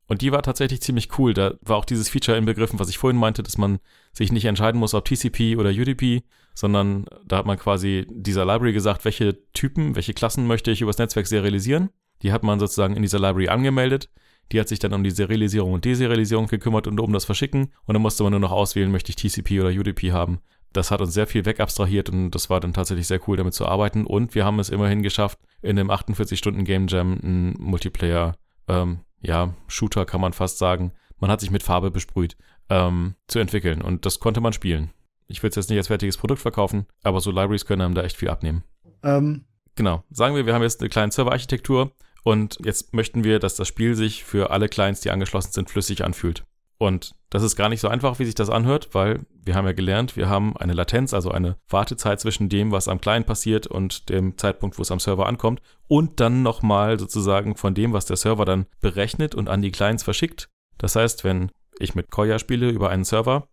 Und 0.08 0.22
die 0.22 0.32
war 0.32 0.42
tatsächlich 0.42 0.82
ziemlich 0.82 1.18
cool. 1.18 1.34
Da 1.34 1.54
war 1.62 1.78
auch 1.78 1.86
dieses 1.86 2.10
Feature 2.10 2.38
inbegriffen, 2.38 2.80
was 2.80 2.90
ich 2.90 2.98
vorhin 2.98 3.20
meinte, 3.20 3.42
dass 3.42 3.58
man 3.58 3.80
sich 4.12 4.32
nicht 4.32 4.46
entscheiden 4.46 4.80
muss, 4.80 4.94
ob 4.94 5.06
TCP 5.06 5.56
oder 5.58 5.70
UDP, 5.70 6.24
sondern 6.54 7.06
da 7.26 7.38
hat 7.38 7.46
man 7.46 7.58
quasi 7.58 8.06
dieser 8.10 8.46
Library 8.46 8.74
gesagt, 8.74 9.06
welche 9.06 9.38
Typen, 9.54 9.96
welche 9.96 10.14
Klassen 10.14 10.46
möchte 10.46 10.72
ich 10.72 10.82
übers 10.82 10.98
Netzwerk 10.98 11.28
serialisieren. 11.28 11.90
Die 12.22 12.32
hat 12.32 12.44
man 12.44 12.60
sozusagen 12.60 12.96
in 12.96 13.02
dieser 13.02 13.20
Library 13.20 13.48
angemeldet. 13.48 14.10
Die 14.52 14.60
hat 14.60 14.68
sich 14.68 14.80
dann 14.80 14.94
um 14.94 15.04
die 15.04 15.12
Serialisierung 15.12 15.74
und 15.74 15.86
Deserialisierung 15.86 16.48
gekümmert 16.48 16.88
und 16.88 17.00
um 17.00 17.14
das 17.14 17.26
Verschicken. 17.26 17.74
Und 17.86 17.94
dann 17.94 18.02
musste 18.02 18.24
man 18.24 18.32
nur 18.32 18.40
noch 18.40 18.52
auswählen, 18.52 18.92
möchte 18.92 19.10
ich 19.10 19.16
TCP 19.16 19.62
oder 19.62 19.70
UDP 19.70 20.12
haben. 20.12 20.40
Das 20.74 20.92
hat 20.92 21.02
uns 21.02 21.14
sehr 21.14 21.28
viel 21.28 21.46
wegabstrahiert 21.46 22.10
und 22.10 22.32
das 22.32 22.50
war 22.50 22.60
dann 22.60 22.74
tatsächlich 22.74 23.08
sehr 23.08 23.20
cool, 23.28 23.38
damit 23.38 23.54
zu 23.54 23.68
arbeiten. 23.68 24.06
Und 24.06 24.36
wir 24.36 24.44
haben 24.44 24.60
es 24.60 24.70
immerhin 24.70 25.04
geschafft, 25.04 25.40
in 25.62 25.78
einem 25.78 25.92
48-Stunden-Game 25.92 26.88
Jam 26.88 27.20
einen 27.22 27.56
Multiplayer, 27.60 28.36
ähm, 28.68 29.00
ja, 29.24 29.54
Shooter 29.68 30.06
kann 30.06 30.22
man 30.22 30.34
fast 30.34 30.58
sagen. 30.58 30.92
Man 31.20 31.32
hat 31.32 31.40
sich 31.40 31.52
mit 31.52 31.64
Farbe 31.64 31.90
besprüht, 31.90 32.38
ähm, 32.70 33.16
zu 33.28 33.40
entwickeln. 33.40 33.82
Und 33.82 34.06
das 34.06 34.20
konnte 34.20 34.42
man 34.42 34.54
spielen. 34.54 34.92
Ich 35.28 35.42
will 35.42 35.50
es 35.50 35.56
jetzt 35.56 35.70
nicht 35.70 35.80
als 35.80 35.88
fertiges 35.88 36.18
Produkt 36.18 36.42
verkaufen, 36.42 36.86
aber 37.02 37.22
so 37.22 37.32
Libraries 37.32 37.66
können 37.66 37.82
einem 37.82 37.96
da 37.96 38.04
echt 38.04 38.18
viel 38.18 38.30
abnehmen. 38.30 38.64
Ähm. 39.04 39.46
Genau. 39.76 40.04
Sagen 40.12 40.36
wir, 40.36 40.46
wir 40.46 40.54
haben 40.54 40.62
jetzt 40.62 40.82
eine 40.82 40.90
kleine 40.90 41.12
Serverarchitektur 41.12 41.94
und 42.24 42.58
jetzt 42.64 42.94
möchten 42.94 43.24
wir, 43.24 43.40
dass 43.40 43.56
das 43.56 43.68
Spiel 43.68 43.96
sich 43.96 44.24
für 44.24 44.52
alle 44.52 44.70
Clients, 44.70 45.02
die 45.02 45.10
angeschlossen 45.10 45.52
sind, 45.52 45.70
flüssig 45.70 46.04
anfühlt. 46.04 46.46
Und 46.84 47.16
das 47.30 47.44
ist 47.44 47.56
gar 47.56 47.70
nicht 47.70 47.80
so 47.80 47.88
einfach, 47.88 48.20
wie 48.20 48.26
sich 48.26 48.36
das 48.36 48.50
anhört, 48.50 48.90
weil 48.92 49.22
wir 49.42 49.56
haben 49.56 49.66
ja 49.66 49.72
gelernt, 49.72 50.18
wir 50.18 50.28
haben 50.28 50.58
eine 50.58 50.74
Latenz, 50.74 51.14
also 51.14 51.32
eine 51.32 51.56
Wartezeit 51.70 52.20
zwischen 52.20 52.50
dem, 52.50 52.74
was 52.74 52.90
am 52.90 53.00
Client 53.00 53.26
passiert 53.26 53.68
und 53.68 54.10
dem 54.10 54.38
Zeitpunkt, 54.38 54.78
wo 54.78 54.82
es 54.82 54.92
am 54.92 55.00
Server 55.00 55.26
ankommt. 55.26 55.62
Und 55.88 56.20
dann 56.20 56.44
nochmal 56.44 57.00
sozusagen 57.00 57.56
von 57.56 57.74
dem, 57.74 57.94
was 57.94 58.04
der 58.04 58.18
Server 58.18 58.44
dann 58.44 58.66
berechnet 58.82 59.34
und 59.34 59.48
an 59.48 59.62
die 59.62 59.72
Clients 59.72 60.04
verschickt. 60.04 60.50
Das 60.78 60.98
heißt, 60.98 61.24
wenn 61.24 61.52
ich 61.80 61.96
mit 61.96 62.12
Koya 62.12 62.38
spiele 62.38 62.70
über 62.70 62.90
einen 62.90 63.06
Server 63.06 63.48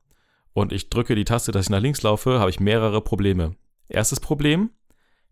und 0.52 0.72
ich 0.72 0.90
drücke 0.90 1.14
die 1.14 1.24
Taste, 1.24 1.52
dass 1.52 1.66
ich 1.66 1.70
nach 1.70 1.78
links 1.78 2.02
laufe, 2.02 2.40
habe 2.40 2.50
ich 2.50 2.58
mehrere 2.58 3.00
Probleme. 3.00 3.54
Erstes 3.88 4.18
Problem, 4.18 4.70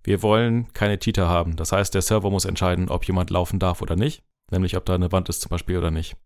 wir 0.04 0.22
wollen 0.22 0.72
keine 0.72 1.00
Cheater 1.00 1.28
haben. 1.28 1.56
Das 1.56 1.72
heißt, 1.72 1.94
der 1.94 2.02
Server 2.02 2.30
muss 2.30 2.44
entscheiden, 2.44 2.90
ob 2.90 3.04
jemand 3.06 3.30
laufen 3.30 3.58
darf 3.58 3.82
oder 3.82 3.96
nicht. 3.96 4.22
Nämlich, 4.52 4.76
ob 4.76 4.84
da 4.86 4.94
eine 4.94 5.10
Wand 5.10 5.28
ist 5.28 5.40
zum 5.40 5.50
Beispiel 5.50 5.76
oder 5.76 5.90
nicht. 5.90 6.16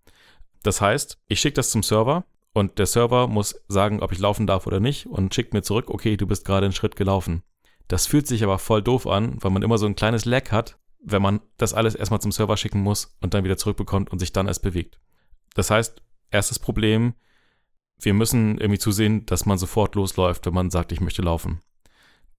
Das 0.62 0.80
heißt, 0.80 1.18
ich 1.28 1.40
schicke 1.40 1.54
das 1.54 1.70
zum 1.70 1.82
Server 1.82 2.24
und 2.52 2.78
der 2.78 2.86
Server 2.86 3.26
muss 3.26 3.60
sagen, 3.68 4.00
ob 4.00 4.12
ich 4.12 4.18
laufen 4.18 4.46
darf 4.46 4.66
oder 4.66 4.80
nicht 4.80 5.06
und 5.06 5.34
schickt 5.34 5.54
mir 5.54 5.62
zurück, 5.62 5.90
okay, 5.90 6.16
du 6.16 6.26
bist 6.26 6.44
gerade 6.44 6.66
einen 6.66 6.74
Schritt 6.74 6.96
gelaufen. 6.96 7.42
Das 7.88 8.06
fühlt 8.06 8.26
sich 8.26 8.44
aber 8.44 8.58
voll 8.58 8.82
doof 8.82 9.06
an, 9.06 9.36
weil 9.40 9.50
man 9.50 9.62
immer 9.62 9.78
so 9.78 9.86
ein 9.86 9.96
kleines 9.96 10.24
Lag 10.24 10.50
hat, 10.52 10.78
wenn 11.02 11.22
man 11.22 11.40
das 11.56 11.74
alles 11.74 11.94
erstmal 11.94 12.20
zum 12.20 12.32
Server 12.32 12.56
schicken 12.56 12.80
muss 12.80 13.16
und 13.20 13.34
dann 13.34 13.44
wieder 13.44 13.56
zurückbekommt 13.56 14.10
und 14.10 14.18
sich 14.18 14.32
dann 14.32 14.46
erst 14.46 14.62
bewegt. 14.62 14.98
Das 15.54 15.70
heißt, 15.70 16.00
erstes 16.30 16.58
Problem, 16.58 17.14
wir 18.00 18.14
müssen 18.14 18.58
irgendwie 18.58 18.78
zusehen, 18.78 19.26
dass 19.26 19.46
man 19.46 19.58
sofort 19.58 19.94
losläuft, 19.94 20.46
wenn 20.46 20.54
man 20.54 20.70
sagt, 20.70 20.92
ich 20.92 21.00
möchte 21.00 21.22
laufen. 21.22 21.60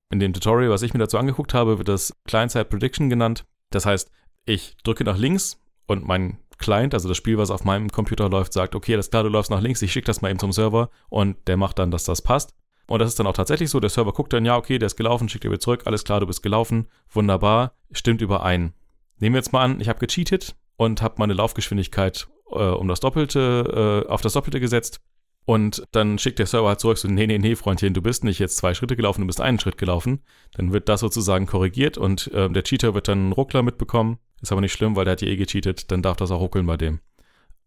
In 0.10 0.20
dem 0.20 0.34
Tutorial, 0.34 0.70
was 0.70 0.82
ich 0.82 0.94
mir 0.94 1.00
dazu 1.00 1.18
angeguckt 1.18 1.54
habe, 1.54 1.78
wird 1.78 1.88
das 1.88 2.14
Client-Side 2.26 2.66
Prediction 2.66 3.10
genannt. 3.10 3.46
Das 3.70 3.86
heißt, 3.86 4.12
ich 4.46 4.78
drücke 4.84 5.04
nach 5.04 5.18
links 5.18 5.60
und 5.88 6.06
mein 6.06 6.38
Client, 6.58 6.94
also 6.94 7.08
das 7.08 7.18
Spiel, 7.18 7.38
was 7.38 7.52
auf 7.52 7.63
meinem 7.63 7.89
Computer 7.89 8.30
läuft, 8.30 8.54
sagt, 8.54 8.76
okay, 8.76 8.96
das 8.96 9.10
klar, 9.10 9.24
du 9.24 9.30
läufst 9.30 9.52
nach 9.52 9.62
links, 9.62 9.82
ich 9.82 9.92
schicke 9.92 10.08
das 10.08 10.22
mal 10.22 10.30
eben 10.30 10.39
zum 10.39 10.52
Server 10.52 10.89
und 11.10 11.38
der 11.48 11.58
macht 11.58 11.80
dann, 11.80 11.92
dass 11.92 12.04
das 12.04 12.22
passt. 12.22 12.54
Und 12.88 13.00
das 13.00 13.10
ist 13.10 13.20
dann 13.20 13.28
auch 13.28 13.34
tatsächlich 13.34 13.70
so, 13.70 13.80
der 13.80 13.89
Server 13.89 14.12
guckt 14.12 14.34
dann, 14.34 14.46
ja, 14.46 14.58
okay, 14.58 14.78
der 14.78 14.88
ist 14.88 14.98
gelaufen, 14.98 15.30
schickt 15.30 15.44
dir 15.44 15.50
wieder 15.50 15.60
zurück, 15.60 15.84
alles 15.86 16.04
klar, 16.04 16.20
du 16.20 16.28
bist 16.28 16.44
gelaufen, 16.44 16.88
wunderbar, 17.10 17.74
stimmt 17.92 18.22
überein. 18.22 18.74
Nehmen 19.20 19.36
wir 19.36 19.39
jetzt 19.39 19.54
mal 19.54 19.63
an, 19.63 19.80
ich 19.80 19.88
habe 19.89 20.06
gecheatet 20.06 20.56
und 20.76 21.02
habe 21.02 21.16
meine 21.18 21.34
Laufgeschwindigkeit 21.34 22.28
äh, 22.52 22.58
um 22.58 22.88
das 22.88 23.00
Doppelte, 23.00 24.04
äh, 24.06 24.10
auf 24.10 24.22
das 24.22 24.34
Doppelte 24.34 24.60
gesetzt. 24.60 25.02
Und 25.45 25.84
dann 25.91 26.17
schickt 26.19 26.39
der 26.39 26.45
Server 26.45 26.69
halt 26.69 26.79
zurück 26.79 26.97
so, 26.97 27.08
nee, 27.08 27.27
nee, 27.27 27.38
nee, 27.38 27.56
Freundchen, 27.56 27.93
du 27.93 28.01
bist 28.01 28.23
nicht 28.23 28.39
jetzt 28.39 28.58
zwei 28.58 28.73
Schritte 28.73 28.95
gelaufen, 28.95 29.21
du 29.21 29.27
bist 29.27 29.41
einen 29.41 29.60
Schritt 29.60 29.77
gelaufen. 29.77 30.21
Dann 30.53 30.71
wird 30.71 30.88
das 30.88 31.01
sozusagen 31.01 31.47
korrigiert 31.47 31.97
und 31.97 32.32
äh, 32.34 32.49
der 32.49 32.63
Cheater 32.63 32.93
wird 32.93 33.08
dann 33.08 33.19
einen 33.19 33.32
Ruckler 33.34 33.62
mitbekommen. 33.62 34.19
Ist 34.41 34.51
aber 34.51 34.62
nicht 34.62 34.73
schlimm, 34.73 34.95
weil 34.95 35.06
der 35.06 35.13
hat 35.13 35.21
ja 35.21 35.27
eh 35.27 35.36
gecheatet, 35.36 35.91
dann 35.91 36.01
darf 36.01 36.17
das 36.17 36.32
auch 36.32 36.39
ruckeln 36.39 36.65
bei 36.65 36.77
dem. 36.77 36.99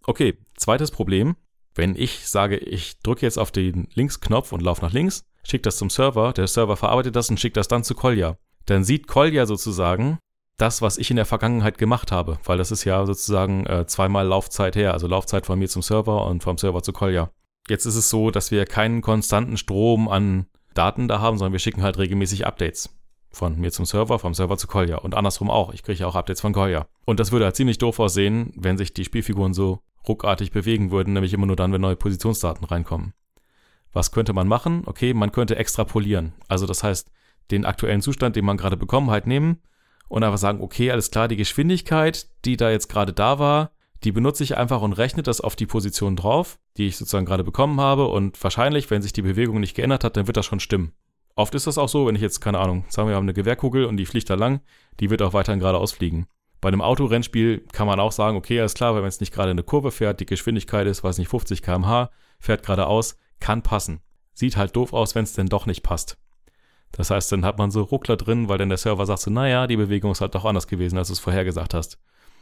Okay, 0.07 0.39
zweites 0.57 0.91
Problem. 0.91 1.37
Wenn 1.75 1.95
ich 1.95 2.29
sage, 2.29 2.57
ich 2.57 3.01
drücke 3.01 3.27
jetzt 3.27 3.39
auf 3.39 3.51
den 3.51 3.89
Linksknopf 3.93 4.53
und 4.53 4.63
laufe 4.63 4.83
nach 4.83 4.93
links, 4.93 5.25
schickt 5.43 5.67
das 5.67 5.77
zum 5.77 5.91
Server, 5.91 6.33
der 6.33 6.47
Server 6.47 6.77
verarbeitet 6.77 7.17
das 7.17 7.29
und 7.29 7.39
schickt 7.39 7.57
das 7.57 7.69
dann 7.69 7.85
zu 7.85 7.95
Kolja. 7.95 8.39
Dann 8.65 8.85
sieht 8.85 9.07
Kolja 9.07 9.47
sozusagen 9.47 10.19
das, 10.57 10.81
was 10.81 10.97
ich 10.97 11.11
in 11.11 11.17
der 11.17 11.27
Vergangenheit 11.27 11.77
gemacht 11.77 12.13
habe, 12.13 12.39
weil 12.45 12.57
das 12.57 12.71
ist 12.71 12.85
ja 12.85 13.05
sozusagen 13.05 13.67
äh, 13.67 13.87
zweimal 13.87 14.27
Laufzeit 14.27 14.75
her, 14.75 14.95
also 14.95 15.07
Laufzeit 15.07 15.45
von 15.45 15.59
mir 15.59 15.69
zum 15.69 15.83
Server 15.83 16.27
und 16.27 16.43
vom 16.43 16.57
Server 16.57 16.83
zu 16.83 16.93
Kolja. 16.93 17.31
Jetzt 17.69 17.87
ist 17.87 17.97
es 17.97 18.11
so, 18.11 18.31
dass 18.31 18.51
wir 18.51 18.65
keinen 18.65 19.03
konstanten 19.03 19.57
Strom 19.57 20.09
an 20.09 20.47
Daten 20.75 21.09
da 21.09 21.21
haben, 21.21 21.39
sondern 21.39 21.53
wir 21.53 21.59
schicken 21.59 21.83
halt 21.83 21.99
regelmäßig 21.99 22.47
Updates. 22.47 22.91
Von 23.31 23.59
mir 23.59 23.71
zum 23.71 23.85
Server, 23.85 24.19
vom 24.19 24.35
Server 24.35 24.57
zu 24.57 24.67
Kolja. 24.67 24.99
Und 24.99 25.15
andersrum 25.15 25.51
auch. 25.51 25.75
Ich 25.75 25.83
kriege 25.83 26.07
auch 26.07 26.15
Updates 26.15 26.41
von 26.41 26.53
Kolja. 26.53 26.87
Und 27.05 27.21
das 27.21 27.33
würde 27.33 27.45
halt 27.45 27.57
ziemlich 27.57 27.79
doof 27.79 27.99
aussehen, 27.99 28.53
wenn 28.57 28.79
sich 28.79 28.95
die 28.95 29.05
Spielfiguren 29.05 29.53
so 29.53 29.81
ruckartig 30.09 30.53
bewegen 30.53 30.91
würden, 30.91 31.13
nämlich 31.13 31.33
immer 31.35 31.47
nur 31.47 31.57
dann, 31.57 31.73
wenn 31.73 31.81
neue 31.81 31.97
Positionsdaten 31.97 32.65
reinkommen. 32.65 33.13
Was 33.93 34.13
könnte 34.13 34.33
man 34.33 34.49
machen? 34.49 34.83
Okay, 34.87 35.13
man 35.15 35.33
könnte 35.33 35.57
extrapolieren. 35.57 36.35
Also 36.49 36.67
das 36.67 36.83
heißt, 36.83 37.11
den 37.51 37.65
aktuellen 37.65 38.03
Zustand, 38.03 38.37
den 38.37 38.45
man 38.45 38.57
gerade 38.57 38.77
bekommen 38.77 39.11
hat, 39.11 39.27
nehmen 39.27 39.61
und 40.09 40.23
einfach 40.23 40.39
sagen, 40.39 40.61
okay, 40.61 40.91
alles 40.91 41.11
klar, 41.11 41.29
die 41.29 41.37
Geschwindigkeit, 41.37 42.29
die 42.45 42.57
da 42.57 42.71
jetzt 42.71 42.89
gerade 42.89 43.13
da 43.13 43.39
war, 43.39 43.73
die 44.05 44.13
benutze 44.13 44.45
ich 44.45 44.57
einfach 44.57 44.83
und 44.83 44.93
rechne 44.93 45.23
das 45.23 45.41
auf 45.41 45.57
die 45.57 45.67
Position 45.67 46.17
drauf, 46.17 46.59
die 46.77 46.87
ich 46.87 46.97
sozusagen 46.97 47.27
gerade 47.27 47.45
bekommen 47.45 47.81
habe. 47.81 48.07
Und 48.07 48.43
wahrscheinlich, 48.43 48.91
wenn 48.91 49.03
sich 49.03 49.13
die 49.13 49.23
Bewegung 49.23 49.61
nicht 49.61 49.75
geändert 49.75 50.05
hat, 50.05 50.17
dann 50.17 50.27
wird 50.27 50.37
das 50.37 50.47
schon 50.47 50.61
stimmen. 50.61 50.93
Oft 51.35 51.55
ist 51.55 51.67
das 51.67 51.79
auch 51.79 51.89
so, 51.89 52.07
wenn 52.07 52.15
ich 52.15 52.23
jetzt, 52.23 52.41
keine 52.41 52.59
Ahnung, 52.59 52.85
sagen 52.89 53.09
wir, 53.09 53.13
wir 53.13 53.17
haben 53.17 53.25
eine 53.25 53.35
Gewehrkugel 53.35 53.85
und 53.85 53.99
die 53.99 54.07
fliegt 54.07 54.31
da 54.31 54.35
lang, 54.35 54.61
die 55.01 55.11
wird 55.11 55.23
auch 55.23 55.35
weiterhin 55.35 55.61
geradeaus 55.61 55.93
fliegen. 55.93 56.27
Bei 56.61 56.69
einem 56.69 56.81
Autorennspiel 56.81 57.67
kann 57.73 57.87
man 57.87 58.01
auch 58.01 58.13
sagen, 58.13 58.37
okay, 58.37 58.59
alles 58.59 58.75
klar, 58.75 58.97
wenn 58.97 59.05
jetzt 59.05 59.21
nicht 59.21 59.35
gerade 59.35 59.51
eine 59.51 59.63
Kurve 59.63 59.91
fährt, 59.91 60.21
die 60.21 60.27
Geschwindigkeit 60.27 60.87
ist, 60.87 61.05
weiß 61.05 61.19
nicht, 61.19 61.29
50 61.29 61.63
km/h, 61.63 62.11
fährt 62.39 62.63
geradeaus, 62.63 63.19
kann 63.41 63.63
passen. 63.63 64.01
Sieht 64.33 64.57
halt 64.57 64.75
doof 64.77 64.93
aus, 64.93 65.15
wenn 65.15 65.25
es 65.25 65.35
denn 65.35 65.49
doch 65.49 65.67
nicht 65.67 65.83
passt. 65.83 66.19
Das 66.93 67.11
heißt, 67.11 67.31
dann 67.33 67.45
hat 67.45 67.59
man 67.59 67.71
so 67.71 67.83
Ruckler 67.83 68.17
drin, 68.17 68.49
weil 68.49 68.59
dann 68.59 68.71
der 68.71 68.79
Server 68.79 69.05
sagt 69.05 69.21
so, 69.21 69.31
naja, 69.31 69.67
die 69.67 69.77
Bewegung 69.77 70.13
ist 70.13 70.23
halt 70.23 70.35
doch 70.35 70.47
anders 70.47 70.67
gewesen, 70.67 70.97
als 70.97 71.09
du 71.09 71.13
es 71.13 71.21
vorher 71.21 71.45
gesagt 71.45 71.75
hast. 71.75 71.99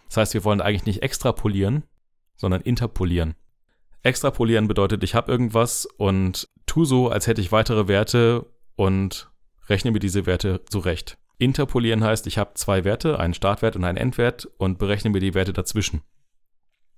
Das 0.08 0.16
heißt, 0.18 0.34
wir 0.34 0.44
wollen 0.44 0.60
eigentlich 0.60 0.86
nicht 0.86 1.02
extrapolieren, 1.02 1.84
sondern 2.36 2.60
interpolieren. 2.62 3.34
Extrapolieren 4.02 4.68
bedeutet, 4.68 5.02
ich 5.02 5.14
habe 5.14 5.32
irgendwas 5.32 5.86
und 5.96 6.48
tu 6.66 6.84
so, 6.84 7.08
als 7.08 7.26
hätte 7.26 7.40
ich 7.40 7.52
weitere 7.52 7.88
Werte 7.88 8.46
und 8.76 9.30
rechne 9.68 9.90
mir 9.90 9.98
diese 9.98 10.26
Werte 10.26 10.62
zurecht. 10.68 11.16
Interpolieren 11.38 12.04
heißt, 12.04 12.26
ich 12.26 12.38
habe 12.38 12.54
zwei 12.54 12.84
Werte, 12.84 13.18
einen 13.18 13.34
Startwert 13.34 13.76
und 13.76 13.84
einen 13.84 13.98
Endwert 13.98 14.46
und 14.58 14.78
berechne 14.78 15.10
mir 15.10 15.20
die 15.20 15.34
Werte 15.34 15.52
dazwischen. 15.52 16.02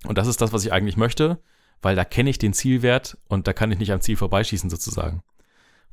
Und 0.05 0.19
das 0.19 0.27
ist 0.27 0.41
das, 0.41 0.53
was 0.53 0.65
ich 0.65 0.73
eigentlich 0.73 0.97
möchte, 0.97 1.41
weil 1.81 1.97
da 1.97 2.05
kenne 2.05 2.31
ich 2.31 2.39
den 2.39 2.53
Zielwert 2.53 3.19
und 3.29 3.47
da 3.47 3.53
kann 3.53 3.73
ich 3.73 3.79
nicht 3.79 3.93
am 3.93 4.01
Ziel 4.01 4.17
vorbeischießen 4.17 4.69
sozusagen. 4.69 5.23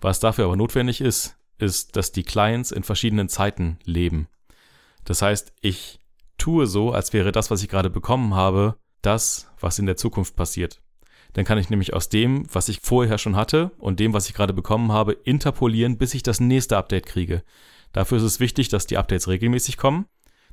Was 0.01 0.19
dafür 0.19 0.45
aber 0.45 0.55
notwendig 0.55 0.99
ist, 0.99 1.37
ist, 1.57 1.95
dass 1.95 2.11
die 2.11 2.23
Clients 2.23 2.71
in 2.71 2.83
verschiedenen 2.83 3.29
Zeiten 3.29 3.79
leben. 3.85 4.27
Das 5.05 5.21
heißt, 5.21 5.53
ich 5.61 5.99
tue 6.37 6.67
so, 6.67 6.91
als 6.91 7.13
wäre 7.13 7.31
das, 7.31 7.51
was 7.51 7.61
ich 7.63 7.69
gerade 7.69 7.89
bekommen 7.89 8.33
habe, 8.33 8.75
das, 9.01 9.51
was 9.59 9.79
in 9.79 9.85
der 9.85 9.97
Zukunft 9.97 10.35
passiert. 10.35 10.81
Dann 11.33 11.45
kann 11.45 11.57
ich 11.57 11.69
nämlich 11.69 11.93
aus 11.93 12.09
dem, 12.09 12.43
was 12.53 12.69
ich 12.69 12.79
vorher 12.81 13.17
schon 13.17 13.35
hatte 13.35 13.71
und 13.79 13.99
dem, 13.99 14.13
was 14.13 14.27
ich 14.27 14.35
gerade 14.35 14.53
bekommen 14.53 14.91
habe, 14.91 15.13
interpolieren, 15.13 15.97
bis 15.97 16.13
ich 16.13 16.23
das 16.23 16.39
nächste 16.39 16.77
Update 16.77 17.05
kriege. 17.05 17.43
Dafür 17.91 18.17
ist 18.17 18.23
es 18.23 18.39
wichtig, 18.39 18.69
dass 18.69 18.85
die 18.85 18.97
Updates 18.97 19.27
regelmäßig 19.27 19.77
kommen. 19.77 20.05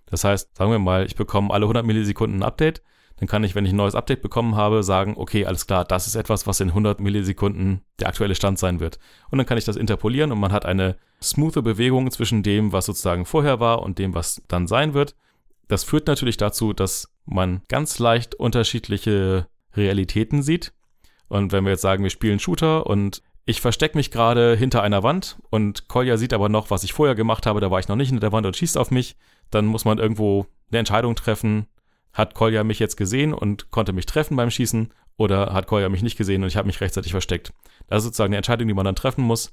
Das 0.07 0.25
heißt, 0.25 0.57
sagen 0.57 0.71
wir 0.71 0.79
mal, 0.79 1.07
ich 1.07 1.17
bekomme 1.17 1.53
alle 1.53 1.65
100 1.65 1.85
Millisekunden 1.85 2.41
ein 2.41 2.47
Update 2.47 2.83
dann 3.21 3.29
kann 3.29 3.45
ich, 3.45 3.55
wenn 3.55 3.67
ich 3.67 3.73
ein 3.73 3.77
neues 3.77 3.95
Update 3.95 4.23
bekommen 4.23 4.57
habe, 4.57 4.83
sagen, 4.83 5.15
okay, 5.17 5.45
alles 5.45 5.67
klar, 5.67 5.85
das 5.85 6.07
ist 6.07 6.15
etwas, 6.15 6.47
was 6.47 6.59
in 6.61 6.71
100 6.71 7.01
Millisekunden 7.01 7.83
der 8.01 8.09
aktuelle 8.09 8.35
Stand 8.35 8.59
sein 8.59 8.81
wird. 8.81 8.99
Und 9.31 9.37
dann 9.37 9.47
kann 9.47 9.59
ich 9.59 9.67
das 9.67 9.77
interpolieren 9.77 10.33
und 10.33 10.41
man 10.41 10.53
hat 10.53 10.65
eine 10.65 10.97
smoothe 11.23 11.61
Bewegung 11.61 12.11
zwischen 12.11 12.43
dem, 12.43 12.73
was 12.73 12.87
sozusagen 12.87 13.27
vorher 13.27 13.61
war 13.61 13.83
und 13.83 13.99
dem, 13.99 14.15
was 14.15 14.43
dann 14.49 14.67
sein 14.67 14.95
wird. 14.95 15.15
Das 15.71 15.85
führt 15.85 16.09
natürlich 16.09 16.37
dazu, 16.37 16.73
dass 16.73 17.15
man 17.27 17.63
ganz 17.69 18.01
leicht 18.01 18.35
unterschiedliche 18.35 19.47
Realitäten 19.77 20.43
sieht. 20.43 20.73
Und 21.29 21.53
wenn 21.53 21.63
wir 21.63 21.71
jetzt 21.71 21.83
sagen, 21.83 22.03
wir 22.03 22.11
spielen 22.11 22.41
Shooter 22.41 22.87
und 22.87 23.23
ich 23.45 23.61
verstecke 23.61 23.97
mich 23.97 24.11
gerade 24.11 24.57
hinter 24.57 24.83
einer 24.83 25.05
Wand 25.05 25.39
und 25.49 25.87
Kolja 25.87 26.17
sieht 26.17 26.33
aber 26.33 26.49
noch, 26.49 26.71
was 26.71 26.83
ich 26.83 26.93
vorher 26.93 27.15
gemacht 27.15 27.47
habe, 27.47 27.61
da 27.61 27.71
war 27.71 27.79
ich 27.79 27.87
noch 27.87 27.95
nicht 27.95 28.09
hinter 28.09 28.21
der 28.21 28.33
Wand 28.33 28.47
und 28.47 28.57
schießt 28.57 28.77
auf 28.77 28.91
mich, 28.91 29.17
dann 29.53 29.65
muss 29.67 29.85
man 29.85 29.99
irgendwo 29.99 30.47
eine 30.73 30.81
Entscheidung 30.81 31.15
treffen, 31.15 31.67
hat 32.13 32.35
Kolja 32.35 32.65
mich 32.65 32.81
jetzt 32.81 32.97
gesehen 32.97 33.33
und 33.33 33.71
konnte 33.71 33.93
mich 33.93 34.07
treffen 34.07 34.37
beim 34.37 34.51
Schießen 34.51 34.93
oder 35.19 35.53
hat 35.53 35.69
Kolja 35.69 35.89
mich 35.89 36.03
nicht 36.03 36.19
gesehen 36.19 36.43
und 36.43 36.49
ich 36.49 36.57
habe 36.57 36.67
mich 36.67 36.81
rechtzeitig 36.81 37.13
versteckt? 37.13 37.53
Das 37.87 37.99
ist 37.99 38.07
sozusagen 38.07 38.31
eine 38.31 38.39
Entscheidung, 38.39 38.67
die 38.67 38.75
man 38.75 38.87
dann 38.87 38.97
treffen 38.97 39.23
muss. 39.23 39.53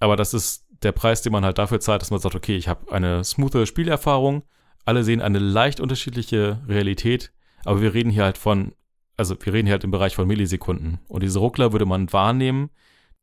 Aber 0.00 0.16
das 0.16 0.34
ist 0.34 0.66
der 0.82 0.90
Preis, 0.90 1.22
den 1.22 1.30
man 1.30 1.44
halt 1.44 1.58
dafür 1.58 1.78
zahlt, 1.78 2.02
dass 2.02 2.10
man 2.10 2.18
sagt, 2.18 2.34
okay, 2.34 2.56
ich 2.56 2.66
habe 2.66 2.92
eine 2.92 3.22
smoothe 3.22 3.64
Spielerfahrung. 3.64 4.42
Alle 4.84 5.04
sehen 5.04 5.20
eine 5.20 5.38
leicht 5.38 5.80
unterschiedliche 5.80 6.60
Realität, 6.66 7.32
aber 7.64 7.80
wir 7.80 7.94
reden 7.94 8.10
hier 8.10 8.24
halt 8.24 8.38
von, 8.38 8.72
also 9.16 9.36
wir 9.40 9.52
reden 9.52 9.66
hier 9.66 9.74
halt 9.74 9.84
im 9.84 9.90
Bereich 9.90 10.14
von 10.14 10.26
Millisekunden. 10.26 10.98
Und 11.08 11.22
diese 11.22 11.38
Ruckler 11.38 11.72
würde 11.72 11.86
man 11.86 12.12
wahrnehmen. 12.12 12.70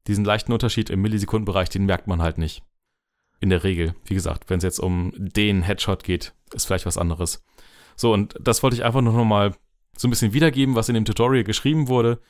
Diesen 0.07 0.23
leichten 0.23 0.53
Unterschied 0.53 0.89
im 0.89 1.01
Millisekundenbereich, 1.01 1.69
den 1.69 1.85
merkt 1.85 2.07
man 2.07 2.21
halt 2.21 2.37
nicht. 2.37 2.63
In 3.41 3.49
der 3.49 3.63
Regel. 3.63 3.95
Wie 4.05 4.13
gesagt, 4.13 4.49
wenn 4.49 4.57
es 4.57 4.63
jetzt 4.63 4.79
um 4.79 5.11
den 5.15 5.61
Headshot 5.61 6.03
geht, 6.03 6.33
ist 6.53 6.65
vielleicht 6.65 6.85
was 6.85 6.97
anderes. 6.97 7.43
So, 7.95 8.13
und 8.13 8.35
das 8.39 8.63
wollte 8.63 8.75
ich 8.75 8.83
einfach 8.83 9.01
nur 9.01 9.13
nochmal 9.13 9.53
so 9.97 10.07
ein 10.07 10.09
bisschen 10.09 10.33
wiedergeben, 10.33 10.75
was 10.75 10.87
in 10.87 10.95
dem 10.95 11.05
Tutorial 11.05 11.43
geschrieben 11.43 11.89
wurde, 11.89 12.21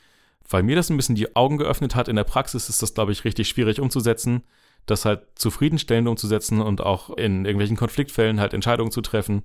weil 0.50 0.64
mir 0.64 0.76
das 0.76 0.90
ein 0.90 0.98
bisschen 0.98 1.16
die 1.16 1.36
Augen 1.36 1.58
geöffnet 1.58 1.94
hat. 1.94 2.08
In 2.08 2.16
der 2.16 2.24
Praxis 2.24 2.70
ist 2.70 2.82
das, 2.82 2.96
glaube 2.96 3.12
ich, 3.12 3.24
richtig 3.24 3.48
schwierig 3.48 3.80
umzusetzen, 3.80 4.44
das 4.90 5.06
halt 5.06 5.22
zufriedenstellend 5.36 6.08
umzusetzen 6.08 6.62
und 6.62 6.82
auch 6.82 7.10
in 7.12 7.46
irgendwelchen 7.46 7.78
Konfliktfällen 7.78 8.40
halt 8.40 8.54
Entscheidungen 8.54 8.92
zu 8.92 9.02
treffen. 9.02 9.44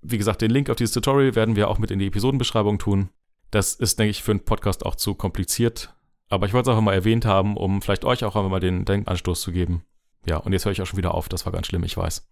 Wie 0.00 0.18
gesagt, 0.18 0.42
den 0.42 0.50
Link 0.50 0.70
auf 0.70 0.76
dieses 0.76 0.94
Tutorial 0.94 1.34
werden 1.34 1.56
wir 1.56 1.68
auch 1.68 1.78
mit 1.78 1.90
in 1.90 1.98
die 1.98 2.06
Episodenbeschreibung 2.06 2.78
tun. 2.78 3.10
Das 3.50 3.74
ist, 3.74 3.98
denke 3.98 4.10
ich, 4.10 4.22
für 4.22 4.32
einen 4.32 4.44
Podcast 4.44 4.84
auch 4.84 4.94
zu 4.94 5.14
kompliziert. 5.14 5.94
Aber 6.28 6.46
ich 6.46 6.52
wollte 6.52 6.70
es 6.70 6.76
auch 6.76 6.80
mal 6.80 6.94
erwähnt 6.94 7.24
haben, 7.24 7.56
um 7.56 7.80
vielleicht 7.80 8.04
euch 8.04 8.24
auch 8.24 8.36
einmal 8.36 8.60
den 8.60 8.84
Denkanstoß 8.84 9.40
zu 9.40 9.52
geben. 9.52 9.82
Ja, 10.26 10.36
und 10.36 10.52
jetzt 10.52 10.64
höre 10.64 10.72
ich 10.72 10.82
auch 10.82 10.86
schon 10.86 10.98
wieder 10.98 11.14
auf. 11.14 11.28
Das 11.28 11.46
war 11.46 11.52
ganz 11.52 11.66
schlimm, 11.66 11.84
ich 11.84 11.96
weiß. 11.96 12.28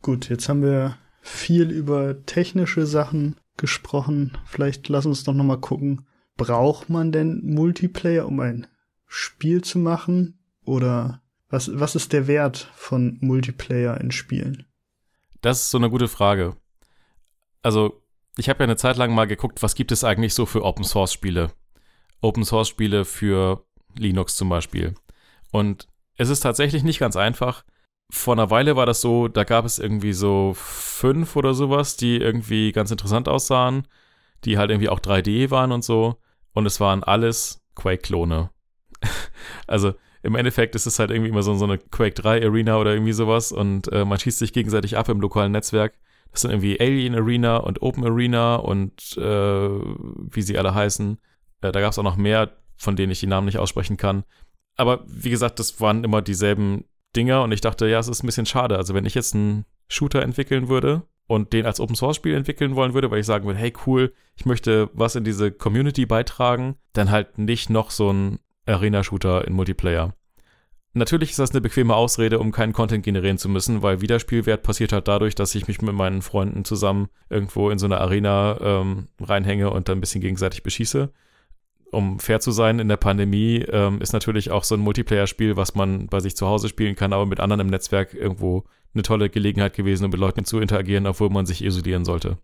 Gut, 0.00 0.28
jetzt 0.28 0.48
haben 0.48 0.62
wir 0.62 0.96
viel 1.20 1.70
über 1.70 2.24
technische 2.24 2.86
Sachen 2.86 3.36
gesprochen. 3.56 4.38
Vielleicht 4.46 4.88
lass 4.88 5.04
uns 5.04 5.24
doch 5.24 5.34
noch 5.34 5.44
mal 5.44 5.60
gucken. 5.60 6.06
Braucht 6.36 6.88
man 6.88 7.12
denn 7.12 7.42
Multiplayer, 7.44 8.26
um 8.26 8.40
ein 8.40 8.66
Spiel 9.06 9.62
zu 9.62 9.78
machen? 9.78 10.38
Oder 10.64 11.22
was, 11.48 11.70
was 11.72 11.94
ist 11.94 12.12
der 12.12 12.26
Wert 12.26 12.70
von 12.74 13.18
Multiplayer 13.20 14.00
in 14.00 14.10
Spielen? 14.10 14.66
Das 15.40 15.62
ist 15.62 15.70
so 15.70 15.78
eine 15.78 15.90
gute 15.90 16.08
Frage. 16.08 16.56
Also, 17.62 18.02
ich 18.36 18.48
habe 18.48 18.60
ja 18.60 18.64
eine 18.64 18.76
Zeit 18.76 18.96
lang 18.96 19.14
mal 19.14 19.26
geguckt, 19.26 19.62
was 19.62 19.74
gibt 19.74 19.92
es 19.92 20.04
eigentlich 20.04 20.34
so 20.34 20.46
für 20.46 20.64
Open 20.64 20.84
Source 20.84 21.12
Spiele? 21.12 21.52
Open 22.20 22.44
Source 22.44 22.68
Spiele 22.68 23.04
für 23.04 23.64
Linux 23.96 24.36
zum 24.36 24.48
Beispiel. 24.48 24.94
Und 25.50 25.88
es 26.16 26.28
ist 26.28 26.40
tatsächlich 26.40 26.82
nicht 26.82 26.98
ganz 26.98 27.16
einfach, 27.16 27.64
vor 28.10 28.34
einer 28.34 28.50
Weile 28.50 28.76
war 28.76 28.86
das 28.86 29.00
so, 29.00 29.28
da 29.28 29.44
gab 29.44 29.64
es 29.64 29.78
irgendwie 29.78 30.12
so 30.12 30.54
fünf 30.54 31.36
oder 31.36 31.54
sowas, 31.54 31.96
die 31.96 32.16
irgendwie 32.16 32.72
ganz 32.72 32.90
interessant 32.90 33.28
aussahen, 33.28 33.86
die 34.44 34.56
halt 34.56 34.70
irgendwie 34.70 34.88
auch 34.88 35.00
3D 35.00 35.50
waren 35.50 35.72
und 35.72 35.84
so. 35.84 36.16
Und 36.52 36.66
es 36.66 36.80
waren 36.80 37.04
alles 37.04 37.62
Quake-Klone. 37.74 38.50
also 39.66 39.94
im 40.22 40.34
Endeffekt 40.34 40.74
ist 40.74 40.86
es 40.86 40.98
halt 40.98 41.10
irgendwie 41.10 41.30
immer 41.30 41.42
so, 41.42 41.54
so 41.54 41.64
eine 41.64 41.78
Quake 41.78 42.14
3 42.14 42.44
Arena 42.44 42.78
oder 42.78 42.92
irgendwie 42.92 43.12
sowas 43.12 43.52
und 43.52 43.92
äh, 43.92 44.04
man 44.04 44.18
schießt 44.18 44.38
sich 44.38 44.52
gegenseitig 44.52 44.96
ab 44.96 45.08
im 45.08 45.20
lokalen 45.20 45.52
Netzwerk. 45.52 45.94
Das 46.32 46.42
sind 46.42 46.50
irgendwie 46.50 46.78
Alien 46.80 47.14
Arena 47.14 47.58
und 47.58 47.82
Open 47.82 48.04
Arena 48.04 48.56
und 48.56 49.16
äh, 49.16 49.68
wie 49.68 50.42
sie 50.42 50.58
alle 50.58 50.74
heißen. 50.74 51.18
Äh, 51.62 51.72
da 51.72 51.80
gab 51.80 51.92
es 51.92 51.98
auch 51.98 52.04
noch 52.04 52.16
mehr, 52.16 52.50
von 52.76 52.96
denen 52.96 53.12
ich 53.12 53.20
die 53.20 53.26
Namen 53.26 53.46
nicht 53.46 53.58
aussprechen 53.58 53.96
kann. 53.96 54.24
Aber 54.76 55.04
wie 55.06 55.30
gesagt, 55.30 55.58
das 55.58 55.80
waren 55.80 56.04
immer 56.04 56.22
dieselben 56.22 56.84
Dinger 57.16 57.42
und 57.42 57.52
ich 57.52 57.60
dachte, 57.60 57.88
ja, 57.88 57.98
es 57.98 58.08
ist 58.08 58.22
ein 58.22 58.26
bisschen 58.26 58.46
schade. 58.46 58.76
Also 58.76 58.94
wenn 58.94 59.06
ich 59.06 59.14
jetzt 59.14 59.34
einen 59.34 59.64
Shooter 59.88 60.22
entwickeln 60.22 60.68
würde 60.68 61.02
und 61.26 61.52
den 61.52 61.66
als 61.66 61.80
Open 61.80 61.96
Source 61.96 62.16
Spiel 62.16 62.34
entwickeln 62.34 62.76
wollen 62.76 62.94
würde, 62.94 63.10
weil 63.10 63.20
ich 63.20 63.26
sagen 63.26 63.46
würde, 63.46 63.58
hey 63.58 63.72
cool, 63.86 64.12
ich 64.36 64.46
möchte 64.46 64.90
was 64.92 65.16
in 65.16 65.24
diese 65.24 65.50
Community 65.50 66.06
beitragen, 66.06 66.76
dann 66.92 67.10
halt 67.10 67.38
nicht 67.38 67.70
noch 67.70 67.90
so 67.90 68.12
ein 68.12 68.38
Arena 68.68 69.02
Shooter 69.02 69.46
in 69.46 69.54
Multiplayer. 69.54 70.14
Natürlich 70.94 71.30
ist 71.30 71.38
das 71.38 71.50
eine 71.50 71.60
bequeme 71.60 71.94
Ausrede, 71.94 72.38
um 72.38 72.50
keinen 72.50 72.72
Content 72.72 73.04
generieren 73.04 73.38
zu 73.38 73.48
müssen, 73.48 73.82
weil 73.82 74.00
Wiederspielwert 74.00 74.62
passiert 74.62 74.92
halt 74.92 75.06
dadurch, 75.06 75.34
dass 75.34 75.54
ich 75.54 75.68
mich 75.68 75.80
mit 75.82 75.94
meinen 75.94 76.22
Freunden 76.22 76.64
zusammen 76.64 77.08
irgendwo 77.28 77.70
in 77.70 77.78
so 77.78 77.86
eine 77.86 78.00
Arena 78.00 78.58
ähm, 78.60 79.08
reinhänge 79.20 79.70
und 79.70 79.88
dann 79.88 79.98
ein 79.98 80.00
bisschen 80.00 80.20
gegenseitig 80.20 80.62
beschieße 80.62 81.12
um 81.90 82.18
fair 82.18 82.40
zu 82.40 82.50
sein, 82.50 82.78
in 82.78 82.88
der 82.88 82.96
Pandemie 82.96 83.64
ähm, 83.68 84.00
ist 84.00 84.12
natürlich 84.12 84.50
auch 84.50 84.64
so 84.64 84.74
ein 84.74 84.80
Multiplayer-Spiel, 84.80 85.56
was 85.56 85.74
man 85.74 86.06
bei 86.06 86.20
sich 86.20 86.36
zu 86.36 86.46
Hause 86.46 86.68
spielen 86.68 86.96
kann, 86.96 87.12
aber 87.12 87.26
mit 87.26 87.40
anderen 87.40 87.60
im 87.60 87.66
Netzwerk 87.68 88.14
irgendwo 88.14 88.64
eine 88.94 89.02
tolle 89.02 89.30
Gelegenheit 89.30 89.74
gewesen, 89.74 90.04
um 90.04 90.10
mit 90.10 90.20
Leuten 90.20 90.44
zu 90.44 90.60
interagieren, 90.60 91.06
obwohl 91.06 91.30
man 91.30 91.46
sich 91.46 91.64
isolieren 91.64 92.04
sollte. 92.04 92.38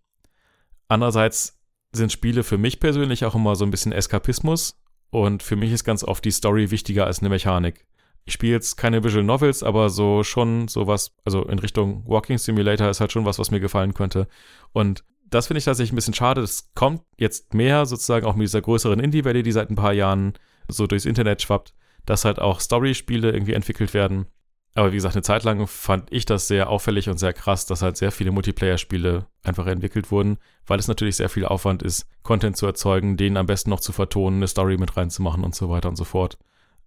Andererseits 0.89 1.59
sind 1.93 2.13
Spiele 2.13 2.43
für 2.43 2.59
mich 2.59 2.81
persönlich 2.81 3.25
auch 3.25 3.35
immer 3.35 3.57
so 3.57 3.65
ein 3.65 3.71
bisschen 3.71 3.93
Eskapismus 3.93 4.81
und 5.15 5.45
für 5.45 5.55
mich 5.55 5.71
ist 5.71 5.85
ganz 5.85 6.03
oft 6.03 6.25
die 6.25 6.33
Story 6.33 6.73
wichtiger 6.73 7.07
als 7.07 7.21
eine 7.21 7.29
Mechanik. 7.29 7.87
Ich 8.25 8.33
spiele 8.33 8.55
jetzt 8.55 8.77
keine 8.77 9.05
Visual 9.05 9.23
Novels, 9.23 9.63
aber 9.63 9.89
so 9.89 10.25
schon 10.25 10.67
sowas, 10.67 11.13
also 11.25 11.45
in 11.45 11.61
Richtung 11.61 12.03
Walking 12.05 12.37
Simulator 12.37 12.89
ist 12.89 13.01
halt 13.01 13.13
schon 13.13 13.25
was, 13.25 13.39
was 13.39 13.53
mir 13.53 13.61
gefallen 13.61 13.95
könnte. 13.95 14.27
Und 14.73 15.05
das 15.31 15.47
finde 15.47 15.59
ich 15.59 15.67
tatsächlich 15.67 15.93
ein 15.93 15.97
bisschen 15.97 16.15
schade. 16.15 16.41
Das 16.41 16.73
kommt 16.75 17.03
jetzt 17.17 17.55
mehr 17.55 17.87
sozusagen 17.87 18.27
auch 18.27 18.35
mit 18.35 18.49
dieser 18.49 18.61
größeren 18.61 18.99
Indie-Welle, 18.99 19.45
die 19.45 19.53
seit 19.53 19.71
ein 19.71 19.77
paar 19.77 19.93
Jahren 19.93 20.33
so 20.67 20.89
durchs 20.89 21.05
Internet 21.05 21.43
schwappt, 21.43 21.75
dass 22.07 22.25
halt 22.25 22.41
auch 22.41 22.59
Story-Spiele 22.59 23.31
irgendwie 23.31 23.53
entwickelt 23.53 23.95
werden. 23.95 24.27
Aber 24.75 24.91
wie 24.91 24.97
gesagt, 24.97 25.15
eine 25.15 25.23
Zeit 25.23 25.45
lang 25.45 25.67
fand 25.69 26.13
ich 26.13 26.27
das 26.27 26.49
sehr 26.49 26.69
auffällig 26.69 27.09
und 27.09 27.19
sehr 27.19 27.33
krass, 27.33 27.65
dass 27.65 27.83
halt 27.83 27.97
sehr 27.97 28.11
viele 28.11 28.33
Multiplayer-Spiele 28.33 29.27
einfach 29.45 29.67
entwickelt 29.67 30.11
wurden, 30.11 30.39
weil 30.67 30.81
es 30.81 30.89
natürlich 30.89 31.17
sehr 31.17 31.29
viel 31.29 31.45
Aufwand 31.45 31.83
ist, 31.83 32.09
Content 32.25 32.57
zu 32.57 32.67
erzeugen, 32.67 33.17
den 33.17 33.37
am 33.37 33.47
besten 33.47 33.71
noch 33.71 33.81
zu 33.81 33.93
vertonen, 33.93 34.39
eine 34.39 34.49
Story 34.49 34.77
mit 34.77 34.97
reinzumachen 34.97 35.45
und 35.45 35.55
so 35.55 35.71
weiter 35.71 35.89
und 35.89 35.97
so 35.97 36.05
fort. 36.05 36.39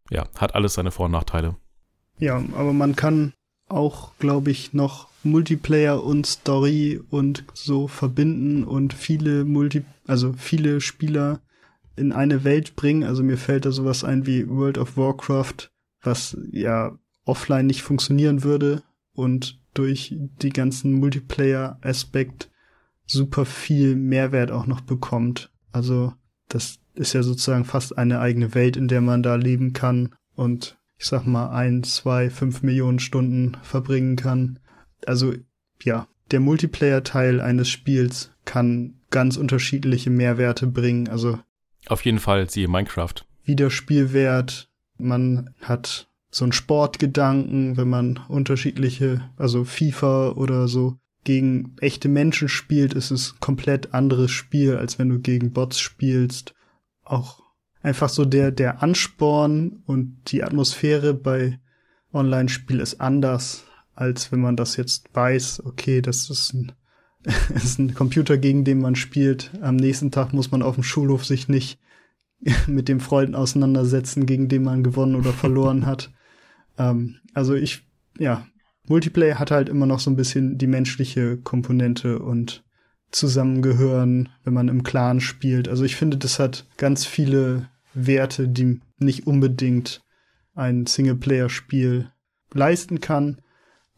Ja, 0.10 0.28
hat 0.38 0.54
alles 0.54 0.74
seine 0.74 0.92
Vor- 0.92 1.06
und 1.06 1.14
Nachteile. 1.14 1.56
Ja, 2.20 2.44
aber 2.56 2.74
man 2.74 2.96
kann 2.96 3.34
auch, 3.70 4.12
glaube 4.20 4.52
ich, 4.52 4.74
noch 4.74 5.08
Multiplayer 5.24 6.04
und 6.04 6.26
Story 6.26 7.02
und 7.10 7.46
so 7.54 7.88
verbinden 7.88 8.64
und 8.64 8.94
viele 8.94 9.46
Multi, 9.46 9.84
also 10.08 10.34
viele 10.34 10.82
Spieler 10.82 11.42
in 11.96 12.12
eine 12.12 12.44
Welt 12.44 12.76
bringen. 12.76 13.04
Also 13.04 13.24
mir 13.24 13.38
fällt 13.38 13.66
da 13.66 13.72
sowas 13.72 14.04
ein 14.04 14.26
wie 14.26 14.48
World 14.50 14.78
of 14.78 14.98
Warcraft, 14.98 15.70
was 16.02 16.38
ja 16.52 16.98
offline 17.28 17.68
nicht 17.68 17.82
funktionieren 17.82 18.44
würde 18.44 18.84
und 19.14 19.60
durch 19.74 20.16
die 20.42 20.50
ganzen 20.50 20.94
Multiplayer-Aspekt 20.94 22.50
super 23.06 23.46
viel 23.46 23.96
Mehrwert 23.96 24.52
auch 24.52 24.68
noch 24.68 24.82
bekommt. 24.82 25.52
Also 25.72 26.14
das 26.50 26.80
ist 26.96 27.14
ja 27.14 27.24
sozusagen 27.24 27.66
fast 27.66 27.98
eine 27.98 28.20
eigene 28.20 28.56
Welt, 28.56 28.76
in 28.76 28.88
der 28.88 29.02
man 29.02 29.24
da 29.24 29.36
leben 29.36 29.74
kann 29.74 30.16
und 30.36 30.78
ich 30.98 31.06
sag 31.06 31.26
mal 31.28 31.50
ein, 31.50 31.84
zwei, 31.84 32.30
fünf 32.30 32.64
Millionen 32.64 33.00
Stunden 33.00 33.56
verbringen 33.62 34.16
kann. 34.16 34.60
Also 35.06 35.34
ja, 35.84 36.08
der 36.32 36.40
Multiplayer-Teil 36.40 37.40
eines 37.40 37.70
Spiels 37.70 38.32
kann 38.46 38.96
ganz 39.12 39.38
unterschiedliche 39.38 40.10
Mehrwerte 40.10 40.68
bringen. 40.68 41.08
Also 41.08 41.40
auf 41.88 42.04
jeden 42.04 42.20
Fall 42.20 42.50
siehe 42.50 42.68
Minecraft. 42.68 43.14
Wiederspielwert. 43.44 44.70
Man 44.98 45.54
hat 45.62 46.10
so 46.30 46.46
einen 46.46 46.52
Sportgedanken, 46.52 47.78
wenn 47.78 47.90
man 47.90 48.20
unterschiedliche, 48.28 49.30
also 49.38 49.64
FIFA 49.64 50.32
oder 50.32 50.68
so 50.68 50.98
gegen 51.24 51.76
echte 51.82 52.10
Menschen 52.10 52.48
spielt, 52.48 52.94
ist 52.94 53.12
es 53.12 53.40
komplett 53.40 53.94
anderes 53.94 54.32
Spiel, 54.32 54.78
als 54.78 54.98
wenn 54.98 55.10
du 55.10 55.20
gegen 55.20 55.52
Bots 55.52 55.80
spielst. 55.80 56.54
Auch 57.04 57.44
einfach 57.82 58.10
so 58.10 58.26
der, 58.26 58.52
der 58.52 58.82
Ansporn 58.82 59.84
und 59.86 60.32
die 60.32 60.44
Atmosphäre 60.44 61.14
bei 61.14 61.60
Online-Spiel 62.14 62.80
ist 62.80 63.02
anders, 63.02 63.66
als 63.94 64.32
wenn 64.32 64.42
man 64.42 64.56
das 64.56 64.78
jetzt 64.78 65.14
weiß, 65.14 65.64
okay, 65.66 66.02
das 66.02 66.30
ist 66.30 66.54
ein, 66.54 66.72
ist 67.56 67.80
ein 67.80 67.94
Computer, 67.94 68.38
gegen 68.38 68.64
den 68.64 68.80
man 68.80 68.96
spielt. 68.96 69.52
Am 69.62 69.76
nächsten 69.76 70.12
Tag 70.12 70.34
muss 70.34 70.52
man 70.52 70.62
auf 70.62 70.76
dem 70.76 70.84
Schulhof 70.84 71.26
sich 71.26 71.48
nicht 71.48 71.80
mit 72.68 72.88
dem 72.88 73.00
Freunden 73.00 73.36
auseinandersetzen, 73.36 74.26
gegen 74.26 74.48
den 74.48 74.64
man 74.64 74.84
gewonnen 74.84 75.16
oder 75.16 75.34
verloren 75.34 75.86
hat. 75.86 76.12
Ähm, 76.78 77.18
also 77.34 77.54
ich, 77.56 77.84
ja, 78.18 78.48
Multiplayer 78.88 79.40
hat 79.40 79.52
halt 79.52 79.70
immer 79.70 79.86
noch 79.86 80.00
so 80.00 80.10
ein 80.10 80.16
bisschen 80.16 80.58
die 80.58 80.68
menschliche 80.68 81.38
Komponente 81.38 82.20
und 82.20 82.64
zusammengehören, 83.12 84.30
wenn 84.44 84.54
man 84.54 84.68
im 84.68 84.84
Clan 84.84 85.20
spielt. 85.20 85.68
Also 85.68 85.84
ich 85.84 85.96
finde, 85.96 86.18
das 86.18 86.40
hat 86.40 86.66
ganz 86.78 87.06
viele 87.06 87.70
Werte, 87.94 88.48
die 88.48 88.82
nicht 88.98 89.28
unbedingt 89.28 90.02
ein 90.56 90.86
Singleplayer-Spiel 90.86 92.12
leisten 92.54 93.02
kann. 93.02 93.42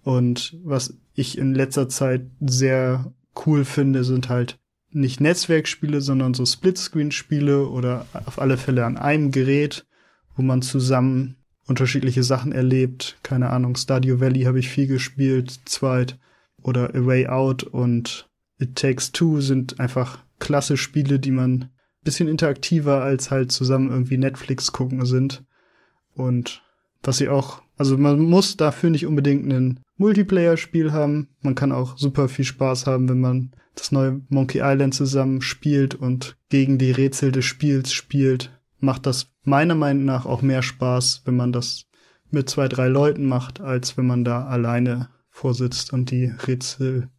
Und 0.04 0.58
was 0.64 0.98
ich 1.14 1.38
in 1.38 1.54
letzter 1.54 1.90
Zeit 1.90 2.28
sehr 2.40 3.14
cool 3.46 3.66
finde, 3.66 4.04
sind 4.04 4.30
halt 4.30 4.60
nicht 4.92 5.22
Netzwerkspiele, 5.22 6.02
sondern 6.02 6.34
so 6.34 6.46
Splitscreen-Spiele 6.46 7.68
oder 7.68 8.06
auf 8.14 8.40
alle 8.40 8.58
Fälle 8.58 8.86
an 8.86 8.98
einem 8.98 9.32
Gerät, 9.32 9.86
wo 10.36 10.42
man 10.42 10.62
zusammen 10.62 11.36
unterschiedliche 11.70 12.24
Sachen 12.24 12.52
erlebt. 12.52 13.18
Keine 13.24 13.50
Ahnung, 13.52 13.76
Stadio 13.76 14.20
Valley 14.20 14.44
habe 14.44 14.60
ich 14.60 14.70
viel 14.70 14.88
gespielt, 14.88 15.62
zweit. 15.66 16.18
Oder 16.62 16.94
A 16.94 17.06
Way 17.06 17.28
Out 17.28 17.64
und 17.64 18.30
It 18.60 18.76
Takes 18.76 19.14
Two 19.14 19.40
sind 19.40 19.80
einfach 19.80 20.20
klasse 20.40 20.76
Spiele, 20.76 21.20
die 21.20 21.32
man 21.32 21.70
bisschen 22.04 22.28
interaktiver 22.28 23.02
als 23.02 23.32
halt 23.32 23.52
zusammen 23.52 23.90
irgendwie 23.90 24.18
Netflix 24.18 24.72
gucken 24.72 25.06
sind. 25.06 25.46
Und 26.16 26.64
was 27.04 27.18
sie 27.18 27.30
auch, 27.30 27.62
also 27.78 27.98
man 27.98 28.20
muss 28.20 28.58
dafür 28.58 28.90
nicht 28.90 29.06
unbedingt 29.06 29.52
ein 29.52 29.80
Multiplayer-Spiel 29.98 30.92
haben. 30.92 31.30
Man 31.42 31.56
kann 31.56 31.72
auch 31.72 31.98
super 31.98 32.28
viel 32.30 32.46
Spaß 32.46 32.88
haben, 32.88 33.08
wenn 33.10 33.22
man 33.22 33.52
das 33.76 33.92
neue 33.92 34.22
Monkey 34.30 34.60
Island 34.62 34.94
zusammen 34.94 35.42
spielt 35.42 35.96
und 35.96 36.38
gegen 36.50 36.78
die 36.78 36.92
Rätsel 36.92 37.32
des 37.32 37.46
Spiels 37.46 37.94
spielt. 37.94 38.59
Macht 38.80 39.06
das 39.06 39.34
meiner 39.44 39.76
Meinung 39.76 40.06
nach 40.06 40.26
auch 40.26 40.42
mehr 40.42 40.62
Spaß, 40.62 41.24
wenn 41.26 41.36
man 41.36 41.52
das 41.52 41.86
mit 42.32 42.50
zwei, 42.50 42.68
drei 42.68 42.88
Leuten 42.88 43.26
macht, 43.26 43.60
als 43.60 43.98
wenn 43.98 44.06
man 44.06 44.24
da 44.24 44.46
alleine 44.46 45.10
vorsitzt 45.30 45.94
und 45.94 46.12
die 46.12 46.26
Rätsel 46.26 47.10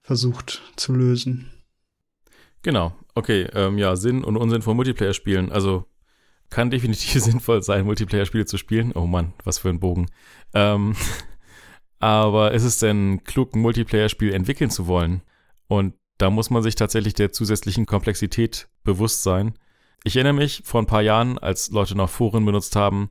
versucht 0.00 0.62
zu 0.76 0.92
lösen. 0.92 1.50
Genau, 2.62 2.92
okay, 3.14 3.46
ähm, 3.54 3.78
ja, 3.78 3.94
Sinn 3.96 4.24
und 4.24 4.36
Unsinn 4.36 4.62
von 4.62 4.76
Multiplayer-Spielen. 4.76 5.52
Also 5.52 5.86
kann 6.50 6.70
definitiv 6.70 7.22
sinnvoll 7.22 7.62
sein, 7.62 7.84
Multiplayer-Spiele 7.84 8.46
zu 8.46 8.56
spielen. 8.56 8.92
Oh 8.92 9.06
Mann, 9.06 9.34
was 9.44 9.58
für 9.58 9.68
ein 9.68 9.80
Bogen. 9.80 10.06
Ähm, 10.54 10.96
aber 11.98 12.52
ist 12.52 12.64
es 12.64 12.78
denn 12.78 13.22
klug, 13.24 13.54
ein 13.54 13.60
Multiplayer-Spiel 13.60 14.32
entwickeln 14.32 14.70
zu 14.70 14.86
wollen? 14.86 15.22
Und 15.68 15.94
da 16.16 16.30
muss 16.30 16.50
man 16.50 16.62
sich 16.62 16.74
tatsächlich 16.74 17.14
der 17.14 17.32
zusätzlichen 17.32 17.86
Komplexität 17.86 18.68
bewusst 18.82 19.22
sein. 19.22 19.54
Ich 20.04 20.16
erinnere 20.16 20.34
mich 20.34 20.62
vor 20.64 20.80
ein 20.80 20.86
paar 20.86 21.02
Jahren, 21.02 21.38
als 21.38 21.70
Leute 21.70 21.96
noch 21.96 22.08
Foren 22.08 22.44
benutzt 22.44 22.76
haben, 22.76 23.10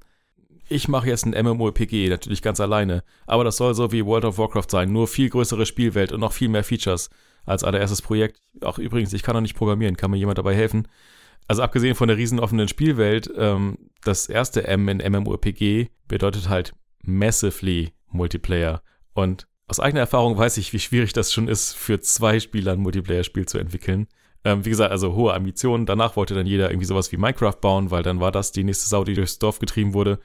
ich 0.70 0.88
mache 0.88 1.08
jetzt 1.08 1.26
ein 1.26 1.46
MMORPG, 1.46 2.10
natürlich 2.10 2.42
ganz 2.42 2.60
alleine, 2.60 3.04
aber 3.26 3.44
das 3.44 3.58
soll 3.58 3.74
so 3.74 3.92
wie 3.92 4.06
World 4.06 4.26
of 4.26 4.38
Warcraft 4.38 4.70
sein, 4.70 4.92
nur 4.92 5.08
viel 5.08 5.30
größere 5.30 5.66
Spielwelt 5.66 6.12
und 6.12 6.20
noch 6.20 6.34
viel 6.34 6.50
mehr 6.50 6.64
Features 6.64 7.10
als 7.46 7.64
allererstes 7.64 8.02
Projekt. 8.02 8.42
Auch 8.62 8.78
übrigens, 8.78 9.14
ich 9.14 9.24
kann 9.24 9.36
noch 9.36 9.42
nicht 9.42 9.56
programmieren, 9.56 9.96
kann 9.96 10.12
mir 10.12 10.18
jemand 10.18 10.38
dabei 10.38 10.56
helfen? 10.56 10.88
Also 11.48 11.62
abgesehen 11.62 11.96
von 11.96 12.10
der 12.10 12.18
riesen 12.18 12.40
offenen 12.40 12.68
Spielwelt, 12.68 13.32
ähm, 13.38 13.78
das 14.04 14.28
erste 14.28 14.68
M 14.68 14.90
in 14.90 14.98
MMORPG 14.98 15.88
bedeutet 16.10 16.50
halt 16.50 16.74
massively 17.02 17.94
Multiplayer. 18.10 18.82
Und 19.14 19.48
aus 19.68 19.80
eigener 19.80 20.02
Erfahrung 20.02 20.38
weiß 20.38 20.58
ich, 20.58 20.74
wie 20.74 20.80
schwierig 20.80 21.14
das 21.14 21.32
schon 21.32 21.48
ist, 21.48 21.74
für 21.74 22.02
zwei 22.02 22.42
Spieler 22.42 22.74
ein 22.74 22.80
Multiplayer-Spiel 22.80 23.46
zu 23.46 23.58
entwickeln. 23.58 24.08
Ähm, 24.44 24.66
wie 24.66 24.70
gesagt, 24.70 24.92
also 24.92 25.14
hohe 25.14 25.34
Ambitionen. 25.34 25.86
Danach 25.86 26.16
wollte 26.16 26.36
dann 26.36 26.46
jeder 26.46 26.70
irgendwie 26.70 26.86
sowas 26.86 27.12
wie 27.12 27.18
Minecraft 27.18 27.58
bauen, 27.60 27.92
weil 27.92 28.04
dann 28.04 28.20
war 28.20 28.32
das 28.32 28.52
die 28.52 28.64
nächste 28.64 28.88
Sau, 28.88 29.04
die 29.04 29.14
durchs 29.14 29.40
Dorf 29.40 29.60
getrieben 29.60 29.94
wurde. 29.94 30.20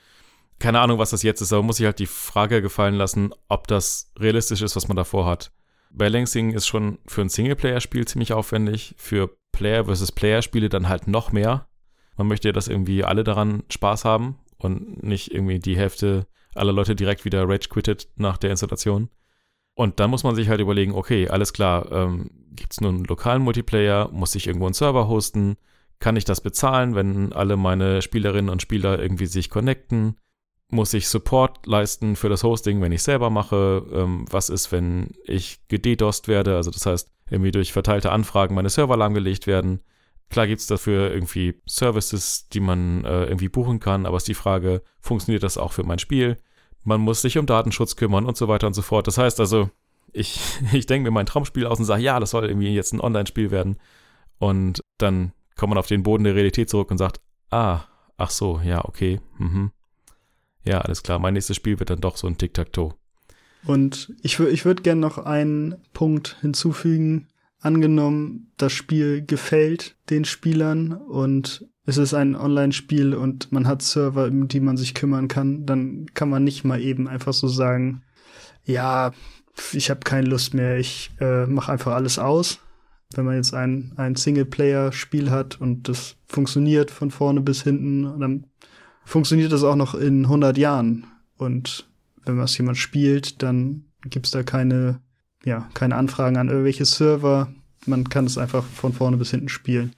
Keine 0.58 0.80
Ahnung, 0.80 0.98
was 0.98 1.10
das 1.10 1.22
jetzt 1.22 1.40
ist, 1.40 1.52
aber 1.52 1.62
muss 1.62 1.80
ich 1.80 1.86
halt 1.86 1.98
die 1.98 2.06
Frage 2.06 2.62
gefallen 2.62 2.94
lassen, 2.94 3.34
ob 3.48 3.66
das 3.66 4.12
realistisch 4.18 4.62
ist, 4.62 4.76
was 4.76 4.86
man 4.86 4.96
davor 4.96 5.26
hat. 5.26 5.50
Balancing 5.90 6.52
ist 6.52 6.66
schon 6.66 6.98
für 7.06 7.22
ein 7.22 7.28
Singleplayer-Spiel 7.28 8.06
ziemlich 8.06 8.32
aufwendig, 8.32 8.94
für 8.96 9.36
Player 9.50 9.84
versus 9.84 10.12
Player-Spiele 10.12 10.68
dann 10.68 10.88
halt 10.88 11.08
noch 11.08 11.32
mehr. 11.32 11.68
Man 12.16 12.28
möchte 12.28 12.48
ja, 12.48 12.52
dass 12.52 12.68
irgendwie 12.68 13.04
alle 13.04 13.24
daran 13.24 13.64
Spaß 13.70 14.04
haben 14.04 14.38
und 14.58 15.02
nicht 15.02 15.32
irgendwie 15.32 15.58
die 15.58 15.76
Hälfte 15.76 16.26
aller 16.54 16.72
Leute 16.72 16.94
direkt 16.94 17.24
wieder 17.24 17.48
rage 17.48 17.68
quittet 17.68 18.08
nach 18.16 18.38
der 18.38 18.50
Installation. 18.50 19.10
Und 19.74 20.00
dann 20.00 20.10
muss 20.10 20.24
man 20.24 20.34
sich 20.34 20.48
halt 20.48 20.60
überlegen, 20.60 20.92
okay, 20.92 21.28
alles 21.28 21.52
klar, 21.52 21.90
ähm, 21.90 22.30
gibt 22.54 22.72
es 22.72 22.80
nur 22.80 22.90
einen 22.90 23.04
lokalen 23.04 23.42
Multiplayer? 23.42 24.10
Muss 24.12 24.34
ich 24.34 24.46
irgendwo 24.46 24.66
einen 24.66 24.74
Server 24.74 25.08
hosten? 25.08 25.56
Kann 25.98 26.16
ich 26.16 26.24
das 26.24 26.40
bezahlen, 26.40 26.94
wenn 26.94 27.32
alle 27.32 27.56
meine 27.56 28.02
Spielerinnen 28.02 28.50
und 28.50 28.62
Spieler 28.62 28.98
irgendwie 28.98 29.26
sich 29.26 29.50
connecten? 29.50 30.16
Muss 30.68 30.94
ich 30.94 31.08
Support 31.08 31.66
leisten 31.66 32.16
für 32.16 32.28
das 32.28 32.44
Hosting, 32.44 32.80
wenn 32.80 32.92
ich 32.92 33.02
selber 33.02 33.30
mache? 33.30 33.86
Ähm, 33.92 34.24
was 34.30 34.48
ist, 34.48 34.72
wenn 34.72 35.10
ich 35.24 35.60
gededost 35.68 36.28
werde? 36.28 36.56
Also 36.56 36.70
das 36.70 36.86
heißt, 36.86 37.10
irgendwie 37.30 37.50
durch 37.50 37.72
verteilte 37.72 38.10
Anfragen 38.10 38.54
meine 38.54 38.70
Server 38.70 38.96
lahmgelegt 38.96 39.46
werden. 39.46 39.80
Klar 40.30 40.46
gibt 40.46 40.60
es 40.60 40.66
dafür 40.66 41.12
irgendwie 41.12 41.60
Services, 41.66 42.48
die 42.48 42.60
man 42.60 43.04
äh, 43.04 43.24
irgendwie 43.24 43.50
buchen 43.50 43.80
kann, 43.80 44.06
aber 44.06 44.16
ist 44.16 44.28
die 44.28 44.34
Frage, 44.34 44.82
funktioniert 45.00 45.42
das 45.42 45.58
auch 45.58 45.72
für 45.72 45.84
mein 45.84 45.98
Spiel? 45.98 46.38
man 46.84 47.00
muss 47.00 47.22
sich 47.22 47.38
um 47.38 47.46
Datenschutz 47.46 47.96
kümmern 47.96 48.26
und 48.26 48.36
so 48.36 48.48
weiter 48.48 48.66
und 48.66 48.74
so 48.74 48.82
fort. 48.82 49.06
Das 49.06 49.18
heißt 49.18 49.40
also, 49.40 49.70
ich, 50.12 50.40
ich 50.72 50.86
denke 50.86 51.10
mir 51.10 51.14
mein 51.14 51.26
Traumspiel 51.26 51.66
aus 51.66 51.78
und 51.78 51.84
sage, 51.84 52.02
ja, 52.02 52.20
das 52.20 52.30
soll 52.30 52.46
irgendwie 52.46 52.74
jetzt 52.74 52.92
ein 52.92 53.00
Online-Spiel 53.00 53.50
werden. 53.50 53.76
Und 54.38 54.82
dann 54.98 55.32
kommt 55.56 55.70
man 55.70 55.78
auf 55.78 55.86
den 55.86 56.02
Boden 56.02 56.24
der 56.24 56.34
Realität 56.34 56.68
zurück 56.68 56.90
und 56.90 56.98
sagt, 56.98 57.20
ah, 57.50 57.84
ach 58.16 58.30
so, 58.30 58.60
ja, 58.64 58.84
okay, 58.84 59.20
mhm. 59.38 59.70
Ja, 60.64 60.80
alles 60.80 61.02
klar, 61.02 61.18
mein 61.18 61.34
nächstes 61.34 61.56
Spiel 61.56 61.78
wird 61.78 61.90
dann 61.90 62.00
doch 62.00 62.16
so 62.16 62.26
ein 62.26 62.38
Tic-Tac-Toe. 62.38 62.94
Und 63.64 64.12
ich, 64.22 64.38
ich 64.38 64.64
würde 64.64 64.82
gerne 64.82 65.00
noch 65.00 65.18
einen 65.18 65.76
Punkt 65.92 66.36
hinzufügen. 66.40 67.28
Angenommen, 67.60 68.52
das 68.56 68.72
Spiel 68.72 69.24
gefällt 69.24 69.96
den 70.10 70.24
Spielern 70.24 70.92
und 70.92 71.68
es 71.84 71.96
ist 71.96 72.14
ein 72.14 72.34
Online-Spiel 72.36 73.14
und 73.14 73.52
man 73.52 73.66
hat 73.66 73.82
Server, 73.82 74.26
um 74.26 74.48
die 74.48 74.60
man 74.60 74.76
sich 74.76 74.94
kümmern 74.94 75.28
kann, 75.28 75.66
dann 75.66 76.06
kann 76.14 76.28
man 76.28 76.42
nicht 76.44 76.64
mal 76.64 76.80
eben 76.80 77.08
einfach 77.08 77.32
so 77.32 77.48
sagen, 77.48 78.02
ja, 78.64 79.12
ich 79.72 79.90
habe 79.90 80.00
keine 80.00 80.28
Lust 80.28 80.54
mehr, 80.54 80.78
ich 80.78 81.10
äh, 81.20 81.46
mache 81.46 81.72
einfach 81.72 81.92
alles 81.92 82.18
aus. 82.18 82.58
Wenn 83.14 83.26
man 83.26 83.36
jetzt 83.36 83.52
ein, 83.52 83.92
ein 83.96 84.16
Singleplayer-Spiel 84.16 85.30
hat 85.30 85.60
und 85.60 85.88
das 85.88 86.16
funktioniert 86.26 86.90
von 86.90 87.10
vorne 87.10 87.42
bis 87.42 87.62
hinten, 87.62 88.18
dann 88.18 88.46
funktioniert 89.04 89.52
das 89.52 89.64
auch 89.64 89.76
noch 89.76 89.94
in 89.94 90.24
100 90.24 90.56
Jahren. 90.56 91.04
Und 91.36 91.88
wenn 92.24 92.38
was 92.38 92.56
jemand 92.56 92.78
spielt, 92.78 93.42
dann 93.42 93.84
gibt's 94.04 94.30
da 94.30 94.42
keine, 94.42 95.00
ja, 95.44 95.68
keine 95.74 95.96
Anfragen 95.96 96.38
an 96.38 96.48
irgendwelche 96.48 96.86
Server. 96.86 97.52
Man 97.84 98.08
kann 98.08 98.24
es 98.24 98.38
einfach 98.38 98.64
von 98.64 98.94
vorne 98.94 99.18
bis 99.18 99.30
hinten 99.30 99.50
spielen 99.50 99.92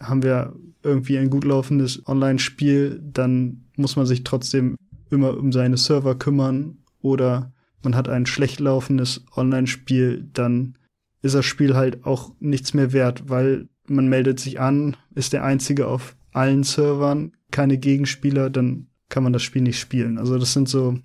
haben 0.00 0.22
wir 0.22 0.54
irgendwie 0.82 1.18
ein 1.18 1.30
gut 1.30 1.44
laufendes 1.44 2.06
Online-Spiel, 2.06 3.00
dann 3.02 3.64
muss 3.76 3.96
man 3.96 4.06
sich 4.06 4.24
trotzdem 4.24 4.76
immer 5.10 5.36
um 5.36 5.52
seine 5.52 5.76
Server 5.76 6.14
kümmern 6.14 6.78
oder 7.00 7.52
man 7.82 7.94
hat 7.94 8.08
ein 8.08 8.26
schlecht 8.26 8.60
laufendes 8.60 9.24
Online-Spiel, 9.34 10.28
dann 10.32 10.76
ist 11.22 11.34
das 11.34 11.44
Spiel 11.44 11.74
halt 11.74 12.04
auch 12.04 12.32
nichts 12.40 12.74
mehr 12.74 12.92
wert, 12.92 13.28
weil 13.28 13.68
man 13.86 14.08
meldet 14.08 14.40
sich 14.40 14.60
an, 14.60 14.96
ist 15.14 15.32
der 15.32 15.44
einzige 15.44 15.88
auf 15.88 16.16
allen 16.32 16.62
Servern, 16.62 17.32
keine 17.50 17.78
Gegenspieler, 17.78 18.50
dann 18.50 18.88
kann 19.08 19.22
man 19.22 19.32
das 19.32 19.42
Spiel 19.42 19.62
nicht 19.62 19.78
spielen. 19.78 20.18
Also 20.18 20.38
das 20.38 20.52
sind 20.52 20.68
so 20.68 20.98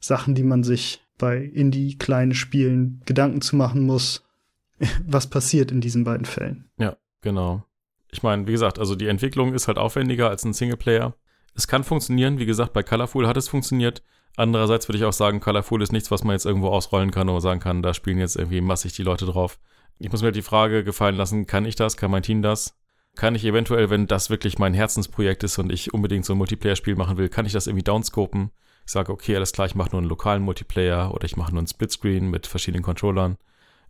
Sachen, 0.00 0.34
die 0.34 0.42
man 0.42 0.62
sich 0.62 1.02
bei 1.18 1.42
Indie 1.42 1.98
kleinen 1.98 2.34
Spielen 2.34 3.02
Gedanken 3.04 3.42
zu 3.42 3.56
machen 3.56 3.82
muss, 3.82 4.24
was 5.06 5.28
passiert 5.28 5.70
in 5.70 5.80
diesen 5.80 6.04
beiden 6.04 6.24
Fällen. 6.24 6.70
Ja, 6.78 6.96
genau. 7.20 7.64
Ich 8.10 8.22
meine, 8.22 8.46
wie 8.46 8.52
gesagt, 8.52 8.78
also 8.78 8.96
die 8.96 9.06
Entwicklung 9.06 9.54
ist 9.54 9.68
halt 9.68 9.78
aufwendiger 9.78 10.30
als 10.30 10.44
ein 10.44 10.54
Singleplayer. 10.54 11.14
Es 11.54 11.68
kann 11.68 11.84
funktionieren, 11.84 12.38
wie 12.38 12.46
gesagt, 12.46 12.72
bei 12.72 12.82
Colorful 12.82 13.28
hat 13.28 13.36
es 13.36 13.48
funktioniert. 13.48 14.02
Andererseits 14.40 14.88
würde 14.88 14.96
ich 14.96 15.04
auch 15.04 15.12
sagen, 15.12 15.40
Colorful 15.40 15.82
ist 15.82 15.92
nichts, 15.92 16.10
was 16.10 16.24
man 16.24 16.32
jetzt 16.32 16.46
irgendwo 16.46 16.68
ausrollen 16.68 17.10
kann 17.10 17.28
oder 17.28 17.42
sagen 17.42 17.60
kann, 17.60 17.82
da 17.82 17.92
spielen 17.92 18.16
jetzt 18.16 18.36
irgendwie 18.36 18.62
massig 18.62 18.94
die 18.94 19.02
Leute 19.02 19.26
drauf. 19.26 19.58
Ich 19.98 20.10
muss 20.10 20.22
mir 20.22 20.28
halt 20.28 20.36
die 20.36 20.40
Frage 20.40 20.82
gefallen 20.82 21.16
lassen, 21.16 21.46
kann 21.46 21.66
ich 21.66 21.76
das, 21.76 21.98
kann 21.98 22.10
mein 22.10 22.22
Team 22.22 22.40
das? 22.40 22.74
Kann 23.16 23.34
ich 23.34 23.44
eventuell, 23.44 23.90
wenn 23.90 24.06
das 24.06 24.30
wirklich 24.30 24.58
mein 24.58 24.72
Herzensprojekt 24.72 25.44
ist 25.44 25.58
und 25.58 25.70
ich 25.70 25.92
unbedingt 25.92 26.24
so 26.24 26.32
ein 26.32 26.38
Multiplayer-Spiel 26.38 26.96
machen 26.96 27.18
will, 27.18 27.28
kann 27.28 27.44
ich 27.44 27.52
das 27.52 27.66
irgendwie 27.66 27.84
downscopen? 27.84 28.50
Ich 28.86 28.92
sage, 28.92 29.12
okay, 29.12 29.36
alles 29.36 29.52
klar, 29.52 29.66
ich 29.66 29.74
mache 29.74 29.90
nur 29.90 29.98
einen 29.98 30.08
lokalen 30.08 30.42
Multiplayer 30.42 31.12
oder 31.12 31.26
ich 31.26 31.36
mache 31.36 31.50
nur 31.50 31.58
einen 31.58 31.68
Splitscreen 31.68 32.30
mit 32.30 32.46
verschiedenen 32.46 32.82
Controllern. 32.82 33.36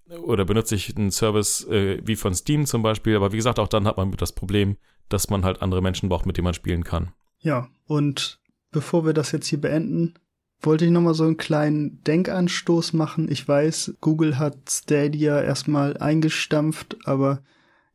Oder 0.09 0.44
benutze 0.44 0.74
ich 0.74 0.96
einen 0.96 1.12
Service 1.12 1.64
äh, 1.68 2.01
wie 2.05 2.16
von 2.16 2.34
Steam 2.34 2.66
zum 2.66 2.82
Beispiel. 2.82 3.14
Aber 3.14 3.30
wie 3.30 3.36
gesagt, 3.36 3.61
auch 3.61 3.68
dann 3.68 3.86
hat 3.86 3.98
man 3.98 4.11
das 4.16 4.32
Problem, 4.32 4.78
dass 5.09 5.30
man 5.30 5.44
halt 5.44 5.62
andere 5.62 5.80
Menschen 5.80 6.09
braucht, 6.09 6.26
mit 6.26 6.36
denen 6.38 6.46
man 6.46 6.55
spielen 6.55 6.82
kann. 6.82 7.12
Ja, 7.38 7.68
und 7.86 8.40
bevor 8.72 9.07
wir 9.07 9.12
das 9.12 9.30
jetzt 9.30 9.46
hier 9.46 9.61
beenden, 9.61 10.14
wollte 10.61 10.84
ich 10.84 10.90
nochmal 10.90 11.14
so 11.14 11.24
einen 11.24 11.36
kleinen 11.36 12.02
Denkanstoß 12.04 12.92
machen. 12.92 13.30
Ich 13.30 13.46
weiß, 13.46 13.94
Google 14.00 14.38
hat 14.38 14.56
Stadia 14.68 15.40
erstmal 15.40 15.96
eingestampft, 15.96 16.98
aber 17.04 17.42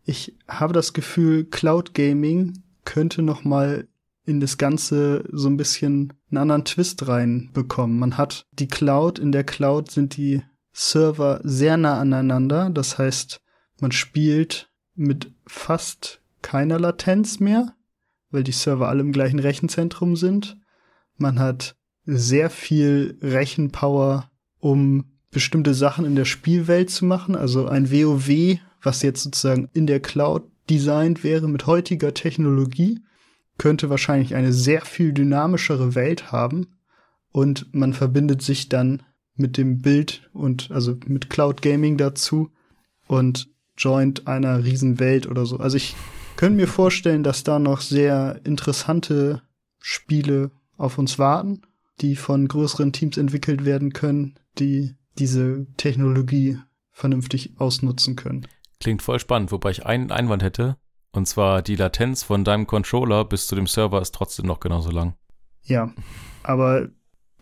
ich 0.03 0.37
habe 0.47 0.73
das 0.73 0.93
Gefühl, 0.93 1.45
Cloud 1.45 1.93
Gaming 1.93 2.63
könnte 2.83 3.21
nochmal 3.21 3.87
in 4.25 4.39
das 4.39 4.57
Ganze 4.57 5.23
so 5.31 5.47
ein 5.47 5.57
bisschen 5.57 6.13
einen 6.29 6.39
anderen 6.39 6.65
Twist 6.65 7.07
reinbekommen. 7.07 7.99
Man 7.99 8.17
hat 8.17 8.45
die 8.51 8.67
Cloud, 8.67 9.19
in 9.19 9.31
der 9.31 9.43
Cloud 9.43 9.91
sind 9.91 10.17
die 10.17 10.41
Server 10.73 11.39
sehr 11.43 11.77
nah 11.77 11.99
aneinander. 11.99 12.69
Das 12.69 12.97
heißt, 12.97 13.41
man 13.79 13.91
spielt 13.91 14.69
mit 14.95 15.31
fast 15.45 16.21
keiner 16.41 16.79
Latenz 16.79 17.39
mehr, 17.39 17.75
weil 18.31 18.43
die 18.43 18.51
Server 18.51 18.89
alle 18.89 19.01
im 19.01 19.11
gleichen 19.11 19.39
Rechenzentrum 19.39 20.15
sind. 20.15 20.57
Man 21.17 21.39
hat 21.39 21.75
sehr 22.05 22.49
viel 22.49 23.17
Rechenpower, 23.21 24.29
um 24.59 25.05
bestimmte 25.31 25.73
Sachen 25.73 26.05
in 26.05 26.15
der 26.15 26.25
Spielwelt 26.25 26.89
zu 26.89 27.05
machen. 27.05 27.35
Also 27.35 27.67
ein 27.67 27.91
WoW, 27.91 28.57
was 28.81 29.01
jetzt 29.01 29.23
sozusagen 29.23 29.69
in 29.73 29.87
der 29.87 29.99
Cloud 29.99 30.43
designt 30.69 31.23
wäre 31.23 31.49
mit 31.49 31.67
heutiger 31.67 32.13
Technologie, 32.13 33.01
könnte 33.57 33.89
wahrscheinlich 33.89 34.35
eine 34.35 34.53
sehr 34.53 34.81
viel 34.81 35.13
dynamischere 35.13 35.95
Welt 35.95 36.31
haben. 36.31 36.67
Und 37.31 37.73
man 37.73 37.93
verbindet 37.93 38.41
sich 38.41 38.69
dann 38.69 39.03
mit 39.35 39.57
dem 39.57 39.81
Bild 39.81 40.29
und 40.33 40.71
also 40.71 40.97
mit 41.05 41.29
Cloud 41.29 41.61
Gaming 41.61 41.97
dazu 41.97 42.49
und 43.07 43.49
joint 43.77 44.27
einer 44.27 44.63
Riesenwelt 44.63 45.27
oder 45.27 45.45
so. 45.45 45.57
Also 45.57 45.75
ich 45.75 45.95
könnte 46.37 46.55
mir 46.55 46.67
vorstellen, 46.67 47.23
dass 47.23 47.43
da 47.43 47.59
noch 47.59 47.81
sehr 47.81 48.39
interessante 48.45 49.41
Spiele 49.79 50.51
auf 50.77 50.97
uns 50.97 51.19
warten 51.19 51.61
die 52.01 52.15
von 52.15 52.47
größeren 52.47 52.91
Teams 52.91 53.17
entwickelt 53.17 53.65
werden 53.65 53.93
können, 53.93 54.35
die 54.59 54.95
diese 55.17 55.65
Technologie 55.77 56.59
vernünftig 56.91 57.53
ausnutzen 57.57 58.15
können. 58.15 58.47
Klingt 58.79 59.01
voll 59.01 59.19
spannend, 59.19 59.51
wobei 59.51 59.71
ich 59.71 59.85
einen 59.85 60.11
Einwand 60.11 60.43
hätte. 60.43 60.77
Und 61.11 61.27
zwar 61.27 61.61
die 61.61 61.77
Latenz 61.77 62.23
von 62.23 62.43
deinem 62.43 62.67
Controller 62.67 63.23
bis 63.23 63.47
zu 63.47 63.55
dem 63.55 63.67
Server 63.67 64.01
ist 64.01 64.13
trotzdem 64.13 64.45
noch 64.45 64.59
genauso 64.59 64.91
lang. 64.91 65.15
Ja, 65.63 65.93
aber 66.43 66.89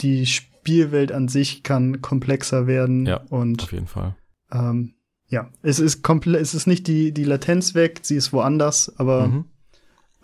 die 0.02 0.26
Spielwelt 0.26 1.12
an 1.12 1.28
sich 1.28 1.64
kann 1.64 2.02
komplexer 2.02 2.68
werden. 2.68 3.06
Ja, 3.06 3.22
und, 3.30 3.64
auf 3.64 3.72
jeden 3.72 3.88
Fall. 3.88 4.16
Ähm, 4.52 4.94
ja, 5.28 5.50
es 5.64 5.80
ist 5.80 6.04
komplett, 6.04 6.42
es 6.42 6.54
ist 6.54 6.68
nicht 6.68 6.88
die, 6.88 7.12
die 7.12 7.24
Latenz 7.24 7.74
weg, 7.74 8.02
sie 8.04 8.16
ist 8.16 8.32
woanders, 8.32 8.94
aber 8.98 9.28
mhm. 9.28 9.46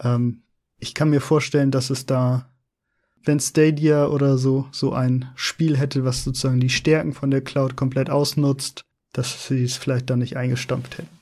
ähm, 0.01 0.43
ich 0.77 0.93
kann 0.93 1.09
mir 1.09 1.19
vorstellen, 1.19 1.71
dass 1.71 1.89
es 1.89 2.05
da 2.05 2.48
wenn 3.23 3.39
Stadia 3.39 4.07
oder 4.07 4.37
so 4.37 4.67
so 4.71 4.93
ein 4.93 5.29
Spiel 5.35 5.77
hätte, 5.77 6.05
was 6.05 6.23
sozusagen 6.23 6.59
die 6.59 6.69
Stärken 6.69 7.13
von 7.13 7.31
der 7.31 7.41
Cloud 7.41 7.75
komplett 7.75 8.09
ausnutzt, 8.09 8.83
dass 9.13 9.47
sie 9.47 9.63
es 9.63 9.77
vielleicht 9.77 10.09
dann 10.09 10.19
nicht 10.19 10.37
eingestampft 10.37 10.97
hätten. 10.97 11.19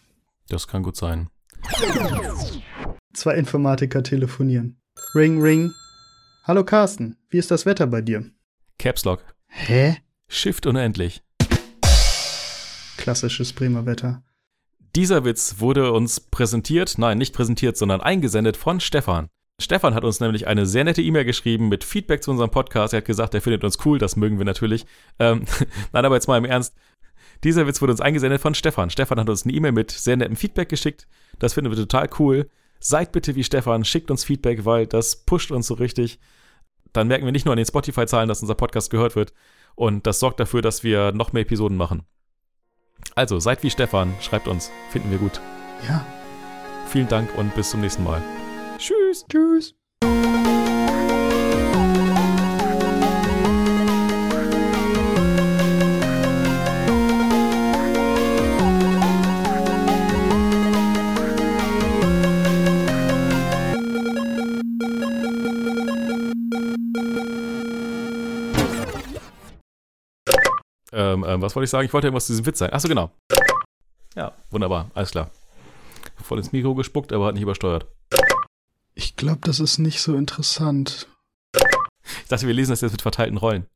Das 0.50 0.68
kann 0.68 0.84
gut 0.84 0.96
sein. 0.96 1.30
Zwei 3.14 3.36
Informatiker 3.36 4.04
telefonieren. 4.04 4.80
Ring, 5.16 5.42
ring. 5.42 5.72
Hallo 6.44 6.64
Carsten, 6.64 7.18
wie 7.30 7.38
ist 7.38 7.52
das 7.52 7.66
Wetter 7.66 7.88
bei 7.88 8.02
dir? 8.02 8.30
Caps 8.78 9.04
Lock. 9.06 9.24
Hä? 9.48 9.98
Shift 10.30 10.66
unendlich. 10.66 11.24
Klassisches 12.98 13.54
Bremer 13.54 13.86
Wetter. 13.86 14.24
Dieser 14.96 15.26
Witz 15.26 15.56
wurde 15.60 15.92
uns 15.92 16.20
präsentiert, 16.20 16.98
nein, 16.98 17.18
nicht 17.18 17.34
präsentiert, 17.34 17.78
sondern 17.78 18.02
eingesendet 18.02 18.58
von 18.58 18.80
Stefan. 18.80 19.30
Stefan 19.60 19.96
hat 19.96 20.04
uns 20.04 20.20
nämlich 20.20 20.46
eine 20.46 20.68
sehr 20.68 20.84
nette 20.84 21.02
E-Mail 21.02 21.26
geschrieben 21.26 21.68
mit 21.68 21.84
Feedback 21.84 22.24
zu 22.24 22.30
unserem 22.30 22.52
Podcast. 22.52 22.94
Er 22.94 22.98
hat 22.98 23.06
gesagt, 23.06 23.34
er 23.34 23.42
findet 23.42 23.64
uns 23.64 23.84
cool, 23.86 23.98
das 23.98 24.16
mögen 24.16 24.38
wir 24.38 24.46
natürlich. 24.46 24.86
Ähm, 25.18 25.46
Nein, 25.92 26.06
aber 26.06 26.16
jetzt 26.16 26.28
mal 26.28 26.38
im 26.38 26.46
Ernst. 26.46 26.76
Dieser 27.44 27.66
Witz 27.66 27.82
wurde 27.82 27.92
uns 27.94 28.02
eingesendet 28.02 28.42
von 28.42 28.54
Stefan. 28.54 28.90
Stefan 28.90 29.20
hat 29.20 29.30
uns 29.30 29.46
eine 29.46 29.54
E-Mail 29.54 29.72
mit 29.72 29.92
sehr 29.92 30.16
nettem 30.16 30.36
Feedback 30.36 30.70
geschickt. 30.70 31.08
Das 31.40 31.54
finden 31.54 31.72
wir 31.72 31.78
total 31.78 32.10
cool. 32.20 32.50
Seid 32.80 33.12
bitte 33.12 33.36
wie 33.36 33.44
Stefan, 33.44 33.84
schickt 33.84 34.12
uns 34.12 34.24
Feedback, 34.24 34.66
weil 34.66 34.86
das 34.86 35.26
pusht 35.26 35.52
uns 35.52 35.68
so 35.68 35.74
richtig. 35.74 36.20
Dann 36.94 37.08
merken 37.08 37.26
wir 37.26 37.32
nicht 37.32 37.46
nur 37.46 37.54
an 37.54 37.58
den 37.58 37.66
Spotify-Zahlen, 37.66 38.30
dass 38.30 38.42
unser 38.42 38.56
Podcast 38.56 38.92
gehört 38.92 39.16
wird. 39.16 39.34
Und 39.76 40.06
das 40.06 40.20
sorgt 40.20 40.40
dafür, 40.40 40.62
dass 40.62 40.84
wir 40.84 41.12
noch 41.12 41.34
mehr 41.34 41.44
Episoden 41.44 41.78
machen. 41.78 42.04
Also, 43.16 43.40
seid 43.40 43.64
wie 43.64 43.70
Stefan, 43.70 44.14
schreibt 44.22 44.48
uns. 44.48 44.72
Finden 44.92 45.12
wir 45.12 45.18
gut. 45.18 45.40
Ja. 45.88 46.06
Vielen 46.88 47.08
Dank 47.08 47.36
und 47.38 47.54
bis 47.56 47.72
zum 47.72 47.82
nächsten 47.82 48.04
Mal. 48.04 48.22
Tschüss. 48.78 49.26
Tschüss. 49.28 49.74
Ähm, 70.94 71.24
ähm, 71.28 71.42
was 71.42 71.56
wollte 71.56 71.66
ich 71.66 71.70
sagen? 71.70 71.86
Ich 71.86 71.94
wollte 71.94 72.08
irgendwas 72.08 72.26
zu 72.26 72.34
diesem 72.34 72.46
Witz 72.46 72.60
sagen. 72.60 72.74
Achso, 72.74 72.88
genau. 72.88 73.12
Ja, 74.16 74.34
wunderbar. 74.52 74.90
Alles 74.94 75.12
klar. 75.12 75.30
Voll 76.24 76.40
ins 76.40 76.52
Mikro 76.52 76.76
gespuckt, 76.76 77.14
aber 77.14 77.28
hat 77.28 77.34
nicht 77.34 77.44
übersteuert. 77.44 77.86
Ich 78.98 79.16
glaube, 79.16 79.42
das 79.44 79.60
ist 79.60 79.78
nicht 79.78 80.02
so 80.02 80.16
interessant. 80.16 81.08
Ich 82.24 82.30
dachte, 82.30 82.48
wir 82.48 82.54
lesen 82.56 82.72
das 82.72 82.82
jetzt 82.82 82.94
mit 82.94 83.04
verteilten 83.04 83.38
Rollen. 83.38 83.68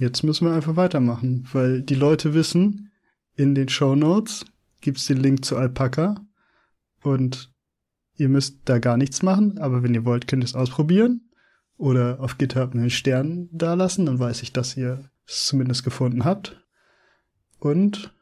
Jetzt 0.00 0.22
müssen 0.22 0.46
wir 0.46 0.54
einfach 0.54 0.76
weitermachen, 0.76 1.46
weil 1.52 1.82
die 1.82 1.94
Leute 1.94 2.32
wissen, 2.32 2.90
in 3.36 3.54
den 3.54 3.68
Show 3.68 3.94
Notes 3.94 4.46
gibt's 4.80 5.06
den 5.06 5.18
Link 5.18 5.44
zu 5.44 5.58
Alpaka 5.58 6.24
und 7.02 7.52
ihr 8.16 8.30
müsst 8.30 8.60
da 8.64 8.78
gar 8.78 8.96
nichts 8.96 9.22
machen, 9.22 9.58
aber 9.58 9.82
wenn 9.82 9.92
ihr 9.92 10.06
wollt, 10.06 10.26
könnt 10.26 10.42
ihr 10.42 10.46
es 10.46 10.54
ausprobieren 10.54 11.28
oder 11.76 12.18
auf 12.20 12.38
GitHub 12.38 12.72
einen 12.72 12.88
Stern 12.88 13.50
dalassen, 13.52 14.06
dann 14.06 14.18
weiß 14.18 14.42
ich, 14.42 14.54
dass 14.54 14.74
ihr 14.74 15.10
es 15.26 15.44
zumindest 15.44 15.84
gefunden 15.84 16.24
habt. 16.24 16.64
Und 17.58 18.14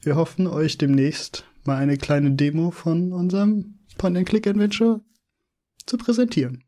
wir 0.00 0.16
hoffen, 0.16 0.48
euch 0.48 0.78
demnächst 0.78 1.44
mal 1.62 1.76
eine 1.76 1.96
kleine 1.96 2.32
Demo 2.32 2.72
von 2.72 3.12
unserem 3.12 3.78
Point-and-Click-Adventure 3.98 5.00
zu 5.88 5.98
präsentieren. 5.98 6.64